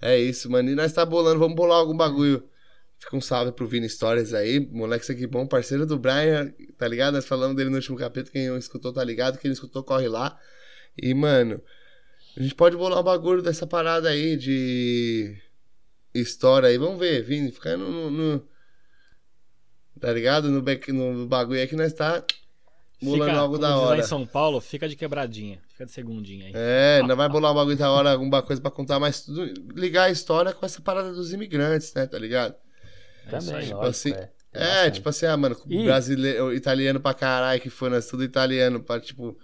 É 0.03 0.19
isso, 0.19 0.51
mano. 0.51 0.69
E 0.71 0.75
nós 0.75 0.93
tá 0.93 1.05
bolando, 1.07 1.39
vamos 1.39 1.55
bolar 1.57 1.79
algum 1.79 1.97
bagulho. 1.97 2.43
Fica 3.01 3.17
um 3.17 3.21
salve 3.21 3.53
pro 3.53 3.67
Vini 3.69 3.89
Stories 3.89 4.35
aí. 4.35 4.59
Moleque, 4.59 5.05
isso 5.05 5.13
aqui 5.13 5.25
bom, 5.27 5.47
parceiro 5.47 5.87
do 5.87 5.97
Brian, 5.99 6.53
tá 6.77 6.89
ligado? 6.89 7.15
Nós 7.15 7.27
falamos 7.27 7.57
dele 7.57 7.71
no 7.71 7.77
último 7.77 7.97
capítulo. 7.97 8.33
Quem 8.33 8.49
não 8.49 8.57
escutou, 8.59 8.93
tá 8.93 9.05
ligado? 9.05 9.39
Quem 9.39 9.49
não 9.49 9.53
escutou, 9.55 9.85
corre 9.85 10.09
lá. 10.09 10.37
E, 11.01 11.15
mano, 11.15 11.61
a 12.37 12.43
gente 12.43 12.57
pode 12.57 12.77
bolar 12.77 12.99
um 12.99 13.05
bagulho 13.05 13.41
dessa 13.41 13.67
parada 13.69 14.09
aí 14.09 14.37
de 14.37 15.37
história 16.13 16.69
aí. 16.69 16.77
Vamos 16.77 16.99
ver, 16.99 17.23
Vini, 17.23 17.53
fica 17.53 17.77
no. 17.77 17.89
no- 17.89 18.11
no- 18.11 18.49
tá 20.01 20.13
ligado? 20.13 20.51
No, 20.51 20.63
back- 20.63 20.93
no 20.93 21.27
bagulho 21.27 21.61
aí 21.61 21.67
que 21.67 21.77
nós 21.77 21.93
tá 21.93 22.23
bolando 23.03 23.25
Fica, 23.27 23.39
algo 23.39 23.59
da 23.59 23.77
hora. 23.77 24.01
em 24.01 24.03
São 24.03 24.27
Paulo, 24.27 24.61
fica 24.61 24.89
de 24.89 24.97
quebradinha. 24.97 25.61
Fica 25.69 25.87
de 25.87 25.93
segundinha 25.93 26.47
aí. 26.47 26.53
É, 26.55 27.03
não 27.07 27.15
vai 27.17 27.29
bolar 27.29 27.53
um 27.53 27.55
bagulho 27.55 27.77
da 27.77 27.91
hora, 27.91 28.11
alguma 28.13 28.43
coisa 28.43 28.61
pra 28.61 28.71
contar, 28.71 28.99
mas 28.99 29.21
tudo 29.23 29.45
ligar 29.75 30.05
a 30.05 30.11
história 30.11 30.53
com 30.53 30.65
essa 30.67 30.81
parada 30.81 31.13
dos 31.13 31.33
imigrantes, 31.33 31.93
né? 31.95 32.07
Tá 32.07 32.19
ligado? 32.19 32.55
É 33.27 33.31
Também, 33.31 33.55
aí. 33.55 33.61
lógico, 33.71 33.81
assim, 33.87 34.13
é. 34.13 34.31
É, 34.51 34.61
bastante. 34.65 34.95
tipo 34.95 35.09
assim, 35.11 35.27
ah, 35.27 35.37
mano, 35.37 35.57
E- 35.69 35.85
brasileiro, 35.85 36.53
italiano 36.55 36.99
pra 36.99 37.13
caralho 37.15 37.61
que 37.61 37.69
foi, 37.71 37.91
nós 37.91 38.07
tudo 38.09 38.25
italiano, 38.25 38.83
pra, 38.83 38.99
tipo, 38.99 39.39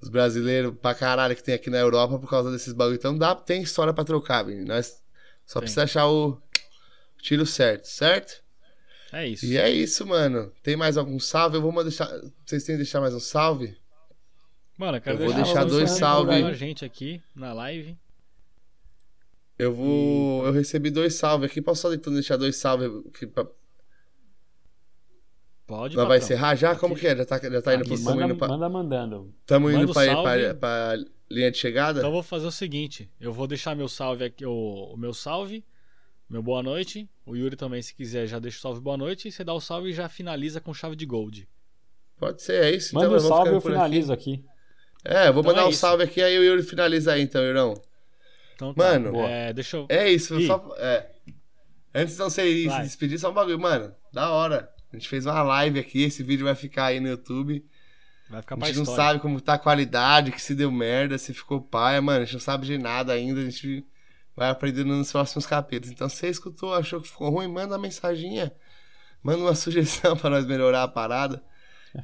os 0.00 0.08
brasileiros 0.08 0.72
pra 0.80 0.94
caralho 0.94 1.34
que 1.34 1.42
tem 1.42 1.54
aqui 1.54 1.68
na 1.68 1.78
Europa 1.78 2.18
por 2.18 2.30
causa 2.30 2.50
desses 2.50 2.72
bagulho. 2.72 2.96
Então 2.96 3.18
dá, 3.18 3.34
tem 3.34 3.60
história 3.62 3.92
pra 3.92 4.04
trocar, 4.04 4.44
Vini. 4.44 4.64
Nós 4.64 5.02
só 5.44 5.54
Tem. 5.58 5.62
precisa 5.62 5.82
achar 5.82 6.06
o 6.08 6.40
tiro 7.20 7.44
certo, 7.44 7.84
certo? 7.86 8.42
É 9.12 9.26
isso. 9.26 9.46
E 9.46 9.56
é 9.56 9.70
isso, 9.70 10.06
mano. 10.06 10.52
Tem 10.62 10.76
mais 10.76 10.96
algum 10.96 11.18
salve? 11.18 11.56
Eu 11.56 11.62
vou 11.62 11.70
mandar 11.72 11.88
deixar. 11.88 12.08
Vocês 12.44 12.64
têm 12.64 12.74
que 12.74 12.82
deixar 12.82 13.00
mais 13.00 13.14
um 13.14 13.20
salve? 13.20 13.76
Mano, 14.76 14.98
eu 14.98 15.00
quero 15.00 15.16
Eu 15.16 15.26
vou 15.26 15.34
deixar, 15.34 15.44
deixar 15.44 15.60
vocês 15.62 15.72
dois 15.72 15.90
salve. 15.90 16.32
a 16.44 16.52
gente 16.52 16.84
aqui 16.84 17.22
na 17.34 17.52
live. 17.52 17.96
Eu 19.58 19.72
vou. 19.72 20.44
Eu 20.44 20.52
recebi 20.52 20.90
dois 20.90 21.14
salve 21.14 21.46
aqui. 21.46 21.62
Posso 21.62 21.82
só 21.82 21.94
então 21.94 22.12
deixar 22.12 22.36
dois 22.36 22.56
salve 22.56 22.86
aqui 23.08 23.26
pra. 23.26 23.46
Pode, 25.66 25.96
Nós 25.96 26.06
vai 26.06 26.18
encerrar 26.18 26.54
já? 26.54 26.76
Como 26.76 26.94
que 26.94 27.06
é? 27.08 27.16
Já 27.16 27.24
tá, 27.24 27.38
já 27.38 27.60
tá 27.62 27.74
indo, 27.74 27.84
tamo 27.84 28.02
Manda, 28.04 28.24
indo 28.24 28.36
pra. 28.36 28.48
manda 28.48 28.68
mandando. 28.68 29.34
Tamo 29.44 29.68
indo 29.70 29.78
manda 29.80 29.90
o 29.90 29.94
pra, 29.94 30.22
pra, 30.22 30.54
pra 30.54 30.96
linha 31.28 31.50
de 31.50 31.58
chegada? 31.58 31.98
Então 31.98 32.10
eu 32.10 32.14
vou 32.14 32.22
fazer 32.22 32.46
o 32.46 32.52
seguinte, 32.52 33.10
eu 33.20 33.32
vou 33.32 33.48
deixar 33.48 33.74
meu 33.74 33.88
salve 33.88 34.24
aqui, 34.24 34.46
o, 34.46 34.92
o 34.94 34.96
meu 34.96 35.12
salve, 35.12 35.64
meu 36.28 36.42
boa 36.42 36.62
noite. 36.62 37.08
O 37.24 37.36
Yuri 37.36 37.56
também, 37.56 37.80
se 37.82 37.94
quiser, 37.94 38.26
já 38.26 38.38
deixa 38.38 38.58
o 38.58 38.60
salve 38.60 38.80
boa 38.80 38.96
noite. 38.96 39.28
E 39.28 39.32
você 39.32 39.44
dá 39.44 39.52
o 39.52 39.60
salve 39.60 39.90
e 39.90 39.92
já 39.92 40.08
finaliza 40.08 40.60
com 40.60 40.74
chave 40.74 40.96
de 40.96 41.06
gold. 41.06 41.48
Pode 42.18 42.42
ser, 42.42 42.64
é 42.64 42.70
isso. 42.70 42.94
Manda 42.94 43.06
então, 43.08 43.20
vou 43.20 43.28
salve 43.28 43.50
e 43.50 43.54
eu 43.54 43.60
finalizo 43.60 44.12
aqui. 44.12 44.34
aqui. 44.34 44.44
É, 45.04 45.30
vou 45.30 45.40
Então 45.40 45.52
mandar 45.52 45.62
é 45.62 45.66
um 45.66 45.70
isso. 45.70 45.80
salve 45.80 46.02
aqui, 46.02 46.20
aí 46.22 46.38
o 46.38 46.42
Yuri 46.44 46.62
finaliza 46.62 47.12
aí, 47.12 47.22
então, 47.22 47.42
Yurão. 47.42 47.74
Então 48.54 48.74
tá. 48.74 48.84
Mano, 48.84 49.20
é, 49.20 49.52
deixa 49.52 49.76
eu. 49.76 49.86
É 49.88 50.10
isso, 50.10 50.40
só. 50.46 50.74
É. 50.78 51.10
Antes 51.94 52.16
de 52.16 52.22
você 52.22 52.46
ir 52.48 52.70
se 52.70 52.82
despedir, 52.82 53.18
só 53.18 53.30
um 53.30 53.34
bagulho, 53.34 53.58
mano. 53.58 53.94
Da 54.12 54.30
hora. 54.30 54.70
A 54.92 54.96
gente 54.96 55.08
fez 55.08 55.26
uma 55.26 55.42
live 55.42 55.78
aqui, 55.78 56.02
esse 56.04 56.22
vídeo 56.22 56.44
vai 56.46 56.54
ficar 56.54 56.86
aí 56.86 57.00
no 57.00 57.08
YouTube. 57.08 57.64
Vai 58.30 58.40
ficar 58.40 58.54
A 58.54 58.58
pra 58.58 58.66
gente 58.68 58.76
não 58.76 58.82
história. 58.84 59.04
sabe 59.04 59.20
como 59.20 59.40
tá 59.40 59.54
a 59.54 59.58
qualidade, 59.58 60.32
que 60.32 60.40
se 60.42 60.54
deu 60.54 60.70
merda, 60.72 61.18
se 61.18 61.32
ficou 61.34 61.60
paia, 61.60 62.00
mano. 62.02 62.22
A 62.22 62.24
gente 62.24 62.34
não 62.34 62.40
sabe 62.40 62.66
de 62.66 62.76
nada 62.78 63.12
ainda, 63.12 63.40
a 63.40 63.44
gente 63.44 63.84
vai 64.36 64.50
aprendendo 64.50 64.94
nos 64.94 65.10
próximos 65.10 65.46
capítulos. 65.46 65.90
Então, 65.90 66.08
se 66.08 66.16
você 66.16 66.28
escutou, 66.28 66.74
achou 66.74 67.00
que 67.00 67.08
ficou 67.08 67.30
ruim, 67.30 67.48
manda 67.48 67.74
uma 67.74 67.78
mensaginha. 67.80 68.52
Manda 69.22 69.38
uma 69.38 69.54
sugestão 69.56 70.16
pra 70.16 70.30
nós 70.30 70.46
melhorar 70.46 70.82
a 70.82 70.88
parada. 70.88 71.42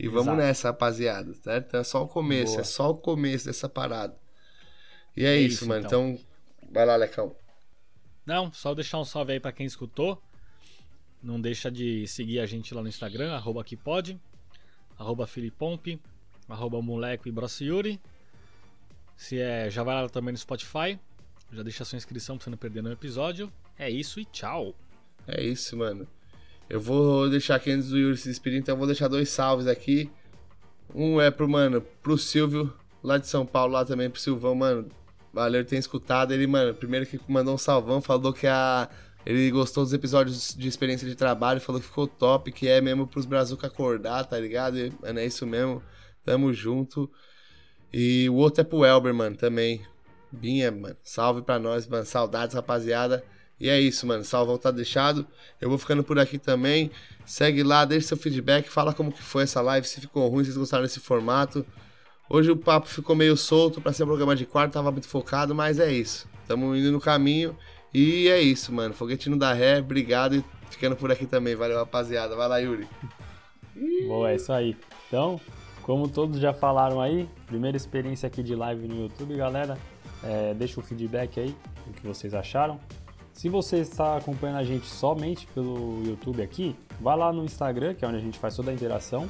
E 0.00 0.08
vamos 0.08 0.28
Exato. 0.28 0.36
nessa, 0.38 0.68
rapaziada, 0.68 1.34
certo? 1.34 1.66
Então 1.66 1.80
é 1.80 1.84
só 1.84 2.02
o 2.02 2.08
começo, 2.08 2.52
Boa. 2.52 2.60
é 2.62 2.64
só 2.64 2.90
o 2.90 2.94
começo 2.96 3.44
dessa 3.44 3.68
parada. 3.68 4.16
E 5.14 5.24
é, 5.24 5.34
É 5.34 5.38
isso, 5.38 5.56
isso, 5.56 5.68
mano. 5.68 5.84
então. 5.86 6.10
Então, 6.12 6.72
vai 6.72 6.86
lá, 6.86 6.96
Lecão. 6.96 7.36
Não, 8.24 8.50
só 8.52 8.74
deixar 8.74 8.98
um 8.98 9.04
salve 9.04 9.32
aí 9.34 9.40
pra 9.40 9.52
quem 9.52 9.66
escutou. 9.66 10.22
Não 11.22 11.38
deixa 11.40 11.70
de 11.70 12.06
seguir 12.08 12.40
a 12.40 12.46
gente 12.46 12.74
lá 12.74 12.80
no 12.82 12.88
Instagram, 12.88 13.32
arroba 13.34 13.60
aqui 13.60 13.76
pode, 13.76 14.18
arroba 14.98 15.26
Filipompe, 15.26 16.00
arroba 16.48 16.80
Moleco 16.80 17.28
e 17.28 17.30
Brociuri. 17.32 18.00
Se 19.16 19.38
é, 19.38 19.68
já 19.70 19.82
vai 19.84 19.94
lá 20.02 20.08
também 20.08 20.32
no 20.32 20.38
Spotify. 20.38 20.98
Já 21.52 21.62
deixa 21.62 21.84
sua 21.84 21.96
inscrição 21.96 22.36
pra 22.36 22.44
você 22.44 22.50
não 22.50 22.56
perder 22.56 22.82
nenhum 22.82 22.94
episódio. 22.94 23.52
É 23.78 23.90
isso 23.90 24.18
e 24.18 24.24
tchau. 24.24 24.74
É 25.26 25.42
isso, 25.42 25.76
mano. 25.76 26.08
Eu 26.68 26.80
vou 26.80 27.28
deixar 27.28 27.56
aqui 27.56 27.70
antes 27.70 27.90
do 27.90 27.98
Yuri 27.98 28.16
se 28.16 28.28
despedir, 28.28 28.58
então 28.58 28.72
eu 28.72 28.78
vou 28.78 28.86
deixar 28.86 29.08
dois 29.08 29.28
salves 29.28 29.66
aqui. 29.66 30.10
Um 30.94 31.20
é 31.20 31.30
pro, 31.30 31.48
mano, 31.48 31.82
pro 32.02 32.16
Silvio, 32.16 32.72
lá 33.02 33.18
de 33.18 33.26
São 33.26 33.44
Paulo, 33.44 33.74
lá 33.74 33.84
também 33.84 34.08
pro 34.08 34.20
Silvão, 34.20 34.54
mano. 34.54 34.88
Valeu, 35.32 35.64
tem 35.64 35.78
escutado. 35.78 36.32
Ele, 36.32 36.46
mano, 36.46 36.74
primeiro 36.74 37.04
que 37.06 37.20
mandou 37.28 37.54
um 37.54 37.58
salvão, 37.58 38.00
falou 38.00 38.32
que 38.32 38.46
a. 38.46 38.88
Ele 39.24 39.50
gostou 39.50 39.84
dos 39.84 39.92
episódios 39.92 40.54
de 40.56 40.66
experiência 40.66 41.08
de 41.08 41.14
trabalho, 41.14 41.60
falou 41.60 41.80
que 41.80 41.86
ficou 41.86 42.08
top, 42.08 42.50
que 42.50 42.66
é 42.66 42.80
mesmo 42.80 43.06
pros 43.06 43.24
Brazuca 43.24 43.68
acordar, 43.68 44.24
tá 44.24 44.38
ligado? 44.38 44.78
E, 44.78 44.92
mano, 45.00 45.20
é 45.20 45.26
isso 45.26 45.46
mesmo. 45.46 45.82
Tamo 46.24 46.52
junto. 46.52 47.10
E 47.92 48.28
o 48.28 48.34
outro 48.34 48.62
é 48.62 48.64
pro 48.64 48.84
Elber, 48.84 49.14
mano, 49.14 49.36
também. 49.36 49.86
Binha, 50.32 50.70
mano. 50.70 50.96
Salve 51.02 51.42
pra 51.42 51.58
nós, 51.58 51.86
mano. 51.86 52.04
Saudades, 52.04 52.54
rapaziada. 52.54 53.22
E 53.60 53.68
é 53.68 53.80
isso, 53.80 54.06
mano. 54.06 54.24
Salvão 54.24 54.58
tá 54.58 54.70
deixado. 54.70 55.26
Eu 55.60 55.68
vou 55.68 55.78
ficando 55.78 56.02
por 56.02 56.18
aqui 56.18 56.38
também. 56.38 56.90
Segue 57.24 57.62
lá, 57.62 57.84
deixa 57.84 58.08
seu 58.08 58.16
feedback, 58.16 58.68
fala 58.68 58.92
como 58.92 59.12
que 59.12 59.22
foi 59.22 59.44
essa 59.44 59.60
live, 59.60 59.86
se 59.86 60.00
ficou 60.00 60.28
ruim, 60.28 60.42
se 60.42 60.50
vocês 60.50 60.58
gostaram 60.58 60.82
desse 60.82 60.98
formato. 60.98 61.64
Hoje 62.28 62.50
o 62.50 62.56
papo 62.56 62.88
ficou 62.88 63.14
meio 63.14 63.36
solto 63.36 63.80
pra 63.80 63.92
ser 63.92 64.02
um 64.02 64.06
programa 64.06 64.34
de 64.34 64.46
quarto, 64.46 64.72
tava 64.72 64.90
muito 64.90 65.06
focado, 65.06 65.54
mas 65.54 65.78
é 65.78 65.92
isso. 65.92 66.28
Tamo 66.48 66.74
indo 66.74 66.90
no 66.90 67.00
caminho. 67.00 67.56
E 67.94 68.28
é 68.28 68.40
isso, 68.40 68.72
mano. 68.72 68.94
Foguetinho 68.94 69.36
da 69.36 69.52
ré, 69.52 69.78
obrigado 69.78 70.34
e 70.34 70.44
ficando 70.70 70.96
por 70.96 71.12
aqui 71.12 71.26
também. 71.26 71.54
Valeu, 71.54 71.78
rapaziada. 71.78 72.34
Vai 72.34 72.48
lá, 72.48 72.58
Yuri. 72.58 72.88
Boa, 74.06 74.30
é 74.30 74.36
isso 74.36 74.52
aí. 74.52 74.76
Então, 75.06 75.40
como 75.82 76.08
todos 76.08 76.40
já 76.40 76.52
falaram 76.52 77.00
aí, 77.00 77.28
primeira 77.46 77.76
experiência 77.76 78.26
aqui 78.26 78.42
de 78.42 78.54
live 78.54 78.88
no 78.88 79.02
YouTube, 79.02 79.36
galera. 79.36 79.78
É, 80.24 80.54
deixa 80.54 80.78
o 80.80 80.82
feedback 80.82 81.40
aí, 81.40 81.54
o 81.86 81.92
que 81.92 82.06
vocês 82.06 82.34
acharam. 82.34 82.78
Se 83.32 83.48
você 83.48 83.78
está 83.78 84.16
acompanhando 84.16 84.58
a 84.58 84.64
gente 84.64 84.86
somente 84.86 85.46
pelo 85.48 86.02
YouTube 86.04 86.42
aqui, 86.42 86.76
vá 87.00 87.14
lá 87.14 87.32
no 87.32 87.44
Instagram, 87.44 87.94
que 87.94 88.04
é 88.04 88.08
onde 88.08 88.18
a 88.18 88.20
gente 88.20 88.38
faz 88.38 88.54
toda 88.54 88.70
a 88.70 88.74
interação. 88.74 89.28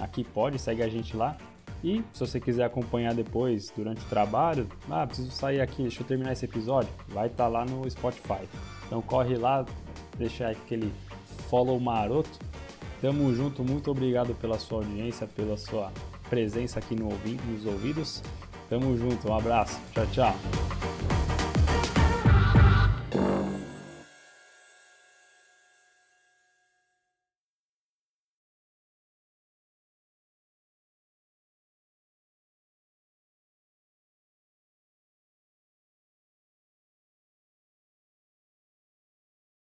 Aqui 0.00 0.24
pode, 0.24 0.58
segue 0.58 0.82
a 0.82 0.88
gente 0.88 1.16
lá. 1.16 1.36
E 1.84 2.02
se 2.12 2.20
você 2.20 2.40
quiser 2.40 2.64
acompanhar 2.64 3.12
depois, 3.14 3.72
durante 3.76 4.00
o 4.00 4.08
trabalho, 4.08 4.68
ah, 4.88 5.06
preciso 5.06 5.30
sair 5.30 5.60
aqui, 5.60 5.82
deixa 5.82 6.02
eu 6.02 6.06
terminar 6.06 6.32
esse 6.32 6.44
episódio, 6.44 6.88
vai 7.08 7.26
estar 7.26 7.48
lá 7.48 7.64
no 7.64 7.88
Spotify. 7.90 8.48
Então 8.86 9.02
corre 9.02 9.36
lá, 9.36 9.66
deixa 10.16 10.48
aquele 10.48 10.92
follow 11.48 11.78
maroto 11.78 12.38
Tamo 13.02 13.34
junto, 13.34 13.64
muito 13.64 13.90
obrigado 13.90 14.32
pela 14.36 14.60
sua 14.60 14.78
audiência, 14.78 15.26
pela 15.26 15.56
sua 15.56 15.90
presença 16.30 16.78
aqui 16.78 16.94
no 16.94 17.06
ouvi 17.06 17.36
nos 17.48 17.66
ouvidos. 17.66 18.22
Tamo 18.72 18.96
junto, 18.96 19.28
um 19.28 19.36
abraço. 19.36 19.78
Tchau, 19.92 20.06
tchau. 20.06 20.34